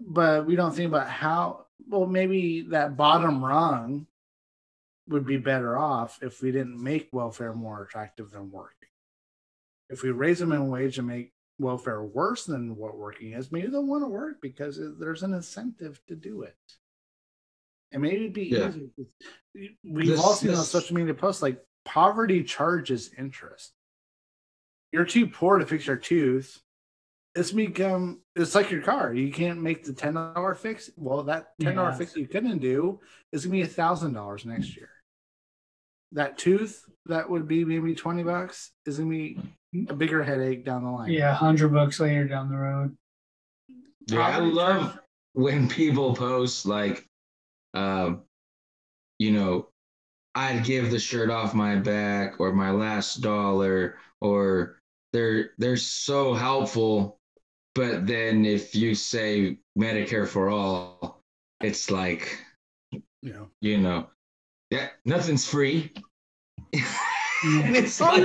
But 0.01 0.45
we 0.45 0.55
don't 0.55 0.74
think 0.74 0.89
about 0.89 1.09
how 1.09 1.65
well 1.88 2.05
maybe 2.05 2.61
that 2.70 2.95
bottom 2.95 3.43
rung 3.43 4.07
would 5.07 5.26
be 5.26 5.38
better 5.38 5.78
off 5.78 6.20
if 6.22 6.41
we 6.41 6.51
didn't 6.51 6.82
make 6.82 7.09
welfare 7.11 7.53
more 7.53 7.82
attractive 7.82 8.32
than 8.32 8.51
working. 8.51 8.76
If 9.89 10.03
we 10.03 10.11
raise 10.11 10.39
them 10.39 10.51
in 10.51 10.70
wage 10.70 10.99
and 10.99 11.07
make 11.07 11.34
welfare 11.60 12.03
worse 12.03 12.45
than 12.45 12.76
what 12.76 12.97
working 12.97 13.34
is, 13.34 13.51
maybe 13.51 13.68
they'll 13.68 13.86
want 13.86 14.03
to 14.03 14.07
work 14.07 14.41
because 14.41 14.80
there's 14.99 15.24
an 15.24 15.34
incentive 15.34 15.99
to 16.07 16.16
do 16.16 16.43
it. 16.43 16.55
And 17.91 18.01
maybe 18.01 18.18
it'd 18.18 18.34
be 18.34 18.43
yeah. 18.45 18.70
easy. 18.70 18.89
We've 19.84 20.07
this, 20.07 20.20
all 20.20 20.34
seen 20.34 20.51
this... 20.51 20.60
on 20.60 20.66
social 20.66 20.95
media 20.95 21.14
posts 21.14 21.41
like 21.41 21.64
poverty 21.86 22.43
charges 22.43 23.12
interest. 23.18 23.74
You're 24.91 25.05
too 25.05 25.28
poor 25.28 25.60
to 25.60 25.66
fix 25.66 25.88
your 25.88 25.97
tooth. 25.97 26.62
It's 27.36 27.51
become 27.51 28.22
it's 28.36 28.55
like 28.55 28.72
your 28.72 28.82
car. 28.82 29.14
You 29.14 29.32
can't 29.32 29.62
make 29.62 29.84
the 29.84 29.93
ten 29.93 30.16
dollar 30.16 30.55
fix. 30.55 30.89
Well, 30.95 31.24
that 31.24 31.53
ten 31.62 31.76
dollar 31.76 31.93
fix 31.93 32.16
you 32.16 32.28
couldn't 32.28 32.57
do 32.57 32.99
is 33.32 33.45
gonna 33.45 33.53
be 33.53 33.62
a 33.62 33.68
thousand 33.68 34.14
dollars 34.14 34.45
next 34.45 34.76
year. 34.76 34.89
That 36.12 36.39
tooth 36.39 36.86
that 37.10 37.30
would 37.30 37.47
be 37.47 37.66
maybe 37.66 37.93
twenty 37.93 38.24
bucks 38.24 38.72
is 38.86 38.97
gonna 38.97 39.10
be 39.10 39.38
a 39.88 39.93
bigger 39.93 40.24
headache 40.24 40.66
down 40.66 40.84
the 40.84 40.89
line. 40.89 41.12
Yeah, 41.12 41.34
hundred 41.34 41.74
bucks 41.74 41.99
later 41.99 42.26
down 42.26 42.49
the 42.49 42.57
road. 42.57 42.97
Yeah, 44.07 44.22
I 44.22 44.39
love 44.39 44.99
when 45.34 45.68
people 45.68 46.16
post 46.16 46.66
like, 46.66 47.07
um, 47.74 48.24
you 49.20 49.32
know, 49.32 49.68
I'd 50.34 50.64
give 50.64 50.89
the 50.89 50.99
shirt 50.99 51.30
off 51.30 51.53
my 51.53 51.76
back 51.76 52.39
or 52.39 52.53
my 52.53 52.72
last 52.72 53.18
dollar, 53.18 53.97
or 54.22 54.80
they're 55.14 55.51
they're 55.57 55.78
so 55.78 56.34
helpful. 56.34 57.20
But 57.76 58.07
then 58.07 58.45
if 58.45 58.74
you 58.76 58.95
say 58.95 59.60
Medicare 59.78 60.28
for 60.28 60.49
all, 60.49 61.22
it's 61.62 61.91
like, 61.91 62.43
yeah, 63.22 63.45
you 63.62 63.78
know, 63.78 64.07
yeah, 64.72 64.88
nothing's 65.05 65.47
free. 65.47 65.93
And 66.74 66.84
it's 67.76 67.99
like. 67.99 68.24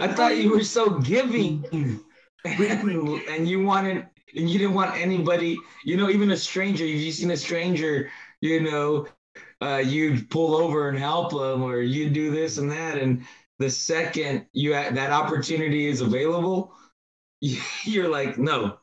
I 0.00 0.08
thought 0.08 0.36
you 0.36 0.50
were 0.50 0.64
so 0.64 0.98
giving, 0.98 1.64
and 2.44 3.48
you 3.48 3.64
wanted, 3.64 4.06
and 4.36 4.50
you 4.50 4.58
didn't 4.58 4.74
want 4.74 4.96
anybody, 4.96 5.56
you 5.84 5.96
know, 5.96 6.10
even 6.10 6.30
a 6.32 6.36
stranger. 6.36 6.84
You've 6.84 7.14
seen 7.14 7.30
a 7.30 7.36
stranger, 7.36 8.10
you 8.40 8.60
know, 8.60 9.06
uh, 9.62 9.82
you'd 9.84 10.28
pull 10.30 10.56
over 10.56 10.88
and 10.88 10.98
help 10.98 11.30
them, 11.30 11.62
or 11.62 11.80
you 11.80 12.10
do 12.10 12.30
this 12.30 12.58
and 12.58 12.70
that, 12.70 12.98
and 12.98 13.24
the 13.58 13.70
second 13.70 14.46
you 14.52 14.72
that 14.72 15.10
opportunity 15.10 15.86
is 15.86 16.00
available, 16.00 16.74
you're 17.40 18.08
like, 18.08 18.38
no, 18.38 18.78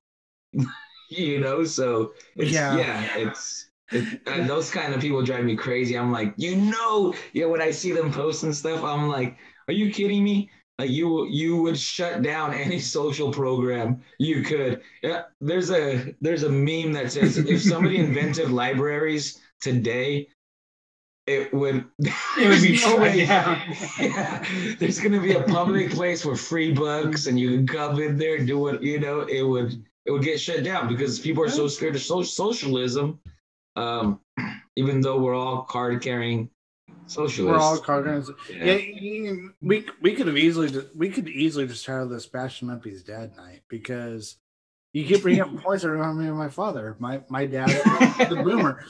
you 1.09 1.39
know. 1.39 1.63
So 1.63 2.13
yeah, 2.35 2.77
yeah, 2.77 3.17
it's 3.17 3.65
it, 3.65 3.68
and 3.91 4.49
those 4.49 4.69
kind 4.69 4.93
of 4.93 5.01
people 5.01 5.23
drive 5.23 5.43
me 5.43 5.55
crazy. 5.55 5.97
I'm 5.97 6.11
like, 6.11 6.33
you 6.37 6.55
know, 6.55 7.13
yeah. 7.33 7.45
When 7.45 7.61
I 7.61 7.71
see 7.71 7.91
them 7.91 8.11
posting 8.11 8.53
stuff, 8.53 8.83
I'm 8.83 9.07
like, 9.07 9.37
are 9.67 9.73
you 9.73 9.91
kidding 9.91 10.23
me? 10.23 10.49
Like 10.77 10.91
you, 10.91 11.27
you 11.27 11.61
would 11.61 11.77
shut 11.77 12.21
down 12.21 12.53
any 12.53 12.79
social 12.97 13.31
program 13.31 14.01
you 14.17 14.43
could. 14.43 14.81
Yeah, 15.03 15.23
there's 15.41 15.71
a 15.71 16.15
there's 16.21 16.43
a 16.43 16.49
meme 16.49 16.93
that 16.93 17.11
says 17.11 17.37
if 17.37 17.61
somebody 17.61 17.97
invented 18.07 18.49
libraries 18.49 19.39
today, 19.61 20.29
it 21.27 21.53
would 21.53 21.85
it 21.99 22.47
would 22.47 22.61
be 22.61 22.79
no 22.79 22.97
way. 22.97 23.19
Yeah, 23.19 24.45
there's 24.79 24.99
gonna 24.99 25.21
be 25.21 25.33
a 25.33 25.43
public 25.43 25.91
place 25.91 26.23
for 26.23 26.35
free 26.35 26.71
books, 26.71 27.27
and 27.27 27.39
you 27.39 27.49
can 27.49 27.67
come 27.67 27.99
in 27.99 28.17
there 28.17 28.45
do 28.45 28.67
it. 28.69 28.81
You 28.81 28.99
know, 28.99 29.21
it 29.21 29.43
would 29.43 29.83
it 30.05 30.11
would 30.11 30.23
get 30.23 30.39
shut 30.39 30.63
down 30.63 30.87
because 30.87 31.19
people 31.19 31.43
are 31.43 31.49
so 31.49 31.67
scared 31.67 31.95
of 31.95 32.01
so- 32.01 32.23
socialism 32.23 33.19
um, 33.76 34.20
even 34.76 35.01
though 35.01 35.20
we're 35.20 35.36
all 35.36 35.63
card 35.63 36.01
carrying 36.01 36.49
socialists. 37.05 37.39
We're 37.39 37.57
all 37.57 37.78
card 37.78 38.05
carrying. 38.05 38.26
Yeah. 38.49 38.74
yeah, 38.74 39.49
we 39.61 39.86
we 40.01 40.15
could 40.15 40.28
have 40.28 40.38
easily 40.38 40.72
we 40.95 41.09
could 41.09 41.28
easily 41.28 41.67
just 41.67 41.86
have 41.86 42.09
this 42.09 42.26
Bastion 42.26 42.70
Uppy's 42.70 43.03
dad 43.03 43.36
night 43.36 43.61
because 43.67 44.38
you 44.93 45.05
keep 45.05 45.22
bringing 45.22 45.41
up 45.41 45.55
points 45.63 45.84
that 45.84 45.91
remind 45.91 46.20
me 46.20 46.28
of 46.28 46.36
my 46.36 46.49
father, 46.49 46.95
my 46.99 47.22
my 47.30 47.45
dad, 47.45 47.70
the 48.30 48.36
boomer. 48.43 48.84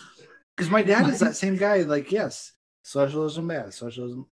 because 0.55 0.69
my 0.69 0.81
dad 0.81 1.09
is 1.09 1.19
that 1.19 1.35
same 1.35 1.57
guy. 1.57 1.81
Like, 1.81 2.11
yes, 2.11 2.53
socialism 2.83 3.47
bad, 3.47 3.73
socialism. 3.73 4.27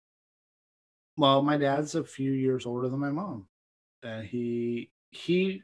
Well, 1.17 1.43
my 1.43 1.57
dad's 1.57 1.95
a 1.95 2.03
few 2.03 2.33
years 2.33 2.67
older 2.67 2.89
than 2.89 2.99
my 3.01 3.11
mom, 3.11 3.47
and 4.03 4.27
he 4.27 4.91
he. 5.11 5.63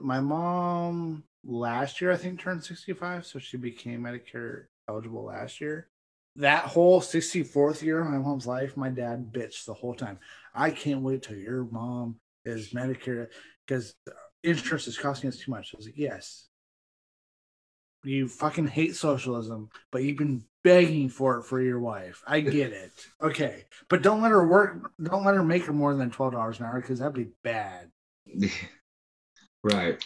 My 0.00 0.18
mom 0.18 1.22
last 1.44 2.00
year, 2.00 2.12
I 2.12 2.16
think, 2.16 2.40
turned 2.40 2.64
sixty-five, 2.64 3.26
so 3.26 3.38
she 3.38 3.56
became 3.56 4.02
Medicare 4.02 4.64
eligible 4.88 5.24
last 5.24 5.60
year. 5.60 5.88
That 6.36 6.64
whole 6.64 7.00
sixty-fourth 7.00 7.82
year 7.82 8.00
of 8.00 8.10
my 8.10 8.18
mom's 8.18 8.46
life, 8.46 8.76
my 8.76 8.90
dad 8.90 9.32
bitched 9.32 9.66
the 9.66 9.74
whole 9.74 9.94
time. 9.94 10.18
I 10.54 10.70
can't 10.70 11.02
wait 11.02 11.22
till 11.22 11.36
your 11.36 11.64
mom 11.64 12.16
is 12.44 12.72
Medicare 12.72 13.28
because 13.66 13.94
insurance 14.42 14.86
is 14.86 14.98
costing 14.98 15.28
us 15.28 15.38
too 15.38 15.50
much. 15.50 15.72
I 15.74 15.76
was 15.76 15.86
like, 15.86 15.98
yes, 15.98 16.48
you 18.04 18.28
fucking 18.28 18.66
hate 18.66 18.96
socialism, 18.96 19.70
but 19.90 20.02
you've 20.02 20.18
been 20.18 20.44
begging 20.62 21.08
for 21.08 21.38
it 21.38 21.44
for 21.44 21.60
your 21.60 21.80
wife. 21.80 22.22
I 22.26 22.40
get 22.40 22.72
it. 22.72 22.92
Okay. 23.20 23.64
But 23.88 24.02
don't 24.02 24.22
let 24.22 24.30
her 24.30 24.46
work 24.46 24.92
don't 25.02 25.24
let 25.24 25.34
her 25.34 25.44
make 25.44 25.64
her 25.64 25.72
more 25.72 25.94
than 25.94 26.10
twelve 26.10 26.32
dollars 26.32 26.60
an 26.60 26.66
hour 26.66 26.80
because 26.80 26.98
that'd 26.98 27.14
be 27.14 27.30
bad. 27.42 27.90
right. 29.62 30.04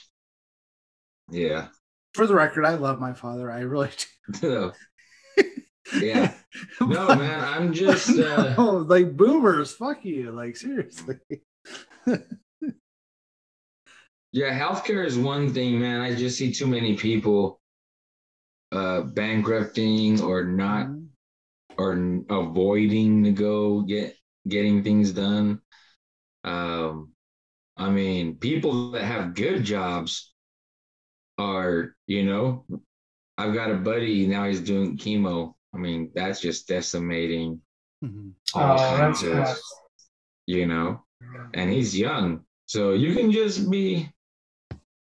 Yeah. 1.30 1.68
For 2.14 2.26
the 2.26 2.34
record, 2.34 2.64
I 2.64 2.74
love 2.74 2.98
my 3.00 3.12
father. 3.12 3.50
I 3.50 3.60
really 3.60 3.90
do. 4.40 4.72
yeah. 6.00 6.34
No, 6.80 7.14
man, 7.14 7.44
I'm 7.44 7.72
just 7.72 8.10
uh... 8.18 8.54
no, 8.56 8.78
like 8.78 9.16
boomers, 9.16 9.74
fuck 9.74 10.04
you. 10.04 10.32
Like 10.32 10.56
seriously. 10.56 11.16
yeah, 14.32 14.58
healthcare 14.58 15.06
is 15.06 15.18
one 15.18 15.52
thing, 15.52 15.80
man. 15.80 16.00
I 16.00 16.14
just 16.14 16.38
see 16.38 16.52
too 16.52 16.66
many 16.66 16.96
people 16.96 17.60
uh, 18.72 19.02
bankrupting 19.02 20.20
or 20.20 20.44
not 20.44 20.86
mm-hmm. 20.86 21.78
or 21.78 22.24
avoiding 22.28 23.24
to 23.24 23.32
go 23.32 23.82
get 23.82 24.14
getting 24.46 24.82
things 24.82 25.12
done. 25.12 25.60
Um, 26.44 27.12
I 27.76 27.90
mean, 27.90 28.36
people 28.36 28.92
that 28.92 29.04
have 29.04 29.34
good 29.34 29.64
jobs 29.64 30.32
are, 31.38 31.94
you 32.06 32.24
know, 32.24 32.64
I've 33.36 33.54
got 33.54 33.70
a 33.70 33.76
buddy 33.76 34.26
now. 34.26 34.44
He's 34.44 34.60
doing 34.60 34.96
chemo. 34.96 35.54
I 35.74 35.78
mean, 35.78 36.10
that's 36.14 36.40
just 36.40 36.66
decimating 36.66 37.60
mm-hmm. 38.04 38.30
all 38.54 38.80
oh, 38.80 38.96
kinds 38.96 39.22
of, 39.22 39.56
you 40.46 40.66
know, 40.66 41.02
and 41.54 41.70
he's 41.70 41.96
young, 41.96 42.40
so 42.66 42.92
you 42.92 43.14
can 43.14 43.30
just 43.30 43.70
be. 43.70 44.10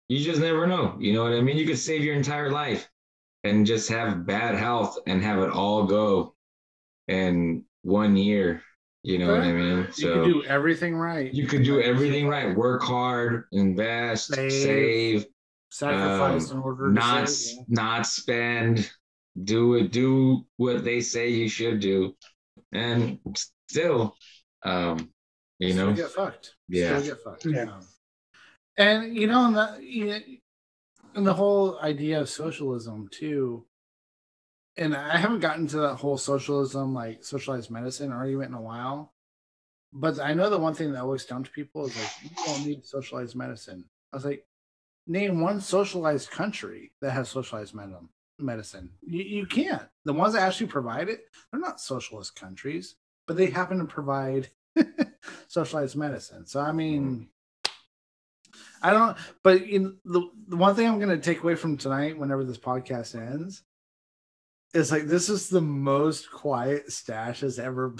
You 0.08 0.20
just 0.20 0.40
never 0.40 0.68
know. 0.68 0.96
You 1.00 1.14
know 1.14 1.24
what 1.24 1.32
I 1.32 1.40
mean? 1.40 1.56
You 1.56 1.66
could 1.66 1.78
save 1.78 2.04
your 2.04 2.14
entire 2.14 2.48
life 2.50 2.88
and 3.42 3.66
just 3.66 3.88
have 3.88 4.24
bad 4.24 4.54
health 4.54 4.98
and 5.06 5.20
have 5.20 5.40
it 5.40 5.50
all 5.50 5.84
go 5.84 6.34
in 7.08 7.64
one 7.82 8.16
year. 8.16 8.62
You 9.02 9.18
know 9.18 9.32
what 9.32 9.42
I 9.42 9.52
mean? 9.52 9.88
So 9.92 10.06
you 10.06 10.14
could 10.14 10.24
do 10.24 10.44
everything 10.44 10.96
right. 10.96 11.32
You 11.32 11.46
could 11.46 11.64
do 11.64 11.80
everything 11.80 12.28
right. 12.28 12.56
Work 12.56 12.82
hard, 12.82 13.44
invest, 13.52 14.34
save, 14.34 14.52
save 14.52 15.26
sacrifice 15.70 16.50
um, 16.50 16.58
in 16.58 16.62
order 16.62 16.90
not 16.90 17.28
save, 17.28 17.56
yeah. 17.56 17.64
not 17.68 18.06
spend. 18.06 18.90
Do 19.42 19.74
it. 19.74 19.92
Do 19.92 20.46
what 20.56 20.82
they 20.82 21.00
say 21.00 21.28
you 21.28 21.48
should 21.48 21.80
do, 21.80 22.14
and 22.72 23.18
still, 23.68 24.16
um, 24.62 25.10
you 25.58 25.72
still 25.72 25.88
know, 25.88 25.92
get 25.92 26.10
fucked. 26.10 26.54
Yeah, 26.68 26.98
still 26.98 27.14
get 27.14 27.22
fucked. 27.22 27.44
Yeah. 27.44 27.80
And 28.78 29.14
you 29.14 29.26
know, 29.26 29.52
that 29.52 29.82
you 29.82 30.06
know, 30.06 30.18
and 31.16 31.26
the 31.26 31.34
whole 31.34 31.78
idea 31.80 32.20
of 32.20 32.28
socialism 32.28 33.08
too 33.10 33.64
and 34.76 34.94
i 34.94 35.16
haven't 35.16 35.40
gotten 35.40 35.66
to 35.66 35.78
that 35.78 35.96
whole 35.96 36.18
socialism 36.18 36.94
like 36.94 37.24
socialized 37.24 37.70
medicine 37.70 38.12
argument 38.12 38.50
in 38.50 38.54
a 38.54 38.60
while 38.60 39.12
but 39.92 40.20
i 40.20 40.34
know 40.34 40.50
the 40.50 40.58
one 40.58 40.74
thing 40.74 40.92
that 40.92 41.02
always 41.02 41.22
stumped 41.22 41.52
people 41.52 41.86
is 41.86 41.96
like 41.96 42.12
you 42.22 42.30
don't 42.44 42.66
need 42.66 42.84
socialized 42.84 43.34
medicine 43.34 43.84
i 44.12 44.16
was 44.16 44.24
like 44.24 44.46
name 45.06 45.40
one 45.40 45.60
socialized 45.60 46.30
country 46.30 46.92
that 47.00 47.12
has 47.12 47.28
socialized 47.28 47.74
med- 47.74 47.94
medicine 48.38 48.90
you, 49.02 49.22
you 49.22 49.46
can't 49.46 49.82
the 50.04 50.12
ones 50.12 50.34
that 50.34 50.42
actually 50.42 50.66
provide 50.66 51.08
it 51.08 51.20
they're 51.50 51.60
not 51.60 51.80
socialist 51.80 52.36
countries 52.36 52.96
but 53.26 53.36
they 53.36 53.46
happen 53.46 53.78
to 53.78 53.84
provide 53.84 54.48
socialized 55.48 55.96
medicine 55.96 56.46
so 56.46 56.60
i 56.60 56.72
mean 56.72 57.02
mm-hmm. 57.02 57.22
I 58.82 58.92
don't. 58.92 59.16
But 59.42 59.62
in 59.62 59.96
the 60.04 60.22
the 60.48 60.56
one 60.56 60.74
thing 60.74 60.86
I'm 60.86 61.00
going 61.00 61.08
to 61.08 61.18
take 61.18 61.42
away 61.42 61.54
from 61.54 61.76
tonight, 61.76 62.18
whenever 62.18 62.44
this 62.44 62.58
podcast 62.58 63.14
ends, 63.14 63.62
is 64.74 64.92
like 64.92 65.06
this 65.06 65.28
is 65.28 65.48
the 65.48 65.60
most 65.60 66.30
quiet 66.30 66.92
Stash 66.92 67.40
has 67.40 67.58
ever 67.58 67.96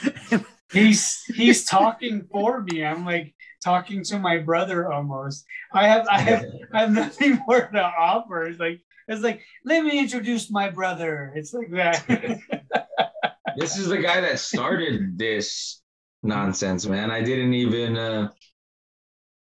been. 0.00 0.44
he's 0.72 1.22
he's 1.34 1.64
talking 1.64 2.26
for 2.30 2.62
me. 2.62 2.84
I'm 2.84 3.04
like 3.04 3.34
talking 3.62 4.02
to 4.04 4.18
my 4.18 4.38
brother 4.38 4.92
almost. 4.92 5.44
I 5.72 5.86
have 5.86 6.06
I 6.08 6.18
have 6.20 6.44
I 6.72 6.80
have 6.80 6.92
nothing 6.92 7.40
more 7.48 7.68
to 7.68 7.82
offer. 7.82 8.46
It's 8.46 8.60
like 8.60 8.80
it's 9.08 9.22
like 9.22 9.42
let 9.64 9.84
me 9.84 9.98
introduce 9.98 10.50
my 10.50 10.70
brother. 10.70 11.32
It's 11.34 11.52
like 11.52 11.70
that. 11.72 12.04
this 13.56 13.78
is 13.78 13.88
the 13.88 13.98
guy 13.98 14.20
that 14.20 14.38
started 14.38 15.18
this 15.18 15.82
nonsense, 16.22 16.86
man. 16.86 17.10
I 17.10 17.22
didn't 17.22 17.54
even 17.54 17.96
uh 17.96 18.28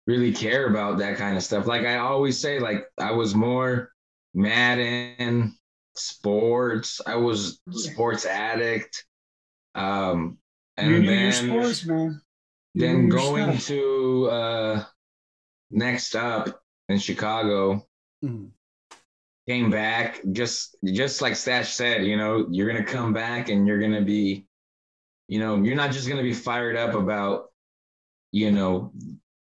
really 0.06 0.32
care 0.32 0.68
about 0.68 0.98
that 0.98 1.16
kind 1.16 1.36
of 1.36 1.42
stuff. 1.42 1.66
Like 1.66 1.86
I 1.86 1.98
always 1.98 2.38
say, 2.38 2.58
like 2.58 2.84
I 2.98 3.12
was 3.12 3.34
more 3.34 3.92
Madden, 4.34 5.56
sports. 5.94 7.00
I 7.06 7.16
was 7.16 7.60
sports 7.70 8.26
addict. 8.26 9.04
Um, 9.74 10.38
and 10.76 11.06
then 11.06 11.32
sports, 11.32 11.84
man. 11.86 12.20
Then 12.74 13.08
going 13.08 13.58
stuff. 13.58 13.66
to 13.66 14.30
uh, 14.30 14.84
next 15.70 16.14
up 16.14 16.62
in 16.88 16.98
Chicago. 16.98 17.86
Mm-hmm. 18.24 18.46
Came 19.48 19.70
back 19.70 20.20
just 20.32 20.76
just 20.84 21.22
like 21.22 21.34
Stash 21.34 21.72
said, 21.72 22.04
you 22.04 22.16
know, 22.16 22.46
you're 22.50 22.70
gonna 22.70 22.84
come 22.84 23.12
back 23.12 23.48
and 23.48 23.66
you're 23.66 23.80
gonna 23.80 24.02
be, 24.02 24.46
you 25.26 25.40
know, 25.40 25.56
you're 25.56 25.74
not 25.74 25.90
just 25.90 26.08
gonna 26.08 26.22
be 26.22 26.34
fired 26.34 26.76
up 26.76 26.94
about, 26.94 27.46
you 28.30 28.52
know, 28.52 28.92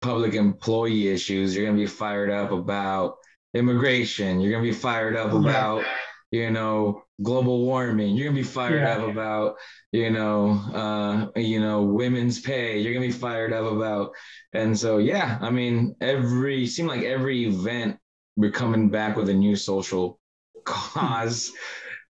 public 0.03 0.35
employee 0.35 1.09
issues. 1.09 1.55
You're 1.55 1.67
to 1.77 1.83
be 1.83 1.87
fired 1.87 2.31
up 2.31 2.53
about 2.53 3.17
immigration. 3.55 4.41
You're 4.41 4.53
to 4.65 4.71
be 4.71 4.77
fired 4.77 5.17
up 5.17 5.33
about, 5.33 5.85
you 6.31 6.51
know, 6.51 7.03
global 7.23 7.65
warming. 7.65 8.17
You're 8.17 8.31
to 8.31 8.35
be 8.35 8.43
fired 8.43 8.83
yeah. 8.83 8.97
up 8.97 9.09
about, 9.09 9.57
you 9.93 10.11
know, 10.11 10.51
uh, 10.75 11.39
you 11.39 11.61
know, 11.61 11.83
women's 11.83 12.41
pay. 12.41 12.79
You're 12.79 12.95
to 12.95 13.01
be 13.01 13.13
fired 13.13 13.53
up 13.53 13.71
about. 13.71 14.13
And 14.53 14.79
so, 14.79 14.99
yeah, 14.99 15.39
I 15.41 15.51
mean, 15.51 15.97
every, 16.01 16.67
seemed 16.67 16.89
like 16.89 17.03
every 17.03 17.47
event 17.47 17.99
we're 18.37 18.51
coming 18.51 18.91
back 18.91 19.17
with 19.17 19.29
a 19.29 19.35
new 19.35 19.57
social 19.57 20.21
cause. 20.65 21.53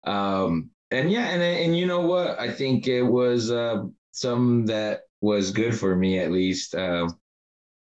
um, 0.03 0.69
and 0.89 1.11
yeah, 1.11 1.27
and, 1.27 1.43
and 1.43 1.77
you 1.77 1.85
know 1.85 2.01
what? 2.01 2.39
I 2.39 2.49
think 2.49 2.87
it 2.87 3.03
was 3.03 3.51
uh, 3.51 3.83
some 4.11 4.65
that 4.67 5.01
was 5.21 5.51
good 5.51 5.77
for 5.77 5.95
me 5.95 6.19
at 6.19 6.31
least. 6.31 6.73
Uh, 6.73 7.09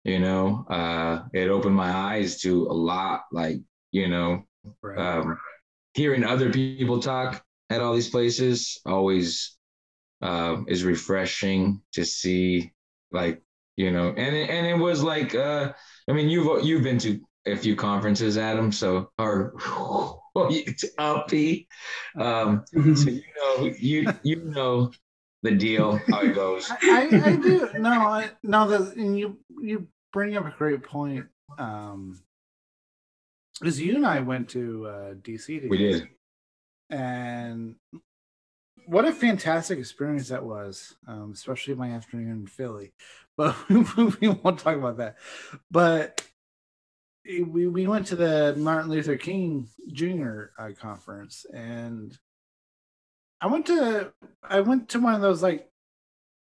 you 0.04 0.18
know 0.18 0.64
uh 0.68 1.22
it 1.32 1.48
opened 1.48 1.74
my 1.74 1.90
eyes 1.90 2.40
to 2.40 2.66
a 2.66 2.72
lot 2.72 3.22
like 3.30 3.58
you 3.92 4.08
know 4.08 4.42
right. 4.82 4.98
um 4.98 5.38
hearing 5.94 6.24
other 6.24 6.50
people 6.50 7.00
talk 7.00 7.44
at 7.70 7.80
all 7.80 7.94
these 7.94 8.10
places 8.10 8.80
always 8.86 9.56
uh, 10.20 10.58
is 10.68 10.84
refreshing 10.84 11.80
to 11.92 12.04
see 12.04 12.72
like 13.10 13.42
you 13.76 13.90
know 13.90 14.08
and 14.08 14.36
it, 14.36 14.50
and 14.50 14.66
it 14.66 14.76
was 14.76 15.02
like 15.02 15.34
uh 15.34 15.72
i 16.08 16.12
mean 16.12 16.28
you've 16.28 16.64
you've 16.64 16.82
been 16.82 16.98
to 16.98 17.20
a 17.46 17.56
few 17.56 17.74
conferences 17.74 18.38
adam 18.38 18.70
so 18.70 19.10
or 19.18 19.54
uppy 20.98 21.66
um 22.16 22.64
so 22.72 23.10
you 23.10 23.22
know 23.36 23.72
you 23.78 24.12
you 24.22 24.36
know 24.44 24.90
the 25.42 25.50
deal 25.50 26.00
how 26.08 26.20
it 26.20 26.34
goes. 26.34 26.70
I 26.82 27.08
i 27.24 27.36
do. 27.36 27.68
No 27.78 27.90
i 27.90 28.30
no 28.42 28.68
that 28.68 28.96
and 28.96 29.18
you 29.18 29.38
you 29.60 29.88
bring 30.12 30.36
up 30.36 30.46
a 30.46 30.54
great 30.56 30.82
point. 30.82 31.26
Um, 31.58 32.20
because 33.62 33.80
you 33.80 33.94
and 33.94 34.04
I 34.06 34.20
went 34.20 34.48
to 34.50 34.86
uh, 34.86 35.14
DC 35.14 35.46
together. 35.46 35.68
We 35.68 35.78
did, 35.78 36.08
and 36.90 37.76
what 38.86 39.04
a 39.04 39.12
fantastic 39.12 39.78
experience 39.78 40.28
that 40.28 40.44
was, 40.44 40.96
um, 41.06 41.30
especially 41.32 41.74
my 41.74 41.90
afternoon 41.90 42.30
in 42.30 42.46
Philly. 42.46 42.92
But 43.34 43.56
we 43.70 44.28
won't 44.28 44.58
talk 44.58 44.76
about 44.76 44.98
that. 44.98 45.16
But 45.70 46.22
we 47.24 47.66
we 47.66 47.86
went 47.86 48.06
to 48.08 48.16
the 48.16 48.54
Martin 48.58 48.90
Luther 48.90 49.16
King 49.16 49.68
Jr. 49.90 50.50
Uh, 50.58 50.72
conference, 50.78 51.46
and 51.50 52.16
I 53.40 53.46
went 53.46 53.64
to 53.66 54.12
I 54.42 54.60
went 54.60 54.90
to 54.90 55.00
one 55.00 55.14
of 55.14 55.22
those 55.22 55.42
like 55.42 55.70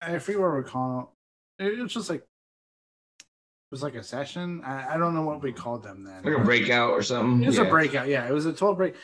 I 0.02 0.20
forget 0.20 0.42
what 0.42 0.52
we're 0.52 0.64
calling 0.64 1.08
it. 1.60 1.80
It 1.80 1.82
was 1.82 1.94
just 1.94 2.10
like 2.10 2.28
was 3.76 3.84
like 3.84 3.96
a 3.96 4.04
session. 4.04 4.62
I, 4.64 4.94
I 4.94 4.98
don't 4.98 5.14
know 5.14 5.24
what 5.24 5.44
we 5.44 5.52
called 5.52 5.84
them 5.84 6.06
then. 6.06 6.24
Like 6.24 6.42
a 6.42 6.46
breakout 6.46 6.92
or 6.92 7.04
something. 7.04 7.44
It 7.44 7.48
was 7.48 7.58
yeah. 7.58 7.64
a 7.64 7.70
breakout. 7.70 8.08
Yeah, 8.08 8.26
it 8.26 8.32
was 8.32 8.46
a 8.46 8.54
total 8.54 8.74
break. 8.74 8.96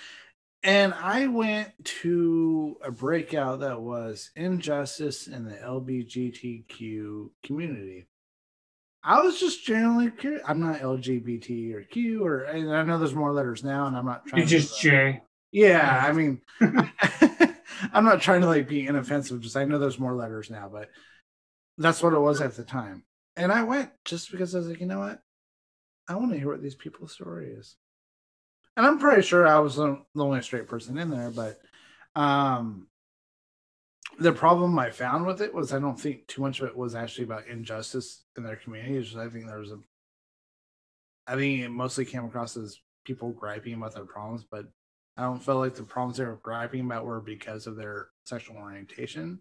And 0.64 0.94
I 0.94 1.28
went 1.28 1.72
to 2.02 2.78
a 2.82 2.90
breakout 2.90 3.60
that 3.60 3.82
was 3.82 4.32
injustice 4.34 5.28
in 5.28 5.44
the 5.44 5.56
LGBTQ 5.56 7.32
community. 7.44 8.08
I 9.04 9.22
was 9.22 9.42
just 9.42 9.66
generally 9.66 10.10
curious. 10.10 10.42
I'm 10.48 10.62
not 10.62 10.80
LGBT 10.80 11.74
or 11.74 11.82
Q 11.82 12.26
or 12.26 12.44
and 12.44 12.74
I 12.74 12.84
know 12.84 12.98
there's 12.98 13.14
more 13.14 13.34
letters 13.34 13.66
now, 13.66 13.88
and 13.88 13.98
I'm 13.98 14.06
not 14.06 14.26
trying. 14.26 14.40
You're 14.40 14.48
to, 14.48 14.58
just 14.58 14.80
Jay. 14.80 15.22
yeah, 15.52 16.02
I 16.08 16.14
mean, 16.14 16.40
I'm 16.62 18.06
not 18.06 18.22
trying 18.22 18.40
to 18.40 18.48
like 18.48 18.70
be 18.70 18.88
inoffensive. 18.88 19.42
Just 19.42 19.58
I 19.58 19.66
know 19.66 19.80
there's 19.80 20.00
more 20.00 20.16
letters 20.16 20.50
now, 20.50 20.70
but 20.72 20.90
that's 21.78 22.02
what 22.02 22.14
it 22.14 22.20
was 22.20 22.40
at 22.40 22.56
the 22.56 22.64
time. 22.64 23.04
And 23.36 23.52
I 23.52 23.64
went 23.64 23.92
just 24.06 24.32
because 24.32 24.54
I 24.54 24.60
was 24.60 24.68
like, 24.68 24.82
you 24.82 24.88
know 24.88 25.00
what? 25.00 25.20
I 26.08 26.16
want 26.16 26.32
to 26.32 26.38
hear 26.38 26.50
what 26.50 26.62
these 26.62 26.76
people's 26.76 27.14
story 27.14 27.52
is. 27.52 27.76
And 28.76 28.86
I'm 28.86 29.00
pretty 29.00 29.22
sure 29.22 29.48
I 29.48 29.60
was 29.60 29.76
the 29.76 30.04
only 30.16 30.42
straight 30.42 30.68
person 30.68 30.98
in 30.98 31.10
there, 31.10 31.32
but 31.32 31.60
um 32.16 32.88
the 34.20 34.34
problem 34.34 34.78
I 34.78 34.92
found 34.92 35.26
with 35.26 35.42
it 35.42 35.54
was 35.54 35.74
I 35.74 35.80
don't 35.80 36.00
think 36.00 36.28
too 36.28 36.42
much 36.42 36.60
of 36.60 36.68
it 36.68 36.76
was 36.76 36.96
actually 36.96 37.24
about 37.24 37.48
injustice 37.48 38.24
in 38.36 38.44
their 38.44 38.56
just 38.56 39.16
I 39.16 39.30
think 39.30 39.46
there 39.46 39.60
was 39.60 39.72
a 39.72 39.80
I 41.28 41.36
think 41.36 41.62
it 41.62 41.70
mostly 41.70 42.06
came 42.06 42.26
across 42.26 42.58
as 42.58 42.80
people 43.06 43.32
griping 43.32 43.74
about 43.74 43.94
their 43.94 44.06
problems, 44.06 44.44
but 44.44 44.66
I 45.18 45.24
don't 45.24 45.44
feel 45.44 45.58
like 45.60 45.76
the 45.76 45.84
problems 45.84 46.18
they 46.18 46.26
were 46.26 46.40
griping 46.42 46.82
about 46.82 47.06
were 47.06 47.22
because 47.22 47.68
of 47.68 47.76
their 47.76 48.10
sexual 48.26 48.58
orientation. 48.58 49.40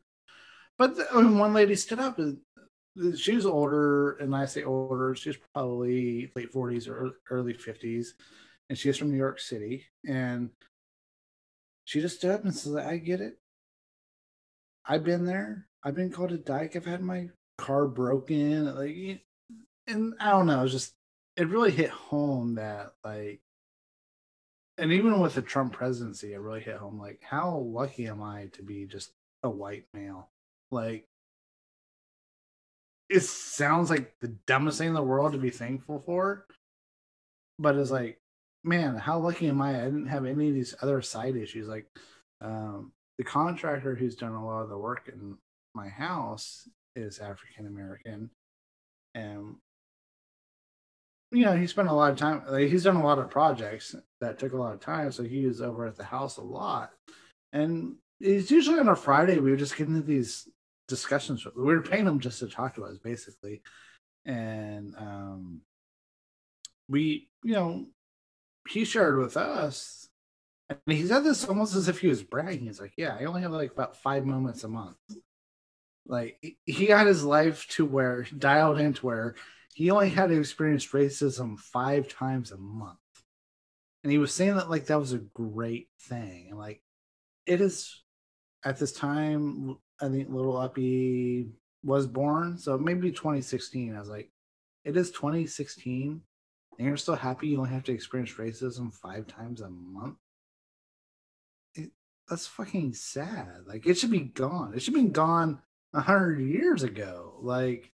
But 0.78 0.96
the, 0.96 1.06
I 1.12 1.20
mean, 1.20 1.38
one 1.38 1.52
lady 1.52 1.74
stood 1.74 1.98
up. 1.98 2.18
and 2.18 2.38
She 3.16 3.34
was 3.34 3.46
older, 3.46 4.12
and 4.16 4.34
I 4.34 4.46
say 4.46 4.64
older. 4.64 5.14
She 5.14 5.28
was 5.28 5.38
probably 5.54 6.32
late 6.34 6.52
forties 6.52 6.88
or 6.88 7.12
early 7.30 7.52
fifties, 7.54 8.14
and 8.68 8.76
she 8.76 8.88
was 8.88 8.98
from 8.98 9.10
New 9.10 9.16
York 9.16 9.40
City. 9.40 9.86
And 10.06 10.50
she 11.84 12.00
just 12.00 12.18
stood 12.18 12.32
up 12.32 12.44
and 12.44 12.54
said, 12.54 12.84
"I 12.84 12.98
get 12.98 13.20
it. 13.20 13.38
I've 14.84 15.04
been 15.04 15.24
there. 15.24 15.68
I've 15.84 15.94
been 15.94 16.10
called 16.10 16.32
a 16.32 16.38
dyke. 16.38 16.76
I've 16.76 16.84
had 16.84 17.00
my 17.00 17.28
car 17.58 17.86
broken. 17.86 18.74
Like, 18.74 19.22
and 19.86 20.14
I 20.20 20.30
don't 20.30 20.46
know. 20.46 20.64
It's 20.64 20.72
just 20.72 20.94
it 21.36 21.48
really 21.48 21.70
hit 21.70 21.90
home 21.90 22.56
that 22.56 22.92
like 23.04 23.40
and 24.78 24.92
even 24.92 25.20
with 25.20 25.34
the 25.34 25.42
Trump 25.42 25.74
presidency, 25.74 26.32
it 26.32 26.40
really 26.40 26.60
hit 26.60 26.76
home 26.76 26.98
like 26.98 27.20
how 27.22 27.58
lucky 27.58 28.06
am 28.06 28.22
I 28.22 28.46
to 28.54 28.62
be 28.62 28.86
just 28.86 29.12
a 29.42 29.50
white 29.50 29.84
male? 29.94 30.30
Like 30.70 31.06
it 33.10 33.24
sounds 33.24 33.90
like 33.90 34.14
the 34.20 34.28
dumbest 34.46 34.78
thing 34.78 34.88
in 34.88 34.94
the 34.94 35.02
world 35.02 35.32
to 35.32 35.38
be 35.38 35.50
thankful 35.50 36.02
for. 36.06 36.46
But 37.58 37.76
it's 37.76 37.90
like, 37.90 38.20
man, 38.64 38.96
how 38.96 39.18
lucky 39.18 39.48
am 39.48 39.60
I? 39.60 39.80
I 39.80 39.84
didn't 39.84 40.06
have 40.06 40.24
any 40.24 40.48
of 40.48 40.54
these 40.54 40.74
other 40.80 41.02
side 41.02 41.36
issues. 41.36 41.68
Like 41.68 41.86
um 42.40 42.92
the 43.18 43.24
contractor 43.24 43.94
who's 43.94 44.16
done 44.16 44.32
a 44.32 44.44
lot 44.44 44.62
of 44.62 44.70
the 44.70 44.78
work 44.78 45.10
in 45.12 45.36
my 45.74 45.88
house 45.88 46.68
is 46.96 47.18
African 47.18 47.66
American. 47.66 48.30
And 49.14 49.56
you 51.32 51.44
know, 51.44 51.56
he 51.56 51.66
spent 51.66 51.88
a 51.88 51.92
lot 51.92 52.10
of 52.12 52.16
time. 52.16 52.42
Like, 52.48 52.68
he's 52.68 52.84
done 52.84 52.96
a 52.96 53.04
lot 53.04 53.18
of 53.18 53.30
projects 53.30 53.94
that 54.20 54.38
took 54.38 54.52
a 54.52 54.56
lot 54.56 54.74
of 54.74 54.80
time, 54.80 55.12
so 55.12 55.22
he 55.22 55.46
was 55.46 55.60
over 55.60 55.86
at 55.86 55.96
the 55.96 56.04
house 56.04 56.38
a 56.38 56.42
lot. 56.42 56.90
And 57.52 57.96
it's 58.20 58.50
usually 58.50 58.80
on 58.80 58.88
a 58.88 58.96
Friday. 58.96 59.38
We 59.38 59.50
were 59.50 59.56
just 59.56 59.76
getting 59.76 59.94
into 59.94 60.06
these 60.06 60.48
discussions. 60.90 61.46
We 61.56 61.64
were 61.64 61.82
paying 61.82 62.06
him 62.06 62.20
just 62.20 62.40
to 62.40 62.48
talk 62.48 62.74
to 62.74 62.84
us, 62.84 62.98
basically. 62.98 63.62
And 64.26 64.94
um, 64.98 65.62
we, 66.88 67.30
you 67.42 67.54
know, 67.54 67.86
he 68.68 68.84
shared 68.84 69.18
with 69.18 69.36
us, 69.36 70.08
and 70.68 70.78
he 70.86 71.06
said 71.06 71.20
this 71.24 71.46
almost 71.46 71.74
as 71.74 71.88
if 71.88 72.00
he 72.00 72.08
was 72.08 72.22
bragging. 72.22 72.66
He's 72.66 72.80
like, 72.80 72.92
"Yeah, 72.96 73.16
I 73.18 73.24
only 73.24 73.42
have 73.42 73.52
like 73.52 73.72
about 73.72 73.96
five 73.96 74.26
moments 74.26 74.64
a 74.64 74.68
month." 74.68 74.98
Like 76.06 76.38
he- 76.42 76.58
he 76.66 76.86
got 76.86 77.06
his 77.06 77.24
life 77.24 77.66
to 77.70 77.86
where 77.86 78.26
dialed 78.36 78.80
into 78.80 79.06
where 79.06 79.36
he 79.74 79.90
only 79.90 80.10
had 80.10 80.28
to 80.28 80.38
experience 80.38 80.86
racism 80.88 81.58
five 81.58 82.08
times 82.08 82.50
a 82.52 82.58
month. 82.58 82.98
And 84.02 84.12
he 84.12 84.18
was 84.18 84.34
saying 84.34 84.56
that 84.56 84.70
like 84.70 84.86
that 84.86 84.98
was 84.98 85.12
a 85.12 85.18
great 85.18 85.88
thing. 86.00 86.48
And 86.50 86.58
like 86.58 86.82
it 87.46 87.60
is 87.60 88.02
at 88.64 88.78
this 88.78 88.92
time, 88.92 89.78
I 90.00 90.08
think 90.08 90.28
little 90.30 90.56
Uppy 90.56 91.48
was 91.84 92.06
born. 92.06 92.58
So 92.58 92.78
maybe 92.78 93.10
2016. 93.10 93.94
I 93.94 94.00
was 94.00 94.08
like, 94.08 94.30
it 94.84 94.96
is 94.96 95.10
2016. 95.10 96.20
And 96.78 96.86
you're 96.86 96.96
still 96.96 97.16
happy 97.16 97.48
you 97.48 97.58
only 97.58 97.70
have 97.70 97.84
to 97.84 97.92
experience 97.92 98.32
racism 98.32 98.92
five 98.92 99.26
times 99.26 99.60
a 99.60 99.68
month. 99.68 100.16
It, 101.74 101.90
that's 102.28 102.46
fucking 102.46 102.94
sad. 102.94 103.64
Like 103.66 103.86
it 103.86 103.98
should 103.98 104.10
be 104.10 104.20
gone. 104.20 104.72
It 104.74 104.82
should 104.82 104.94
be 104.94 105.04
gone 105.04 105.60
a 105.92 106.00
hundred 106.00 106.40
years 106.40 106.82
ago. 106.82 107.34
Like 107.42 107.92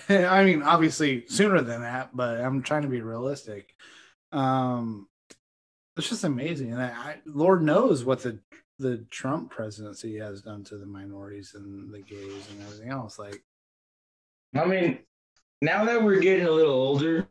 I 0.08 0.44
mean, 0.44 0.62
obviously 0.62 1.26
sooner 1.26 1.60
than 1.60 1.82
that, 1.82 2.10
but 2.14 2.40
I'm 2.40 2.62
trying 2.62 2.82
to 2.82 2.88
be 2.88 3.00
realistic. 3.00 3.74
Um, 4.32 5.08
it's 5.96 6.08
just 6.08 6.24
amazing, 6.24 6.72
and 6.72 6.82
I, 6.82 6.86
I, 6.88 7.16
Lord 7.24 7.62
knows 7.62 8.04
what 8.04 8.22
the 8.22 8.40
the 8.78 9.04
Trump 9.10 9.50
presidency 9.50 10.18
has 10.18 10.42
done 10.42 10.64
to 10.64 10.76
the 10.76 10.86
minorities 10.86 11.52
and 11.54 11.92
the 11.92 12.00
gays 12.00 12.48
and 12.50 12.62
everything 12.62 12.90
else. 12.90 13.18
Like, 13.18 13.42
I 14.54 14.64
mean, 14.64 14.98
now 15.60 15.84
that 15.84 16.02
we're 16.02 16.20
getting 16.20 16.46
a 16.46 16.50
little 16.50 16.74
older, 16.74 17.28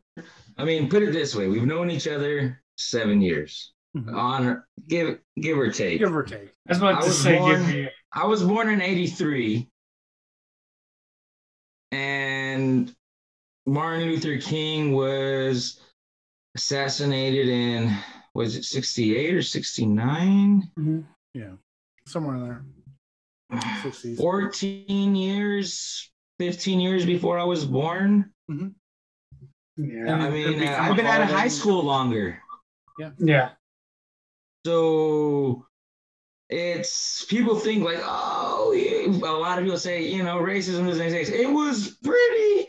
I 0.56 0.64
mean, 0.64 0.88
put 0.88 1.02
it 1.02 1.12
this 1.12 1.34
way: 1.34 1.48
we've 1.48 1.66
known 1.66 1.90
each 1.90 2.08
other 2.08 2.62
seven 2.76 3.20
years, 3.20 3.72
mm-hmm. 3.96 4.14
on 4.14 4.62
give 4.88 5.18
give 5.40 5.58
or 5.58 5.70
take. 5.70 5.98
give 5.98 6.14
or 6.14 6.22
take. 6.22 6.52
I 6.68 6.72
was 6.72 6.78
about 6.78 7.02
I 7.02 7.06
was 7.06 7.22
say, 7.22 7.38
born- 7.38 7.70
give. 7.70 7.88
I 8.12 8.26
was 8.26 8.42
born 8.42 8.70
in 8.70 8.80
'83, 8.80 9.68
and 11.92 12.94
Martin 13.66 14.08
Luther 14.08 14.38
King 14.38 14.92
was 14.92 15.80
assassinated 16.54 17.48
in 17.48 17.96
was 18.34 18.56
it 18.56 18.64
68 18.64 19.34
or 19.34 19.42
69? 19.42 20.70
Yeah, 21.34 21.52
somewhere 22.06 22.36
in 22.36 22.42
there. 22.42 22.64
60s. 23.82 24.16
14 24.16 25.14
years, 25.14 26.10
15 26.38 26.80
years 26.80 27.04
before 27.04 27.38
I 27.38 27.44
was 27.44 27.64
born. 27.64 28.32
Yeah. 28.48 28.64
I 29.76 30.26
And 30.26 30.32
mean, 30.34 30.58
become 30.58 30.68
uh, 30.68 30.76
a 30.76 30.90
I've 30.90 30.96
been 30.96 31.06
out 31.06 31.20
of 31.22 31.28
high 31.28 31.48
school 31.48 31.82
longer. 31.84 32.38
Yeah. 32.98 33.10
Yeah. 33.18 33.50
So 34.66 35.66
it's 36.48 37.24
people 37.26 37.56
think 37.56 37.84
like, 37.84 37.98
oh, 38.00 38.72
a 38.74 39.08
lot 39.38 39.58
of 39.58 39.64
people 39.64 39.78
say, 39.78 40.06
you 40.06 40.22
know, 40.22 40.38
racism 40.38 40.86
doesn't. 40.86 41.12
It 41.12 41.50
was 41.50 41.96
pretty, 42.02 42.68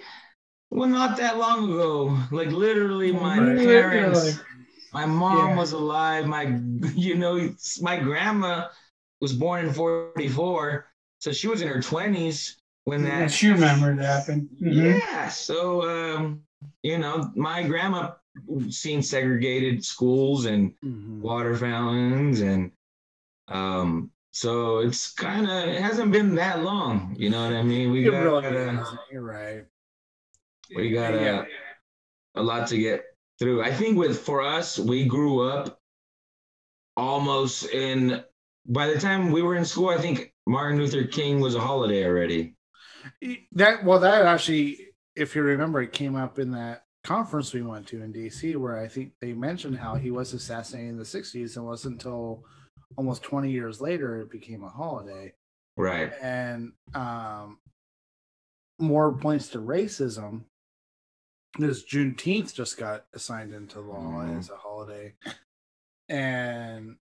well, 0.71 0.89
not 0.89 1.17
that 1.17 1.37
long 1.37 1.71
ago. 1.71 2.17
Like 2.31 2.49
literally, 2.51 3.11
my 3.11 3.37
Right. 3.39 3.57
parents, 3.57 4.19
Literally. 4.19 4.54
My 4.95 5.05
mom 5.05 5.49
Yeah. 5.51 5.57
was 5.57 5.71
alive. 5.73 6.25
My, 6.25 6.43
you 6.95 7.15
know, 7.15 7.53
my 7.81 7.99
grandma 7.99 8.67
was 9.21 9.33
born 9.33 9.65
in 9.65 9.73
'44, 9.73 10.85
so 11.19 11.31
she 11.31 11.47
was 11.47 11.61
in 11.61 11.67
her 11.67 11.81
20s 11.81 12.57
when 12.85 13.03
that. 13.03 13.21
Yeah, 13.21 13.27
she 13.27 13.49
remembered 13.49 13.99
it 13.99 14.05
happened. 14.05 14.49
Mhm. 14.61 15.01
Yeah. 15.01 15.29
So, 15.29 15.83
um, 15.89 16.41
you 16.83 16.97
know, 16.97 17.31
my 17.35 17.63
grandma 17.63 18.13
seen 18.69 19.01
segregated 19.01 19.83
schools 19.83 20.45
and 20.45 20.73
Mhm. 20.83 21.21
water 21.21 21.55
fountains 21.55 22.41
and 22.41 22.71
um 23.47 24.11
so 24.31 24.79
it's 24.79 25.13
kind 25.13 25.45
of 25.49 25.69
it 25.69 25.81
hasn't 25.81 26.11
been 26.11 26.35
that 26.35 26.63
long 26.63 27.15
you 27.17 27.29
know 27.29 27.43
what 27.45 27.53
i 27.55 27.63
mean 27.63 27.91
we 27.91 28.03
It 28.05 28.09
got 28.11 28.23
really 28.23 28.57
uh. 28.57 28.83
You're 29.11 29.21
right. 29.23 29.65
we 30.75 30.91
got 30.91 31.13
Yeah. 31.13 31.45
a 32.35 32.43
lot 32.43 32.67
to 32.69 32.77
get 32.77 33.05
through 33.39 33.63
i 33.63 33.71
think 33.71 33.97
with 33.97 34.19
for 34.19 34.41
us 34.41 34.79
we 34.79 35.05
grew 35.05 35.47
up 35.47 35.79
almost 36.97 37.65
in 37.69 38.23
by 38.67 38.87
the 38.87 38.99
time 38.99 39.31
we 39.31 39.41
were 39.41 39.55
in 39.55 39.65
school 39.65 39.89
i 39.89 39.97
think 39.97 40.33
martin 40.47 40.77
luther 40.77 41.03
king 41.05 41.39
was 41.39 41.55
a 41.55 41.59
holiday 41.59 42.05
already 42.05 42.55
That 43.53 43.83
well, 43.83 43.99
that 43.99 44.25
actually, 44.25 44.79
if 45.15 45.35
you 45.35 45.41
remember, 45.41 45.81
it 45.81 45.93
came 45.93 46.15
up 46.15 46.39
in 46.39 46.51
that 46.51 46.83
conference 47.03 47.53
we 47.53 47.61
went 47.61 47.87
to 47.87 48.01
in 48.01 48.13
DC, 48.13 48.55
where 48.55 48.79
I 48.79 48.87
think 48.87 49.13
they 49.21 49.33
mentioned 49.33 49.77
how 49.77 49.95
he 49.95 50.11
was 50.11 50.33
assassinated 50.33 50.91
in 50.91 50.97
the 50.97 51.03
'60s, 51.03 51.55
and 51.55 51.65
it 51.65 51.67
wasn't 51.67 51.95
until 51.95 52.43
almost 52.97 53.23
20 53.23 53.51
years 53.51 53.81
later 53.81 54.21
it 54.21 54.31
became 54.31 54.63
a 54.63 54.69
holiday. 54.69 55.33
right 55.77 56.13
And 56.21 56.71
um, 56.93 57.59
more 58.79 59.13
points 59.13 59.49
to 59.49 59.59
racism. 59.59 60.43
This 61.57 61.85
Juneteenth 61.85 62.53
just 62.53 62.77
got 62.77 63.05
assigned 63.13 63.53
into 63.53 63.79
law 63.79 64.03
Mhm. 64.23 64.37
as 64.39 64.49
a 64.49 64.57
holiday, 64.57 65.15
and 66.09 66.97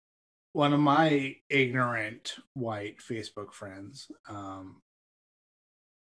one 0.51 0.73
of 0.73 0.79
my 0.79 1.35
ignorant 1.49 2.35
white 2.53 2.99
Facebook 2.99 3.51
friends 3.53 4.11
um, 4.27 4.81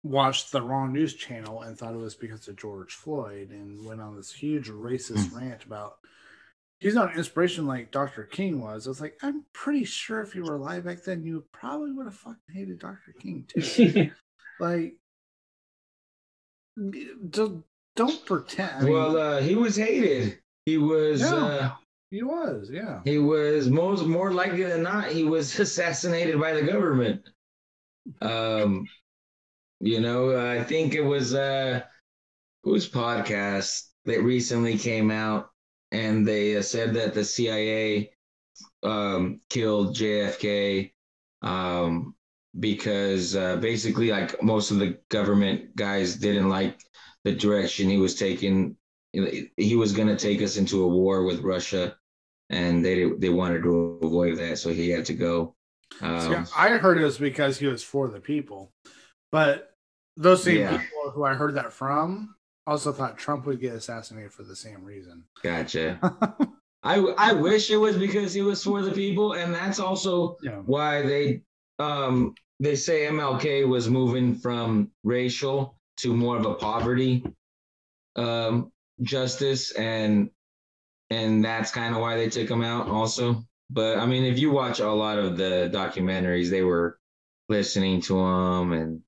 watched 0.03 0.51
the 0.51 0.61
wrong 0.61 0.93
news 0.93 1.15
channel 1.15 1.63
and 1.63 1.79
thought 1.79 1.95
it 1.95 1.99
was 1.99 2.17
because 2.17 2.49
of 2.49 2.57
George 2.57 2.93
Floyd 2.95 3.51
and 3.51 3.85
went 3.87 4.01
on 4.01 4.17
this 4.17 4.33
huge 4.33 4.69
racist 4.69 5.29
Mm. 5.31 5.41
rant 5.41 5.65
about 5.65 5.99
he's 6.81 6.95
not 6.97 7.13
an 7.13 7.17
inspiration 7.19 7.67
like 7.67 7.91
Dr. 7.93 8.25
King 8.25 8.61
was. 8.61 8.87
I 8.87 8.91
was 8.91 9.01
like, 9.01 9.17
I'm 9.23 9.45
pretty 9.55 9.85
sure 9.85 10.21
if 10.21 10.35
you 10.35 10.43
were 10.43 10.57
alive 10.57 10.85
back 10.85 11.03
then, 11.05 11.23
you 11.23 11.47
probably 11.53 11.93
would 11.93 12.07
have 12.07 12.17
fucking 12.17 12.53
hated 12.53 12.81
Dr. 12.81 13.13
King 13.19 13.47
too. 13.47 14.11
like, 14.61 14.99
don't 17.97 18.25
pretend. 18.27 18.73
I 18.77 18.83
mean, 18.83 18.93
well, 18.93 19.17
uh, 19.17 19.41
he 19.41 19.55
was 19.55 19.77
hated. 19.77 20.39
He 20.67 20.79
was. 20.79 21.21
Yeah. 21.21 21.35
Uh, 21.35 21.71
he 22.11 22.23
was, 22.23 22.71
yeah. 22.73 23.01
he 23.05 23.19
was 23.19 23.69
most 23.69 24.07
more 24.07 24.33
likely 24.33 24.63
than 24.63 24.85
not. 24.85 25.09
He 25.09 25.25
was 25.25 25.59
assassinated 25.59 26.41
by 26.41 26.53
the 26.53 26.63
government. 26.63 27.23
Um, 28.21 28.87
you 29.81 30.01
know, 30.01 30.37
I 30.37 30.63
think 30.63 30.95
it 30.95 31.03
was 31.03 31.35
uh, 31.35 31.81
whose 32.63 32.89
podcast 32.89 33.83
that 34.05 34.23
recently 34.23 34.79
came 34.79 35.11
out, 35.11 35.51
and 35.91 36.27
they 36.27 36.57
uh, 36.57 36.63
said 36.63 36.95
that 36.95 37.15
the 37.15 37.25
CIA 37.25 38.13
um, 38.85 39.41
killed 39.51 39.97
JFK 39.97 40.93
um, 41.43 42.15
because 42.61 43.35
uh, 43.35 43.57
basically, 43.57 44.11
like 44.11 44.41
most 44.41 44.71
of 44.71 44.79
the 44.79 44.99
government 45.09 45.75
guys 45.75 46.17
didn't 46.17 46.49
like 46.49 46.79
the 47.25 47.33
direction 47.33 47.89
he 47.89 47.99
was 47.99 48.15
taking. 48.15 48.77
He 49.57 49.77
was 49.77 49.93
going 49.93 50.09
to 50.09 50.17
take 50.17 50.43
us 50.43 50.57
into 50.57 50.83
a 50.83 50.89
war 50.89 51.25
with 51.25 51.41
Russia, 51.43 51.97
and 52.51 52.85
they 52.85 53.11
they 53.11 53.29
wanted 53.29 53.63
to 53.63 54.01
avoid 54.03 54.39
that, 54.39 54.59
so 54.59 54.71
he 54.73 54.91
had 54.91 55.05
to 55.07 55.15
go. 55.15 55.55
Um, 56.03 56.47
See, 56.47 56.53
I 56.57 56.71
heard 56.79 56.99
it 56.99 57.05
was 57.05 57.19
because 57.19 57.59
he 57.59 57.67
was 57.67 57.83
for 57.83 58.09
the 58.09 58.21
people, 58.21 58.73
but 59.31 59.75
those 60.17 60.43
same 60.43 60.61
Yeah. 60.61 60.79
people 60.79 61.11
who 61.13 61.25
I 61.25 61.35
heard 61.35 61.55
that 61.55 61.73
from 61.73 62.35
also 62.67 62.93
thought 62.93 63.19
Trump 63.19 63.47
would 63.47 63.61
get 63.61 63.75
assassinated 63.75 64.33
for 64.33 64.43
the 64.43 64.57
same 64.57 64.85
reason. 64.85 65.25
Gotcha. 65.43 65.99
I 66.83 66.99
I 66.99 67.33
wish 67.33 67.71
it 67.71 67.77
was 67.77 67.97
because 67.97 68.35
he 68.35 68.43
was 68.43 68.63
for 68.63 68.83
the 68.83 68.93
people, 68.93 69.35
and 69.35 69.55
that's 69.55 69.81
also 69.81 70.37
yeah, 70.43 70.61
why 70.67 71.03
they 71.03 71.43
um 71.79 72.35
they 72.61 72.77
say 72.77 73.07
MLK 73.07 73.65
was 73.65 73.89
moving 73.89 74.35
from 74.35 74.91
racial 75.03 75.79
to 75.99 76.15
more 76.15 76.37
of 76.37 76.47
a 76.47 76.55
poverty 76.55 77.25
um 78.17 78.71
justice 79.03 79.73
and 79.73 80.31
and 81.11 81.45
that's 81.45 81.71
kind 81.71 81.95
of 81.95 82.01
why 82.01 82.17
they 82.17 82.29
took 82.29 82.49
him 82.49 82.63
out 82.63 82.89
also. 82.89 83.45
But 83.71 83.99
i 83.99 84.07
mean 84.07 84.25
if 84.25 84.39
you 84.39 84.51
watch 84.51 84.81
a 84.81 84.91
lot 84.91 85.19
of 85.19 85.37
the 85.37 85.71
documentaries 85.73 86.51
they 86.51 86.63
were 86.63 86.99
listening 87.49 88.01
to 88.03 88.19
him 88.19 88.73
and 88.73 89.01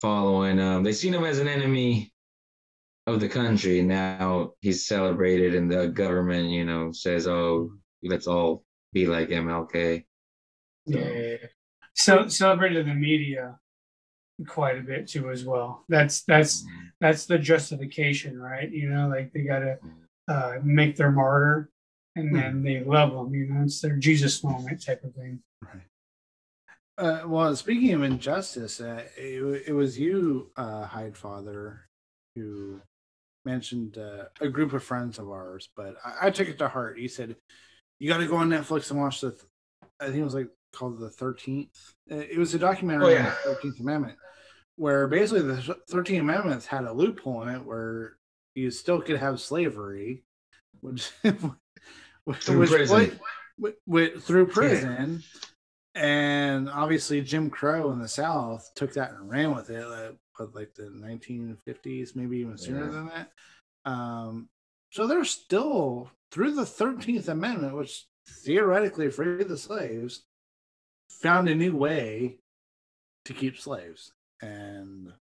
following 0.00 0.58
him 0.58 0.82
they 0.82 0.92
seen 0.92 1.14
him 1.14 1.24
as 1.24 1.38
an 1.38 1.48
enemy 1.48 2.12
of 3.06 3.18
the 3.20 3.28
country. 3.28 3.82
Now 3.82 4.52
he's 4.60 4.86
celebrated 4.86 5.54
and 5.54 5.70
the 5.70 5.88
government 5.88 6.48
you 6.50 6.64
know 6.64 6.92
says 6.92 7.26
oh 7.26 7.72
let's 8.02 8.26
all 8.26 8.64
be 8.92 9.06
like 9.06 9.28
mlk 9.28 10.04
So- 10.88 10.98
Yeah. 10.98 11.36
So 11.94 12.26
celebrated 12.28 12.78
in 12.78 12.88
the 12.88 12.94
media 12.94 13.58
quite 14.46 14.78
a 14.78 14.82
bit 14.82 15.08
too 15.08 15.30
as 15.30 15.44
well. 15.44 15.84
That's 15.88 16.22
that's 16.24 16.64
that's 17.00 17.26
the 17.26 17.38
justification, 17.38 18.40
right? 18.40 18.70
You 18.70 18.90
know, 18.90 19.08
like 19.08 19.32
they 19.32 19.42
gotta 19.42 19.78
uh, 20.28 20.54
make 20.62 20.96
their 20.96 21.10
martyr, 21.10 21.70
and 22.16 22.34
then 22.34 22.62
they 22.62 22.80
love 22.84 23.12
them. 23.12 23.34
You 23.34 23.46
know, 23.46 23.62
it's 23.64 23.80
their 23.80 23.96
Jesus 23.96 24.42
moment 24.44 24.84
type 24.84 25.02
of 25.04 25.14
thing. 25.14 25.40
right. 25.62 25.82
Uh, 26.98 27.22
well, 27.26 27.56
speaking 27.56 27.92
of 27.94 28.02
injustice, 28.02 28.80
uh, 28.80 29.02
it, 29.16 29.64
it 29.68 29.72
was 29.72 29.98
you, 29.98 30.50
uh, 30.56 30.84
Hyde 30.84 31.16
Father, 31.16 31.88
who 32.36 32.80
mentioned 33.46 33.96
uh, 33.98 34.24
a 34.40 34.48
group 34.48 34.72
of 34.74 34.84
friends 34.84 35.18
of 35.18 35.28
ours, 35.30 35.70
but 35.74 35.96
I, 36.04 36.26
I 36.26 36.30
took 36.30 36.48
it 36.48 36.58
to 36.58 36.68
heart. 36.68 36.98
He 36.98 37.08
said, 37.08 37.34
"You 37.98 38.08
got 38.08 38.18
to 38.18 38.26
go 38.26 38.36
on 38.36 38.50
Netflix 38.50 38.90
and 38.90 39.00
watch 39.00 39.20
the." 39.22 39.30
Th- 39.30 39.42
I 40.00 40.06
think 40.06 40.18
it 40.18 40.24
was 40.24 40.34
like 40.34 40.48
called 40.74 40.98
the 40.98 41.10
Thirteenth. 41.10 41.76
It 42.08 42.38
was 42.38 42.54
a 42.54 42.58
documentary 42.58 43.14
Oh, 43.14 43.18
on 43.18 43.24
the 43.24 43.30
Thirteenth 43.30 43.80
Amendment, 43.80 44.18
where 44.82 45.06
basically 45.06 45.42
the 45.42 45.76
Thirteenth 45.88 46.22
Amendments 46.22 46.66
had 46.66 46.82
a 46.86 46.92
loophole 46.92 47.42
in 47.42 47.50
it 47.54 47.64
where 47.64 48.16
you 48.56 48.68
still 48.72 49.00
could 49.00 49.16
have 49.16 49.40
slavery, 49.40 50.24
which 50.80 51.04
Through 51.22 52.58
which 52.58 52.70
prison. 52.70 52.98
put- 52.98 53.18
wi- 53.60 53.76
wi- 53.86 54.18
through 54.20 54.46
prison. 54.48 55.22
And 55.94 56.68
obviously, 56.68 57.20
Jim 57.20 57.48
Crow 57.48 57.92
in 57.92 58.00
the 58.00 58.08
South 58.08 58.68
took 58.74 58.92
that 58.94 59.12
and 59.12 59.30
ran 59.30 59.54
with 59.54 59.70
it, 59.70 59.86
like, 59.86 60.16
like 60.54 60.74
the 60.74 60.84
1950s, 60.84 62.16
maybe 62.16 62.38
even 62.38 62.58
sooner 62.58 62.86
Yeah. 62.86 62.90
than 62.90 63.06
that. 63.06 63.30
Um, 63.84 64.48
so 64.90 65.06
they're 65.06 65.24
still 65.24 66.10
through 66.32 66.54
the 66.54 66.62
13th 66.66 67.28
Amendment, 67.28 67.76
which 67.76 68.04
theoretically 68.28 69.10
freed 69.10 69.46
the 69.48 69.56
slaves, 69.58 70.24
found 71.08 71.48
a 71.48 71.54
new 71.54 71.76
way 71.76 72.38
to 73.26 73.32
keep 73.32 73.58
slaves. 73.58 74.12
And 74.42 75.12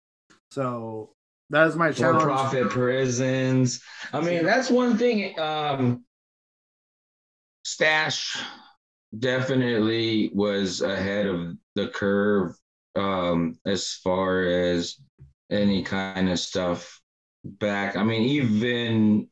so 0.50 1.14
that 1.52 1.68
is 1.68 1.76
my 1.76 1.92
challenge. 1.92 2.24
for 2.24 2.28
profit 2.30 2.70
prisons. 2.70 3.82
I 4.12 4.22
mean, 4.22 4.44
that's 4.44 4.70
one 4.70 4.98
thing. 4.98 5.40
Um, 5.40 6.04
Stash 7.64 8.38
definitely 9.18 10.32
was 10.34 10.82
ahead 10.82 11.28
of 11.28 11.56
the 11.76 11.88
curve 11.90 12.56
um, 12.96 13.58
as 13.66 13.94
far 13.94 14.44
as 14.44 14.98
any 15.52 15.84
kind 15.84 16.30
of 16.30 16.40
stuff 16.40 17.00
back. 17.44 17.96
I 17.96 18.04
mean, 18.04 18.24
even 18.24 19.28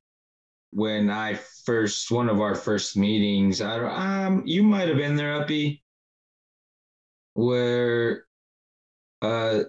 when 0.71 1.09
I 1.09 1.39
first 1.65 2.11
one 2.11 2.29
of 2.29 2.39
our 2.41 2.55
first 2.55 2.95
meetings, 2.95 3.61
I 3.61 3.77
don't- 3.77 3.91
um, 3.91 4.43
you 4.45 4.61
might 4.63 4.87
have 4.87 4.97
been 4.97 5.15
there, 5.15 5.41
Uppy, 5.41 5.83
where 7.33 8.25
uh 9.21 9.63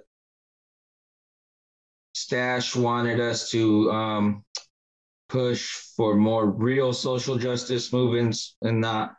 Stash 2.31 2.77
wanted 2.77 3.19
us 3.19 3.51
to 3.51 3.91
um, 3.91 4.45
push 5.29 5.69
for 5.97 6.15
more 6.15 6.49
real 6.49 6.93
social 6.93 7.37
justice 7.37 7.93
movements 7.93 8.57
and 8.63 8.81
not 8.81 9.17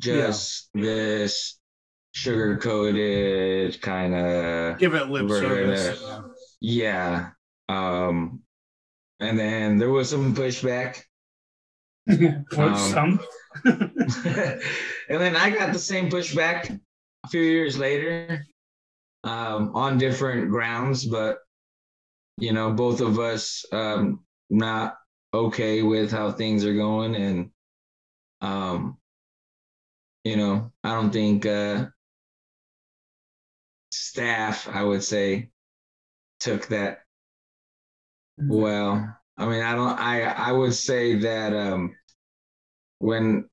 just 0.00 0.70
this 0.72 1.58
sugar 2.12 2.56
coated 2.58 3.82
kind 3.82 4.14
of 4.14 4.78
Give 4.78 4.94
it 4.94 5.08
lip 5.08 5.28
service. 5.30 6.00
yeah. 6.60 7.32
yeah. 7.68 8.06
Um, 8.08 8.42
and 9.18 9.36
then 9.36 9.76
there 9.76 9.90
was 9.90 10.10
some 10.10 10.32
pushback. 10.32 11.02
Um, 12.56 12.76
some. 12.76 13.20
and 13.64 14.60
then 15.08 15.34
I 15.34 15.50
got 15.50 15.72
the 15.72 15.78
same 15.80 16.08
pushback 16.08 16.78
a 17.24 17.28
few 17.28 17.42
years 17.42 17.76
later 17.76 18.46
um, 19.24 19.74
on 19.74 19.98
different 19.98 20.50
grounds, 20.50 21.04
but 21.04 21.38
you 22.36 22.52
know, 22.52 22.72
both 22.72 23.00
of 23.00 23.18
us 23.18 23.64
um, 23.72 24.20
not 24.50 24.96
okay 25.32 25.82
with 25.82 26.10
how 26.10 26.32
things 26.32 26.64
are 26.64 26.74
going, 26.74 27.14
and 27.14 27.50
um, 28.40 28.98
you 30.24 30.36
know, 30.36 30.72
I 30.82 30.94
don't 30.94 31.12
think 31.12 31.46
uh, 31.46 31.86
staff, 33.90 34.68
I 34.68 34.82
would 34.82 35.04
say, 35.04 35.50
took 36.40 36.66
that 36.68 37.00
well. 38.36 39.16
I 39.36 39.46
mean, 39.46 39.62
I 39.62 39.74
don't. 39.74 39.98
I 39.98 40.22
I 40.22 40.52
would 40.52 40.74
say 40.74 41.16
that 41.16 41.52
um, 41.54 41.94
when 42.98 43.48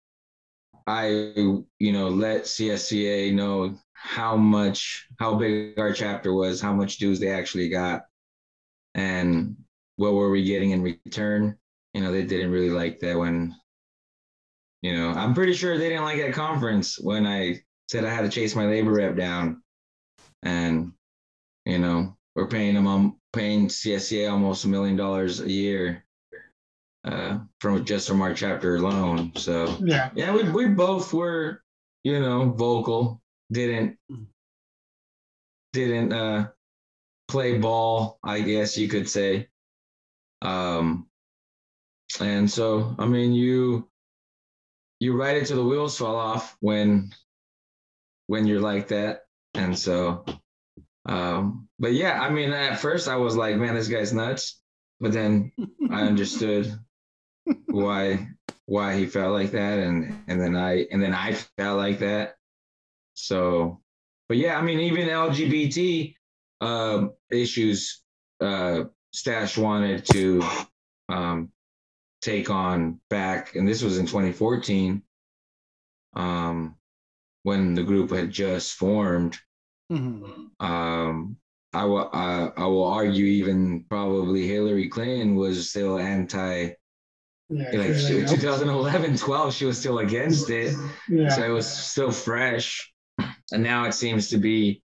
I 0.88 1.08
you 1.08 1.92
know 1.94 2.10
let 2.10 2.44
CSEA 2.44 3.34
know 3.34 3.78
how 3.94 4.36
much 4.36 5.08
how 5.20 5.36
big 5.36 5.78
our 5.80 5.94
chapter 5.94 6.34
was, 6.34 6.62
how 6.62 6.74
much 6.74 6.98
dues 6.98 7.20
they 7.20 7.30
actually 7.30 7.70
got, 7.70 8.04
and 8.96 9.56
what 9.98 10.14
were 10.14 10.30
we 10.30 10.44
getting 10.44 10.72
in 10.72 10.82
return. 10.82 11.58
You 11.94 12.02
know, 12.02 12.12
they 12.12 12.24
didn't 12.24 12.52
really 12.52 12.70
like 12.70 13.00
that 13.00 13.18
when. 13.18 13.56
You 14.82 14.98
know, 14.98 15.10
I'm 15.12 15.36
pretty 15.36 15.54
sure 15.54 15.78
they 15.78 15.90
didn't 15.90 16.06
like 16.06 16.20
that 16.22 16.34
conference 16.34 16.98
when 17.00 17.28
I 17.28 17.62
said 17.88 18.04
I 18.04 18.10
had 18.14 18.22
to 18.22 18.30
chase 18.30 18.56
my 18.56 18.66
labor 18.66 18.92
rep 18.94 19.16
down, 19.16 19.62
and 20.42 20.94
you 21.66 21.78
know 21.78 22.18
we're 22.36 22.48
paying 22.48 22.74
them 22.74 22.88
um, 22.88 23.20
paying 23.32 23.68
CSEA 23.68 24.32
almost 24.32 24.66
a 24.66 24.70
million 24.70 24.96
dollars 24.96 25.40
a 25.40 25.52
year 25.52 26.04
uh, 27.04 27.40
from 27.60 27.86
just 27.86 28.08
from 28.08 28.22
our 28.22 28.34
chapter 28.34 28.78
alone. 28.78 29.34
So 29.36 29.78
Yeah. 29.84 30.10
yeah, 30.16 30.34
we 30.34 30.50
we 30.50 30.68
both 30.68 31.14
were, 31.14 31.62
you 32.04 32.20
know, 32.20 32.50
vocal. 32.52 33.22
Didn't 33.52 33.98
didn't 35.74 36.12
uh 36.14 36.48
play 37.32 37.58
ball, 37.58 38.20
I 38.24 38.42
guess 38.42 38.78
you 38.78 38.88
could 38.90 39.10
say. 39.10 39.50
Um 40.42 41.08
and 42.20 42.50
so 42.50 42.96
I 43.00 43.06
mean 43.08 43.34
you 43.34 43.90
you 45.00 45.14
ride 45.20 45.38
it 45.38 45.48
till 45.48 45.58
the 45.58 45.66
wheels 45.70 45.98
fall 45.98 46.16
off 46.16 46.56
when 46.60 47.12
when 48.28 48.48
you're 48.48 48.62
like 48.62 48.90
that. 48.90 49.22
And 49.54 49.78
so 49.78 50.26
Um, 51.06 51.70
but 51.80 51.94
yeah, 51.94 52.22
I 52.22 52.30
mean, 52.30 52.52
at 52.54 52.80
first 52.80 53.08
I 53.08 53.18
was 53.18 53.36
like, 53.38 53.58
man, 53.58 53.76
this 53.76 53.90
guy's 53.90 54.14
nuts. 54.14 54.62
But 55.00 55.14
then 55.14 55.52
I 55.90 56.04
understood 56.12 56.72
why 57.70 58.30
why 58.66 58.96
he 58.98 59.06
felt 59.08 59.34
like 59.34 59.52
that, 59.52 59.80
and 59.80 60.24
and 60.28 60.42
then 60.42 60.56
I 60.56 60.88
and 60.92 61.02
then 61.02 61.14
I 61.14 61.34
felt 61.58 61.78
like 61.78 62.00
that. 62.00 62.36
So, 63.16 63.82
but 64.30 64.38
yeah, 64.38 64.58
I 64.58 64.62
mean, 64.62 64.80
even 64.82 65.08
LGBT 65.10 66.16
uh, 66.62 67.08
issues, 67.32 68.02
uh, 68.40 68.86
Stash 69.14 69.58
wanted 69.58 70.06
to 70.14 70.44
um, 71.10 71.52
take 72.22 72.50
on 72.50 73.00
back, 73.10 73.56
and 73.56 73.68
this 73.68 73.82
was 73.82 73.98
in 73.98 74.06
2014, 74.06 75.02
um, 76.16 76.76
when 77.44 77.74
the 77.74 77.84
group 77.84 78.12
had 78.12 78.32
just 78.32 78.74
formed. 78.74 79.38
Mm-hmm. 79.92 80.66
Um, 80.66 81.38
I 81.74 81.86
will 81.86 82.10
I, 82.12 82.52
I 82.58 82.66
will 82.66 82.86
argue 82.86 83.26
even 83.26 83.86
probably 83.90 84.48
Hillary 84.48 84.90
Clinton 84.90 85.36
was 85.36 85.70
still 85.70 85.98
anti. 85.98 86.72
Yeah, 87.50 87.70
like 87.74 87.96
she, 87.96 88.26
2011, 88.26 89.18
12, 89.18 89.54
she 89.54 89.66
was 89.66 89.78
still 89.78 90.00
against 90.00 90.50
it. 90.50 90.74
Yeah. 91.10 91.28
So 91.28 91.44
it 91.44 91.50
was 91.50 91.68
still 91.68 92.12
fresh, 92.12 92.94
and 93.52 93.62
now 93.62 93.86
it 93.86 93.94
seems 93.94 94.30
to 94.30 94.38
be 94.38 94.82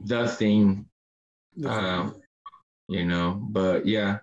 the 0.00 0.26
thing. 0.26 0.86
Um, 1.64 2.16
you 2.88 3.04
know, 3.04 3.38
but 3.40 3.86
yeah, 3.86 4.18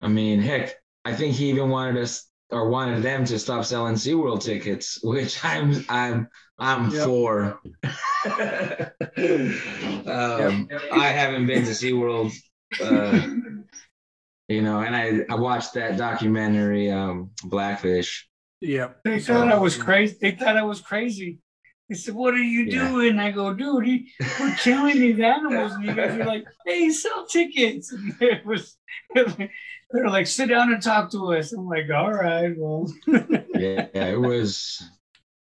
I 0.00 0.08
mean, 0.08 0.40
heck, 0.40 0.74
I 1.04 1.14
think 1.14 1.34
he 1.34 1.50
even 1.50 1.70
wanted 1.70 2.02
us 2.02 2.28
or 2.50 2.68
wanted 2.68 3.02
them 3.02 3.24
to 3.24 3.38
stop 3.38 3.64
selling 3.64 3.94
SeaWorld 3.94 4.42
tickets, 4.42 4.98
which 5.02 5.42
I'm 5.44 5.84
I'm 5.88 6.28
I'm 6.58 6.90
yep. 6.90 7.04
for. 7.04 7.60
um, 7.84 7.92
yep. 10.70 10.82
I 10.92 11.08
haven't 11.08 11.46
been 11.46 11.64
to 11.64 11.70
SeaWorld, 11.70 12.32
uh, 12.82 13.26
you 14.48 14.62
know, 14.62 14.80
and 14.80 14.96
I, 14.96 15.20
I 15.32 15.36
watched 15.36 15.74
that 15.74 15.96
documentary, 15.96 16.90
um, 16.90 17.30
Blackfish. 17.44 18.28
Yeah. 18.60 18.88
They 19.04 19.20
thought 19.20 19.52
I 19.52 19.58
was 19.58 19.76
crazy. 19.76 20.16
They 20.20 20.32
thought 20.32 20.56
I 20.56 20.62
was 20.62 20.80
crazy. 20.80 21.38
They 21.88 21.94
said, 21.94 22.14
"What 22.14 22.34
are 22.34 22.38
you 22.38 22.62
yeah. 22.64 22.88
doing?" 22.88 23.18
I 23.18 23.30
go, 23.30 23.54
"Dude, 23.54 23.86
he, 23.86 24.10
we're 24.40 24.56
killing 24.56 24.98
these 24.98 25.20
animals." 25.20 25.72
And 25.72 25.84
you 25.84 25.94
guys 25.94 26.18
are 26.18 26.24
like, 26.24 26.44
"Hey, 26.66 26.90
sell 26.90 27.26
tickets." 27.26 27.92
And 27.96 28.16
it 28.20 28.44
was, 28.44 28.76
they're 29.14 30.08
like, 30.08 30.26
"Sit 30.26 30.48
down 30.48 30.72
and 30.72 30.82
talk 30.82 31.10
to 31.12 31.34
us." 31.34 31.52
I'm 31.52 31.68
like, 31.68 31.88
"All 31.94 32.12
right, 32.12 32.52
well." 32.56 32.92
yeah, 33.54 33.86
it 33.94 34.20
was. 34.20 34.82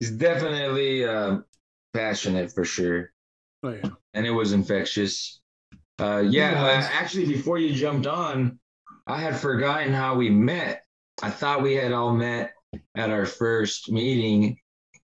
He's 0.01 0.11
definitely 0.11 1.07
uh, 1.07 1.38
passionate 1.95 2.53
for 2.53 2.64
sure. 2.64 3.11
Oh 3.62 3.70
yeah, 3.70 3.90
and 4.12 4.26
it 4.26 4.32
was 4.32 4.53
infectious. 4.53 5.40
Uh, 5.99 6.24
yeah, 6.28 6.62
uh, 6.62 6.88
actually, 6.92 7.26
before 7.26 7.57
you 7.57 7.72
jumped 7.72 8.07
on, 8.07 8.59
I 9.07 9.18
had 9.20 9.36
forgotten 9.36 9.95
how 9.95 10.16
we 10.16 10.28
met. 10.28 10.82
I 11.22 11.30
thought 11.30 11.62
we 11.62 11.74
had 11.74 11.92
all 11.92 12.12
met 12.12 12.53
at 12.95 13.11
our 13.11 13.24
first 13.24 13.90
meeting 13.90 14.59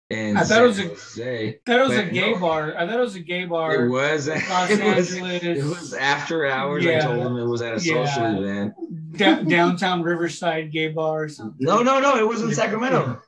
and 0.09 0.37
I 0.37 0.43
thought 0.43 0.63
it 0.63 0.67
was 0.67 0.79
a 0.79 0.87
Jose, 0.87 1.59
thought 1.65 1.79
it 1.79 1.87
was 1.87 1.97
a 1.97 2.05
gay 2.05 2.31
no, 2.31 2.39
bar. 2.39 2.75
I 2.77 2.85
thought 2.85 2.97
it 2.97 3.01
was 3.01 3.15
a 3.15 3.19
gay 3.19 3.45
bar. 3.45 3.85
It 3.85 3.89
was. 3.89 4.27
Los 4.49 4.69
it 4.69 4.79
Angeles. 4.79 5.19
Was, 5.19 5.43
it 5.43 5.63
was 5.63 5.93
after 5.93 6.45
hours. 6.45 6.83
Yeah. 6.83 6.97
I 6.97 7.01
told 7.01 7.25
them 7.25 7.37
it 7.37 7.45
was 7.45 7.61
at 7.61 7.77
a 7.77 7.83
yeah. 7.83 8.05
social 8.05 8.43
event. 8.43 8.73
D- 9.11 9.49
downtown 9.49 10.03
Riverside 10.03 10.71
gay 10.71 10.89
bar. 10.89 11.29
No, 11.59 11.81
no, 11.81 11.99
no. 11.99 12.17
It 12.17 12.27
was 12.27 12.41
in 12.41 12.53
Sacramento. 12.53 13.21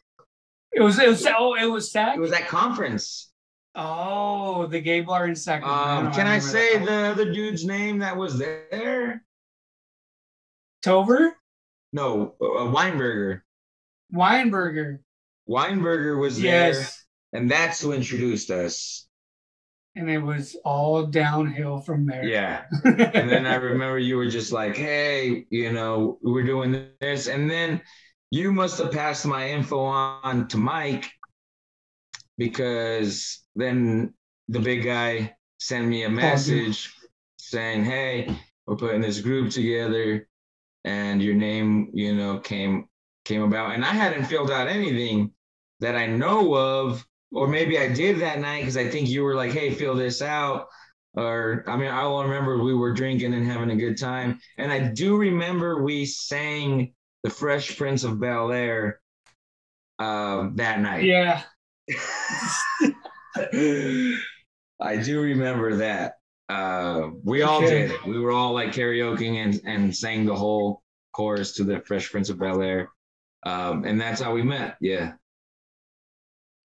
It 0.73 0.81
was. 0.81 0.99
It 0.99 1.07
was. 1.07 1.25
Oh, 1.27 1.55
it 1.55 1.65
was 1.65 1.91
Sac. 1.91 2.17
It 2.17 2.19
was 2.19 2.31
at 2.31 2.47
conference. 2.47 3.31
Oh, 3.73 4.67
the 4.67 4.79
gay 4.79 5.01
bar 5.01 5.27
in 5.27 5.35
Sacramento. 5.35 6.07
Um, 6.07 6.13
can 6.13 6.27
I, 6.27 6.35
I 6.35 6.39
say 6.39 6.77
that. 6.77 6.85
the 6.85 6.93
other 6.93 7.33
dude's 7.33 7.65
name 7.65 7.99
that 7.99 8.15
was 8.15 8.37
there? 8.37 9.23
Tover. 10.81 11.35
No, 11.91 12.35
uh, 12.41 12.71
Weinberger. 12.71 13.41
Weinberger. 14.13 14.99
Weinberger 15.49 16.19
was 16.19 16.41
yes. 16.41 17.05
there, 17.31 17.41
and 17.41 17.51
that's 17.51 17.81
who 17.81 17.91
introduced 17.91 18.49
us. 18.51 19.07
And 19.97 20.09
it 20.09 20.19
was 20.19 20.57
all 20.65 21.05
downhill 21.05 21.79
from 21.79 22.05
there. 22.05 22.25
Yeah. 22.25 22.63
and 22.83 23.29
then 23.29 23.45
I 23.45 23.55
remember 23.55 23.97
you 23.97 24.17
were 24.17 24.29
just 24.29 24.51
like, 24.51 24.75
hey, 24.75 25.45
you 25.49 25.71
know, 25.71 26.17
we're 26.21 26.43
doing 26.43 26.89
this. 26.99 27.27
And 27.27 27.49
then 27.49 27.81
you 28.29 28.51
must 28.51 28.77
have 28.79 28.91
passed 28.91 29.25
my 29.25 29.49
info 29.51 29.79
on 29.79 30.49
to 30.49 30.57
Mike 30.57 31.09
because 32.37 33.41
then 33.55 34.13
the 34.49 34.59
big 34.59 34.83
guy 34.83 35.37
sent 35.59 35.87
me 35.87 36.03
a 36.03 36.09
message 36.09 36.93
saying, 37.37 37.85
hey, 37.85 38.37
we're 38.67 38.75
putting 38.75 39.01
this 39.01 39.21
group 39.21 39.51
together 39.51 40.27
and 40.83 41.21
your 41.21 41.35
name, 41.35 41.91
you 41.93 42.13
know, 42.15 42.39
came 42.39 42.89
came 43.23 43.43
about. 43.43 43.73
And 43.73 43.85
I 43.85 43.93
hadn't 43.93 44.25
filled 44.25 44.51
out 44.51 44.67
anything 44.67 45.31
that 45.85 45.95
I 45.95 46.07
know 46.07 46.55
of, 46.55 47.05
or 47.31 47.47
maybe 47.47 47.77
I 47.77 47.93
did 47.93 48.19
that 48.19 48.39
night 48.39 48.61
because 48.61 48.75
I 48.75 48.89
think 48.89 49.07
you 49.07 49.23
were 49.23 49.35
like, 49.35 49.51
hey, 49.51 49.71
fill 49.71 49.93
this 49.93 50.19
out. 50.19 50.65
Or, 51.13 51.63
I 51.67 51.77
mean, 51.77 51.91
I 51.91 52.05
will 52.07 52.23
remember 52.23 52.63
we 52.63 52.73
were 52.73 52.91
drinking 52.91 53.35
and 53.35 53.45
having 53.45 53.69
a 53.69 53.75
good 53.75 53.97
time. 53.97 54.39
And 54.57 54.71
I 54.71 54.79
do 54.79 55.15
remember 55.15 55.83
we 55.83 56.07
sang 56.07 56.93
The 57.23 57.29
Fresh 57.29 57.77
Prince 57.77 58.03
of 58.03 58.19
Bel 58.19 58.51
Air 58.51 58.99
uh, 59.99 60.49
that 60.55 60.79
night. 60.79 61.03
Yeah. 61.03 61.43
I 64.81 64.97
do 64.97 65.21
remember 65.21 65.75
that. 65.77 66.13
Uh, 66.49 67.09
we 67.23 67.43
all 67.43 67.61
did. 67.61 67.91
We 68.07 68.19
were 68.19 68.31
all 68.31 68.53
like 68.53 68.71
karaokeing 68.71 69.35
and, 69.35 69.61
and 69.65 69.95
sang 69.95 70.25
the 70.25 70.35
whole 70.35 70.81
chorus 71.13 71.53
to 71.53 71.63
the 71.63 71.79
Fresh 71.81 72.11
Prince 72.11 72.29
of 72.29 72.39
Bel 72.39 72.63
Air. 72.63 72.89
Um, 73.45 73.85
and 73.85 74.01
that's 74.01 74.19
how 74.19 74.33
we 74.33 74.41
met. 74.41 74.77
Yeah. 74.81 75.13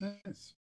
Nice. 0.00 0.54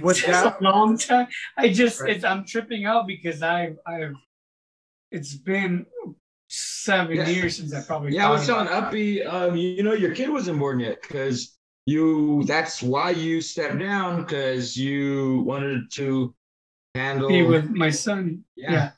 What's 0.00 0.24
that? 0.24 0.60
A 0.60 0.64
long 0.64 0.96
time. 0.96 1.28
I 1.56 1.68
just 1.68 2.00
right. 2.00 2.24
I'm 2.24 2.44
tripping 2.44 2.84
out 2.84 3.06
because 3.06 3.42
I've 3.42 3.78
I've 3.86 4.14
it's 5.10 5.34
been 5.34 5.86
seven 6.48 7.16
yeah. 7.16 7.28
years 7.28 7.56
since 7.56 7.74
I 7.74 7.82
probably. 7.82 8.14
Yeah, 8.14 8.28
I 8.28 8.30
was 8.30 8.46
telling 8.46 8.68
Uppy, 8.68 9.22
um, 9.24 9.56
you 9.56 9.82
know, 9.82 9.92
your 9.92 10.14
kid 10.14 10.30
wasn't 10.30 10.58
born 10.58 10.80
yet 10.80 11.02
because 11.02 11.58
you. 11.86 12.44
That's 12.44 12.82
why 12.82 13.10
you 13.10 13.40
stepped 13.40 13.78
down 13.78 14.22
because 14.22 14.76
you 14.76 15.40
wanted 15.40 15.90
to 15.94 16.34
handle 16.94 17.28
be 17.28 17.42
with 17.42 17.68
my 17.70 17.90
son. 17.90 18.44
Yeah. 18.56 18.72
yeah. 18.72 18.90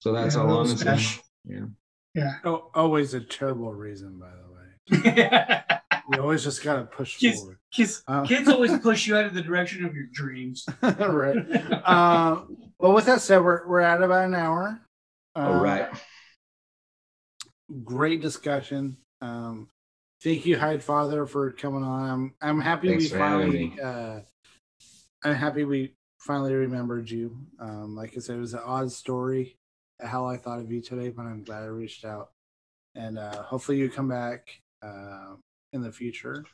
So 0.00 0.12
that's 0.12 0.34
yeah, 0.34 0.40
how 0.42 0.48
long 0.48 0.70
it's 0.70 0.82
been. 0.82 0.98
Yeah. 1.44 1.66
Yeah. 2.14 2.34
Oh, 2.44 2.70
always 2.74 3.14
a 3.14 3.20
terrible 3.20 3.72
reason, 3.72 4.18
by 4.18 4.30
the 4.30 4.51
way 4.51 4.51
you 4.90 6.20
always 6.20 6.44
just 6.44 6.62
gotta 6.62 6.84
push 6.84 7.18
kids, 7.18 7.38
forward. 7.38 7.58
Kids, 7.72 8.02
uh, 8.06 8.24
kids 8.24 8.48
always 8.48 8.76
push 8.78 9.06
you 9.06 9.16
out 9.16 9.26
of 9.26 9.34
the 9.34 9.42
direction 9.42 9.84
of 9.84 9.94
your 9.94 10.06
dreams. 10.12 10.66
right. 10.82 11.36
Uh, 11.84 12.42
well, 12.78 12.92
with 12.92 13.06
that 13.06 13.20
said, 13.20 13.38
we're 13.38 13.66
we're 13.66 13.80
at 13.80 14.02
about 14.02 14.24
an 14.24 14.34
hour. 14.34 14.80
Uh, 15.36 15.38
All 15.38 15.62
right. 15.62 15.88
Great 17.84 18.20
discussion. 18.20 18.96
Um, 19.20 19.68
thank 20.22 20.44
you, 20.44 20.58
Hyde 20.58 20.82
Father, 20.82 21.26
for 21.26 21.52
coming 21.52 21.82
on. 21.82 22.10
I'm 22.10 22.34
I'm 22.40 22.60
happy 22.60 22.88
Thanks 22.88 23.04
we 23.04 23.18
finally. 23.18 23.76
Uh, 23.82 24.20
I'm 25.24 25.34
happy 25.34 25.64
we 25.64 25.94
finally 26.18 26.54
remembered 26.54 27.08
you. 27.08 27.36
Um, 27.60 27.94
like 27.96 28.14
I 28.16 28.20
said, 28.20 28.36
it 28.36 28.40
was 28.40 28.54
an 28.54 28.60
odd 28.64 28.90
story 28.90 29.56
how 30.00 30.26
I 30.26 30.36
thought 30.36 30.58
of 30.58 30.70
you 30.70 30.82
today, 30.82 31.10
but 31.10 31.22
I'm 31.22 31.44
glad 31.44 31.62
I 31.62 31.66
reached 31.66 32.04
out 32.04 32.30
and 32.94 33.18
uh, 33.18 33.42
hopefully 33.42 33.78
you 33.78 33.88
come 33.88 34.08
back 34.08 34.60
uh, 34.82 35.34
in 35.72 35.82
the 35.82 35.92
future. 35.92 36.44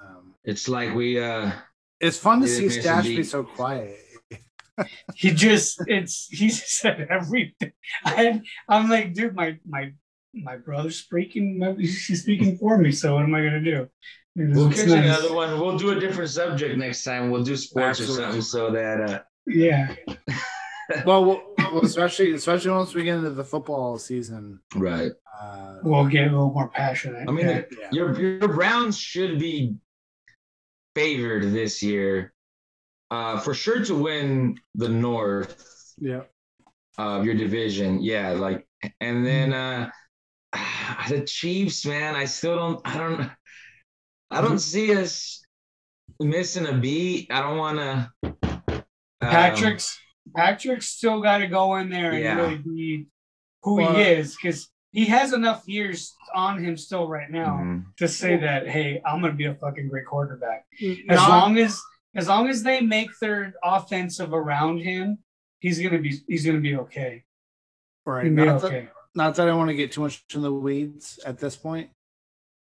Um, 0.00 0.34
it's 0.44 0.68
like 0.68 0.94
we. 0.94 1.20
uh 1.20 1.52
It's 2.00 2.18
fun 2.18 2.40
to 2.40 2.48
see 2.48 2.68
Stash 2.68 3.06
be 3.06 3.22
so 3.22 3.44
quiet. 3.44 3.96
he 5.14 5.30
just 5.30 5.82
it's 5.86 6.28
he 6.30 6.48
said 6.48 7.06
everything. 7.10 7.72
I 8.04 8.40
I'm 8.68 8.88
like, 8.88 9.14
dude, 9.14 9.34
my 9.34 9.58
my 9.68 9.92
my 10.34 10.56
brother's 10.56 10.96
speaking. 10.96 11.58
My, 11.58 11.76
she's 11.76 12.22
speaking 12.22 12.56
for 12.58 12.78
me. 12.78 12.90
So 12.92 13.14
what 13.14 13.24
am 13.24 13.34
I 13.34 13.42
gonna 13.42 13.60
do? 13.60 13.88
we'll 14.34 14.70
catch 14.70 14.88
nice. 14.88 15.04
another 15.04 15.34
one. 15.34 15.60
We'll 15.60 15.76
do 15.76 15.90
a 15.90 16.00
different 16.00 16.30
subject 16.30 16.78
next 16.78 17.04
time. 17.04 17.30
We'll 17.30 17.44
do 17.44 17.56
sports 17.56 18.00
Absolutely. 18.00 18.24
or 18.24 18.26
something 18.26 18.42
so 18.42 18.70
that. 18.70 19.10
uh 19.10 19.20
Yeah. 19.46 19.94
well, 21.06 21.24
well, 21.24 21.42
especially 21.80 22.32
especially 22.32 22.70
once 22.70 22.94
we 22.94 23.04
get 23.04 23.16
into 23.16 23.30
the 23.30 23.44
football 23.44 23.98
season, 23.98 24.60
right? 24.74 25.12
Uh, 25.40 25.76
we'll 25.82 26.06
get 26.06 26.28
a 26.28 26.30
little 26.30 26.52
more 26.52 26.68
passionate. 26.68 27.28
I 27.28 27.32
mean, 27.32 27.46
yeah. 27.46 27.64
your 27.90 28.18
your 28.20 28.48
Browns 28.48 28.98
should 28.98 29.38
be 29.38 29.76
favored 30.94 31.52
this 31.52 31.82
year, 31.82 32.32
uh, 33.10 33.40
for 33.40 33.54
sure 33.54 33.84
to 33.84 33.94
win 33.94 34.58
the 34.74 34.88
North. 34.88 35.94
Yeah. 35.98 36.22
Of 36.98 37.24
your 37.24 37.34
division, 37.34 38.02
yeah, 38.02 38.32
like, 38.32 38.66
and 39.00 39.24
then 39.24 39.54
uh 39.54 39.90
the 41.08 41.22
Chiefs, 41.22 41.86
man. 41.86 42.14
I 42.14 42.26
still 42.26 42.56
don't. 42.56 42.80
I 42.84 42.98
don't. 42.98 43.30
I 44.30 44.40
don't 44.40 44.58
see 44.58 44.94
us 44.96 45.44
missing 46.20 46.66
a 46.66 46.72
beat. 46.72 47.28
I 47.30 47.40
don't 47.40 47.58
want 47.58 47.78
to. 47.78 48.10
Um, 48.24 49.30
Patrick's 49.30 49.98
Patrick's 50.34 50.86
still 50.86 51.20
got 51.20 51.38
to 51.38 51.46
go 51.46 51.76
in 51.76 51.90
there 51.90 52.12
and 52.12 52.22
Yeah. 52.22 52.36
really 52.36 52.58
be 52.58 53.06
who 53.62 53.76
Well- 53.76 53.94
he 53.94 54.02
is 54.02 54.36
because 54.36 54.68
he 54.92 55.06
has 55.06 55.32
enough 55.32 55.66
years 55.66 56.14
on 56.34 56.62
him 56.62 56.76
still 56.76 57.08
right 57.08 57.30
now 57.30 57.58
mhm. 57.58 57.84
to 57.96 58.06
say 58.08 58.36
that 58.36 58.68
hey, 58.68 59.00
I'm 59.04 59.20
gonna 59.20 59.32
be 59.32 59.46
a 59.46 59.54
fucking 59.54 59.88
great 59.88 60.06
quarterback. 60.06 60.66
As 60.80 60.98
Not- 61.18 61.28
long 61.28 61.58
as 61.58 61.80
as 62.14 62.28
long 62.28 62.48
as 62.48 62.62
they 62.62 62.80
make 62.82 63.08
their 63.20 63.54
offensive 63.64 64.34
around 64.34 64.78
him, 64.80 65.18
he's 65.60 65.80
gonna 65.80 65.98
be 65.98 66.20
he's 66.28 66.44
gonna 66.44 66.60
be 66.60 66.76
okay. 66.76 67.24
right, 68.04 68.24
He'll 68.26 68.34
be 68.36 68.44
not, 68.44 68.60
that, 68.60 68.66
okay. 68.66 68.88
not 69.14 69.34
that 69.36 69.48
I 69.48 69.54
want 69.54 69.68
to 69.70 69.74
get 69.74 69.92
too 69.92 70.00
much 70.02 70.24
in 70.34 70.42
the 70.42 70.52
weeds 70.52 71.18
at 71.24 71.38
this 71.38 71.56
point, 71.56 71.90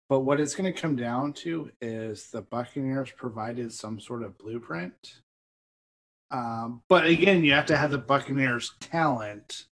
but 0.09 0.20
what 0.20 0.38
it's 0.38 0.55
going 0.55 0.70
to 0.70 0.78
come 0.78 0.97
down 0.97 1.32
to 1.32 1.70
is 1.80 2.30
the 2.30 2.42
Buccaneers 2.42 3.11
provided 3.12 3.72
some 3.72 3.99
sort 3.99 4.22
of 4.22 4.36
blueprint. 4.36 5.22
Um, 6.31 6.83
but 6.89 7.07
again, 7.07 7.45
you 7.45 7.53
have 7.53 7.66
to 7.66 7.77
have 7.77 7.91
the 7.91 7.99
Buccaneers 7.99 8.72
talent. 8.81 9.66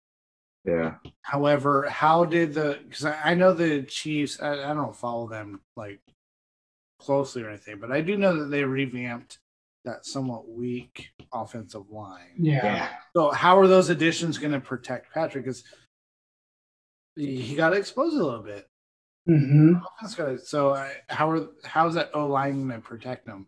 Yeah. 0.65 0.95
However, 1.23 1.89
how 1.89 2.25
did 2.25 2.53
the? 2.53 2.79
Because 2.87 3.05
I, 3.05 3.31
I 3.31 3.33
know 3.33 3.53
the 3.53 3.83
Chiefs. 3.83 4.41
I, 4.41 4.71
I 4.71 4.73
don't 4.73 4.95
follow 4.95 5.27
them 5.27 5.61
like 5.75 5.99
closely 6.99 7.41
or 7.43 7.49
anything, 7.49 7.79
but 7.79 7.91
I 7.91 8.01
do 8.01 8.15
know 8.17 8.37
that 8.37 8.45
they 8.45 8.63
revamped 8.63 9.39
that 9.85 10.05
somewhat 10.05 10.47
weak 10.47 11.09
offensive 11.33 11.89
line. 11.89 12.35
Yeah. 12.37 12.63
Yeah. 12.63 12.89
So 13.15 13.31
how 13.31 13.57
are 13.57 13.67
those 13.67 13.89
additions 13.89 14.37
going 14.37 14.53
to 14.53 14.59
protect 14.59 15.11
Patrick? 15.11 15.45
Because 15.45 15.63
he 17.15 17.55
got 17.55 17.75
exposed 17.75 18.15
a 18.15 18.23
little 18.23 18.43
bit. 18.43 18.69
hmm 19.25 19.73
Offense 19.97 20.15
got 20.15 20.29
it. 20.29 20.45
So 20.45 20.75
I, 20.75 20.93
how 21.09 21.31
are 21.31 21.47
how's 21.63 21.95
that 21.95 22.11
O 22.13 22.27
line 22.27 22.67
going 22.67 22.81
to 22.81 22.87
protect 22.87 23.27
him? 23.27 23.47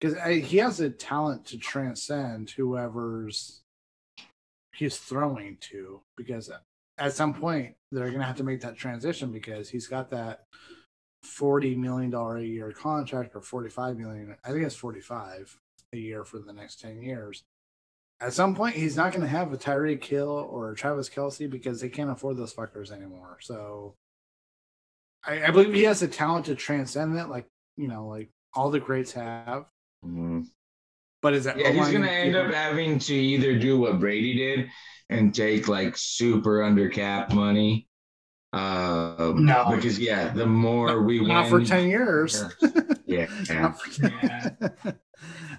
Because 0.00 0.16
he 0.48 0.56
has 0.58 0.78
the 0.78 0.90
talent 0.90 1.44
to 1.46 1.58
transcend 1.58 2.50
whoever's 2.50 3.60
he's 4.74 4.96
throwing 4.96 5.58
to. 5.60 6.00
Because 6.16 6.50
at 6.98 7.12
some 7.12 7.34
point 7.34 7.74
they're 7.92 8.06
going 8.06 8.20
to 8.20 8.24
have 8.26 8.36
to 8.36 8.44
make 8.44 8.60
that 8.62 8.76
transition 8.76 9.32
because 9.32 9.68
he's 9.68 9.86
got 9.86 10.10
that 10.10 10.44
forty 11.22 11.74
million 11.74 12.10
dollar 12.10 12.38
a 12.38 12.42
year 12.42 12.72
contract 12.72 13.34
or 13.34 13.42
forty 13.42 13.68
five 13.68 13.98
million. 13.98 14.36
I 14.44 14.50
think 14.50 14.64
it's 14.64 14.74
forty 14.74 15.00
five 15.00 15.54
a 15.92 15.98
year 15.98 16.24
for 16.24 16.38
the 16.38 16.52
next 16.52 16.80
ten 16.80 17.02
years. 17.02 17.42
At 18.22 18.34
some 18.34 18.54
point, 18.54 18.76
he's 18.76 18.96
not 18.96 19.12
going 19.12 19.22
to 19.22 19.28
have 19.28 19.50
a 19.52 19.56
Tyreek 19.56 20.04
Hill 20.04 20.28
or 20.28 20.70
a 20.70 20.76
Travis 20.76 21.08
Kelce 21.08 21.48
because 21.48 21.80
they 21.80 21.88
can't 21.88 22.10
afford 22.10 22.36
those 22.36 22.52
fuckers 22.52 22.92
anymore. 22.92 23.38
So, 23.40 23.94
I, 25.24 25.44
I 25.46 25.50
believe 25.50 25.72
he 25.72 25.84
has 25.84 26.00
the 26.00 26.08
talent 26.08 26.44
to 26.46 26.54
transcend 26.54 27.16
that, 27.16 27.30
like 27.30 27.46
you 27.78 27.88
know, 27.88 28.06
like 28.06 28.28
all 28.54 28.70
the 28.70 28.80
greats 28.80 29.12
have. 29.12 29.64
Mhm. 30.04 30.46
But 31.22 31.34
is 31.34 31.44
that 31.44 31.58
Yeah, 31.58 31.70
he's 31.72 31.90
gonna 31.90 32.06
end 32.06 32.34
up 32.36 32.52
having 32.52 32.98
to 33.00 33.14
either 33.14 33.58
do 33.58 33.78
what 33.78 34.00
Brady 34.00 34.34
did 34.34 34.70
and 35.10 35.34
take 35.34 35.68
like 35.68 35.96
super 35.96 36.62
under 36.62 36.88
cap 36.88 37.32
money. 37.32 37.88
Um, 38.52 39.44
No. 39.44 39.70
because 39.74 39.98
yeah, 39.98 40.32
the 40.32 40.46
more 40.46 41.02
we 41.02 41.20
not 41.24 41.50
win, 41.50 41.64
for 41.64 41.64
ten 41.68 41.88
years. 41.88 42.42
yeah, 43.06 43.26
yeah. 43.48 43.60
Not 43.60 43.80
for 43.80 43.90
10 44.08 44.12
Yeah. 44.22 44.92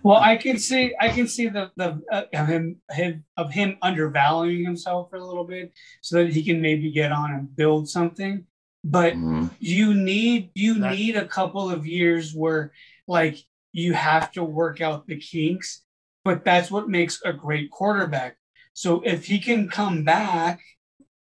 Well, 0.04 0.18
I 0.20 0.36
can 0.36 0.58
see 0.58 0.96
I 1.00 1.10
can 1.10 1.28
see 1.28 1.48
the 1.48 1.70
the 1.76 2.02
uh, 2.12 2.24
of 2.34 2.48
him, 2.48 2.82
him 2.90 3.24
of 3.38 3.52
him 3.52 3.78
undervaluing 3.84 4.66
himself 4.66 5.12
for 5.12 5.18
a 5.18 5.24
little 5.26 5.44
bit 5.44 5.72
so 6.02 6.24
that 6.24 6.34
he 6.34 6.44
can 6.44 6.60
maybe 6.60 6.90
get 6.92 7.12
on 7.12 7.32
and 7.32 7.56
build 7.56 7.88
something. 7.88 8.46
But 8.84 9.14
Mhm. 9.14 9.52
you 9.60 9.94
need 9.94 10.50
you 10.56 10.80
That- 10.80 10.96
need 10.96 11.16
a 11.18 11.28
couple 11.28 11.70
of 11.70 11.86
years 11.86 12.34
where 12.34 12.72
like 13.08 13.38
you 13.72 13.94
have 13.94 14.32
to 14.32 14.44
work 14.44 14.82
out 14.82 15.08
the 15.08 15.18
kinks 15.18 15.84
but 16.24 16.46
that's 16.46 16.70
what 16.70 16.90
makes 16.90 17.22
a 17.26 17.34
great 17.34 17.70
quarterback 17.72 18.38
so 18.74 19.02
if 19.06 19.26
he 19.26 19.40
can 19.40 19.68
come 19.70 20.04
back 20.04 20.60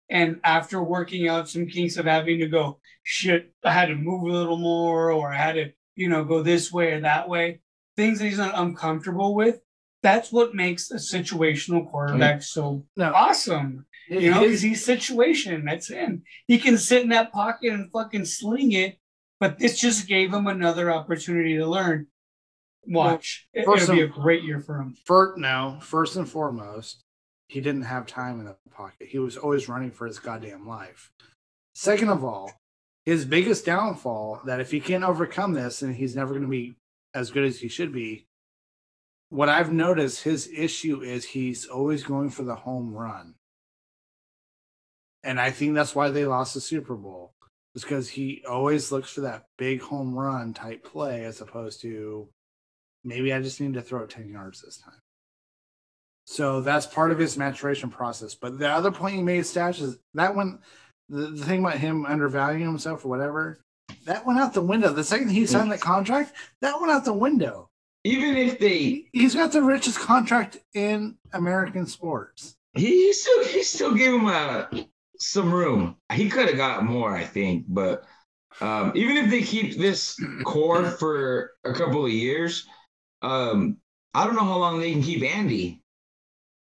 and 0.09 0.39
after 0.43 0.81
working 0.81 1.27
out 1.27 1.49
some 1.49 1.67
kinks 1.67 1.97
of 1.97 2.05
having 2.05 2.39
to 2.39 2.47
go 2.47 2.79
shit 3.03 3.51
i 3.63 3.71
had 3.71 3.87
to 3.87 3.95
move 3.95 4.23
a 4.23 4.37
little 4.37 4.57
more 4.57 5.11
or 5.11 5.31
i 5.33 5.37
had 5.37 5.53
to 5.53 5.71
you 5.95 6.09
know 6.09 6.23
go 6.23 6.41
this 6.41 6.71
way 6.71 6.93
or 6.93 7.01
that 7.01 7.27
way 7.29 7.59
things 7.95 8.19
that 8.19 8.25
he's 8.25 8.37
not 8.37 8.57
uncomfortable 8.57 9.35
with 9.35 9.59
that's 10.01 10.31
what 10.31 10.55
makes 10.55 10.91
a 10.91 10.95
situational 10.95 11.89
quarterback 11.89 12.41
so 12.41 12.85
No. 12.95 13.11
awesome 13.13 13.85
you 14.09 14.31
know, 14.31 14.41
because 14.41 14.61
he's 14.61 14.83
situation. 14.83 15.65
That's 15.65 15.89
him. 15.89 16.23
He 16.47 16.57
can 16.57 16.77
sit 16.77 17.03
in 17.03 17.09
that 17.09 17.31
pocket 17.31 17.73
and 17.73 17.91
fucking 17.91 18.25
sling 18.25 18.71
it. 18.71 18.97
But 19.39 19.59
this 19.59 19.79
just 19.79 20.07
gave 20.07 20.33
him 20.33 20.47
another 20.47 20.91
opportunity 20.91 21.57
to 21.57 21.67
learn. 21.67 22.07
Watch, 22.87 23.47
It- 23.53 23.65
first 23.65 23.83
it'll 23.83 23.95
be 23.95 24.01
a 24.01 24.07
great 24.07 24.43
year 24.43 24.59
for 24.59 24.79
him. 24.79 24.93
First, 25.05 25.37
no. 25.37 25.79
First 25.81 26.15
and 26.15 26.27
foremost, 26.27 27.03
he 27.47 27.61
didn't 27.61 27.83
have 27.83 28.07
time 28.07 28.39
in 28.39 28.45
the 28.45 28.57
pocket. 28.71 29.07
He 29.09 29.19
was 29.19 29.37
always 29.37 29.67
running 29.69 29.91
for 29.91 30.07
his 30.07 30.19
goddamn 30.19 30.67
life. 30.67 31.11
Second 31.73 32.09
of 32.09 32.23
all, 32.23 32.51
his 33.05 33.25
biggest 33.25 33.65
downfall 33.65 34.41
that 34.45 34.59
if 34.59 34.71
he 34.71 34.79
can't 34.79 35.03
overcome 35.03 35.53
this, 35.53 35.81
and 35.81 35.95
he's 35.95 36.15
never 36.15 36.31
going 36.33 36.43
to 36.43 36.49
be 36.49 36.75
as 37.13 37.31
good 37.31 37.43
as 37.45 37.59
he 37.59 37.67
should 37.67 37.91
be. 37.91 38.27
What 39.29 39.49
I've 39.49 39.71
noticed, 39.71 40.23
his 40.23 40.47
issue 40.51 41.01
is 41.01 41.23
he's 41.25 41.65
always 41.67 42.03
going 42.03 42.29
for 42.31 42.43
the 42.43 42.55
home 42.55 42.93
run, 42.93 43.35
and 45.23 45.39
I 45.39 45.51
think 45.51 45.75
that's 45.75 45.93
why 45.95 46.09
they 46.09 46.25
lost 46.25 46.53
the 46.53 46.61
Super 46.61 46.95
Bowl. 46.95 47.33
Is 47.75 47.83
because 47.83 48.09
he 48.09 48.43
always 48.49 48.91
looks 48.91 49.11
for 49.11 49.21
that 49.21 49.45
big 49.57 49.81
home 49.81 50.15
run 50.15 50.55
type 50.55 50.83
play 50.83 51.25
as 51.25 51.39
opposed 51.41 51.81
to 51.81 52.27
maybe 53.03 53.33
I 53.33 53.41
just 53.41 53.59
need 53.61 53.73
to 53.73 53.81
throw 53.81 54.03
it 54.03 54.09
10 54.09 54.29
yards 54.29 54.61
this 54.61 54.77
time. 54.77 54.99
So 56.25 56.61
that's 56.61 56.85
part 56.85 57.11
of 57.11 57.17
his 57.17 57.37
maturation 57.37 57.89
process. 57.89 58.35
But 58.35 58.59
the 58.59 58.69
other 58.69 58.91
point 58.91 59.15
you 59.15 59.23
made, 59.23 59.45
Stash, 59.45 59.81
is 59.81 59.97
that 60.13 60.35
one, 60.35 60.59
the, 61.09 61.27
the 61.27 61.43
thing 61.45 61.61
about 61.61 61.77
him 61.79 62.05
undervaluing 62.05 62.65
himself 62.65 63.03
or 63.03 63.09
whatever, 63.09 63.59
that 64.05 64.25
went 64.25 64.39
out 64.39 64.53
the 64.53 64.61
window. 64.61 64.93
The 64.93 65.03
second 65.03 65.29
he 65.29 65.45
signed 65.47 65.71
that 65.71 65.81
contract, 65.81 66.33
that 66.61 66.79
went 66.79 66.91
out 66.91 67.03
the 67.05 67.13
window. 67.13 67.69
Even 68.03 68.37
if 68.37 68.59
they, 68.59 68.77
He, 68.77 69.09
he's 69.11 69.35
got 69.35 69.51
the 69.51 69.61
richest 69.63 69.99
contract 69.99 70.57
in 70.73 71.17
American 71.33 71.85
sports. 71.87 72.55
he, 72.73 73.07
he 73.07 73.13
still, 73.13 73.43
he 73.45 73.63
still 73.63 73.93
gave 73.95 74.13
him 74.13 74.27
uh, 74.27 74.65
some 75.17 75.51
room. 75.51 75.97
He 76.13 76.29
could 76.29 76.47
have 76.47 76.57
got 76.57 76.85
more, 76.85 77.15
I 77.15 77.23
think, 77.23 77.65
but 77.67 78.05
um, 78.61 78.91
even 78.95 79.17
if 79.17 79.29
they 79.29 79.41
keep 79.41 79.77
this 79.77 80.15
core 80.43 80.85
for 80.85 81.51
a 81.65 81.73
couple 81.73 82.05
of 82.05 82.11
years, 82.11 82.67
um, 83.21 83.77
I 84.13 84.25
don't 84.25 84.35
know 84.35 84.43
how 84.45 84.57
long 84.57 84.79
they 84.79 84.91
can 84.91 85.03
keep 85.03 85.23
Andy. 85.23 85.81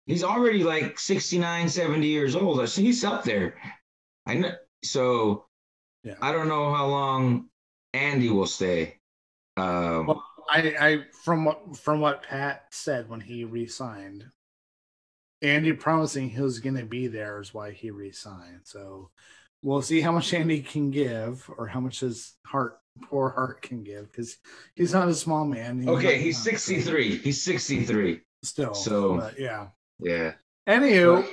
He's 0.06 0.22
already 0.24 0.62
like 0.62 0.98
69, 0.98 1.68
70 1.68 2.06
years 2.06 2.36
old. 2.36 2.60
I 2.60 2.66
see 2.66 2.84
he's 2.84 3.04
up 3.04 3.24
there. 3.24 3.56
I 4.26 4.34
know. 4.34 4.52
So 4.82 5.46
Yeah. 6.02 6.16
I 6.20 6.32
don't 6.32 6.48
know 6.48 6.72
how 6.74 6.86
long 6.86 7.48
Andy 7.94 8.28
will 8.28 8.46
stay. 8.46 8.98
Um, 9.56 10.06
Well, 10.06 10.24
I, 10.50 10.74
I 10.78 11.04
from 11.24 11.44
what 11.46 11.76
from 11.76 12.00
what 12.00 12.22
Pat 12.22 12.66
said 12.70 13.08
when 13.08 13.20
he 13.20 13.44
re-signed, 13.44 14.26
Andy 15.40 15.72
promising 15.72 16.28
he 16.28 16.40
was 16.40 16.58
going 16.58 16.76
to 16.76 16.84
be 16.84 17.06
there 17.06 17.40
is 17.40 17.54
why 17.54 17.70
he 17.72 17.90
re-signed. 17.90 18.60
So 18.64 19.10
we'll 19.62 19.82
see 19.82 20.02
how 20.02 20.12
much 20.12 20.34
Andy 20.34 20.60
can 20.60 20.90
give 20.90 21.48
or 21.56 21.66
how 21.66 21.80
much 21.80 22.00
his 22.00 22.34
heart, 22.46 22.78
poor 23.02 23.30
heart, 23.30 23.62
can 23.62 23.82
give 23.82 24.10
because 24.10 24.36
he's 24.74 24.92
not 24.92 25.08
a 25.08 25.14
small 25.14 25.44
man. 25.44 25.80
He's 25.80 25.88
okay, 25.88 26.18
he's 26.18 26.42
63. 26.42 27.18
He's 27.18 27.42
63. 27.42 28.20
still. 28.42 28.74
So- 28.74 29.18
but 29.18 29.38
yeah. 29.38 29.68
Yeah. 30.00 30.32
Anywho, 30.68 31.26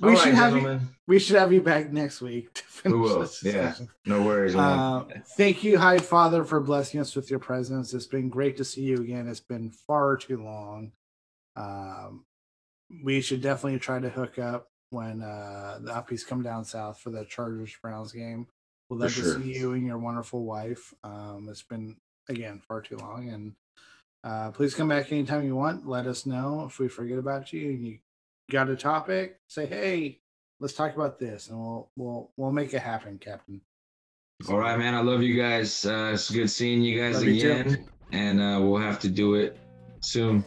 we 0.00 0.10
All 0.10 0.16
should 0.16 0.34
right, 0.34 0.34
have 0.34 0.56
you. 0.56 0.80
We 1.06 1.18
should 1.18 1.36
have 1.36 1.52
you 1.52 1.60
back 1.60 1.92
next 1.92 2.20
week 2.20 2.52
to 2.54 2.62
finish 2.68 2.98
will, 2.98 3.20
this 3.20 3.42
yeah. 3.42 3.74
No 4.06 4.22
worries. 4.22 4.54
Uh, 4.56 5.04
thank 5.36 5.62
you, 5.64 5.78
High 5.78 5.98
Father, 5.98 6.44
for 6.44 6.60
blessing 6.60 7.00
us 7.00 7.14
with 7.14 7.30
your 7.30 7.38
presence. 7.40 7.92
It's 7.94 8.06
been 8.06 8.28
great 8.28 8.56
to 8.58 8.64
see 8.64 8.82
you 8.82 8.96
again. 8.96 9.28
It's 9.28 9.40
been 9.40 9.70
far 9.70 10.16
too 10.16 10.42
long. 10.42 10.92
Um, 11.56 12.24
we 13.04 13.20
should 13.20 13.42
definitely 13.42 13.78
try 13.78 13.98
to 13.98 14.08
hook 14.08 14.38
up 14.38 14.68
when 14.90 15.22
uh, 15.22 15.78
the 15.82 15.92
Uppies 15.92 16.26
come 16.26 16.42
down 16.42 16.64
south 16.64 17.00
for 17.00 17.10
the 17.10 17.24
Chargers 17.24 17.74
Browns 17.82 18.12
game. 18.12 18.46
We'd 18.88 19.00
love 19.00 19.14
to 19.14 19.20
sure. 19.20 19.40
see 19.40 19.52
you 19.58 19.72
and 19.72 19.86
your 19.86 19.98
wonderful 19.98 20.44
wife. 20.44 20.94
Um, 21.04 21.48
it's 21.50 21.62
been 21.62 21.96
again 22.28 22.60
far 22.66 22.80
too 22.80 22.96
long, 22.96 23.28
and 23.28 23.52
uh, 24.24 24.50
please 24.50 24.74
come 24.74 24.88
back 24.88 25.12
anytime 25.12 25.44
you 25.44 25.54
want. 25.54 25.86
Let 25.86 26.06
us 26.06 26.24
know 26.26 26.64
if 26.66 26.78
we 26.78 26.88
forget 26.88 27.18
about 27.18 27.52
you. 27.52 27.68
and 27.70 27.86
You 27.86 27.98
got 28.50 28.68
a 28.70 28.76
topic? 28.76 29.38
Say 29.48 29.66
hey. 29.66 30.20
Let's 30.60 30.74
talk 30.74 30.96
about 30.96 31.20
this, 31.20 31.48
and 31.50 31.60
we'll 31.60 31.88
we'll 31.96 32.30
we'll 32.36 32.50
make 32.50 32.74
it 32.74 32.80
happen, 32.82 33.18
Captain. 33.18 33.60
All 34.48 34.58
right, 34.58 34.76
man. 34.78 34.94
I 34.94 35.00
love 35.00 35.22
you 35.22 35.40
guys. 35.40 35.84
Uh, 35.86 36.10
it's 36.14 36.30
good 36.30 36.50
seeing 36.50 36.82
you 36.82 37.00
guys 37.00 37.16
Love 37.16 37.24
you 37.24 37.34
again. 37.34 37.88
and 38.12 38.40
uh, 38.40 38.58
we'll 38.62 38.80
have 38.80 38.98
to 39.00 39.08
do 39.08 39.34
it 39.34 39.56
soon. 40.00 40.44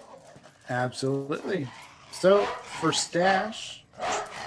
Absolutely. 0.70 1.68
So 2.12 2.44
for 2.46 2.92
Stash, 2.92 3.86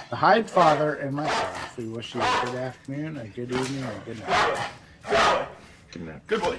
the 0.09 0.15
Hyde 0.15 0.49
Father, 0.49 0.95
and 0.95 1.15
myself, 1.15 1.77
we 1.77 1.87
wish 1.87 2.13
you 2.15 2.21
a 2.21 2.41
good 2.45 2.55
afternoon, 2.55 3.17
a 3.17 3.27
good 3.27 3.51
evening, 3.51 3.83
and 3.83 4.01
a 4.01 4.05
good 4.05 4.19
night. 4.19 4.67
Good 5.91 6.05
night. 6.05 6.27
Good 6.27 6.41
boy. 6.41 6.57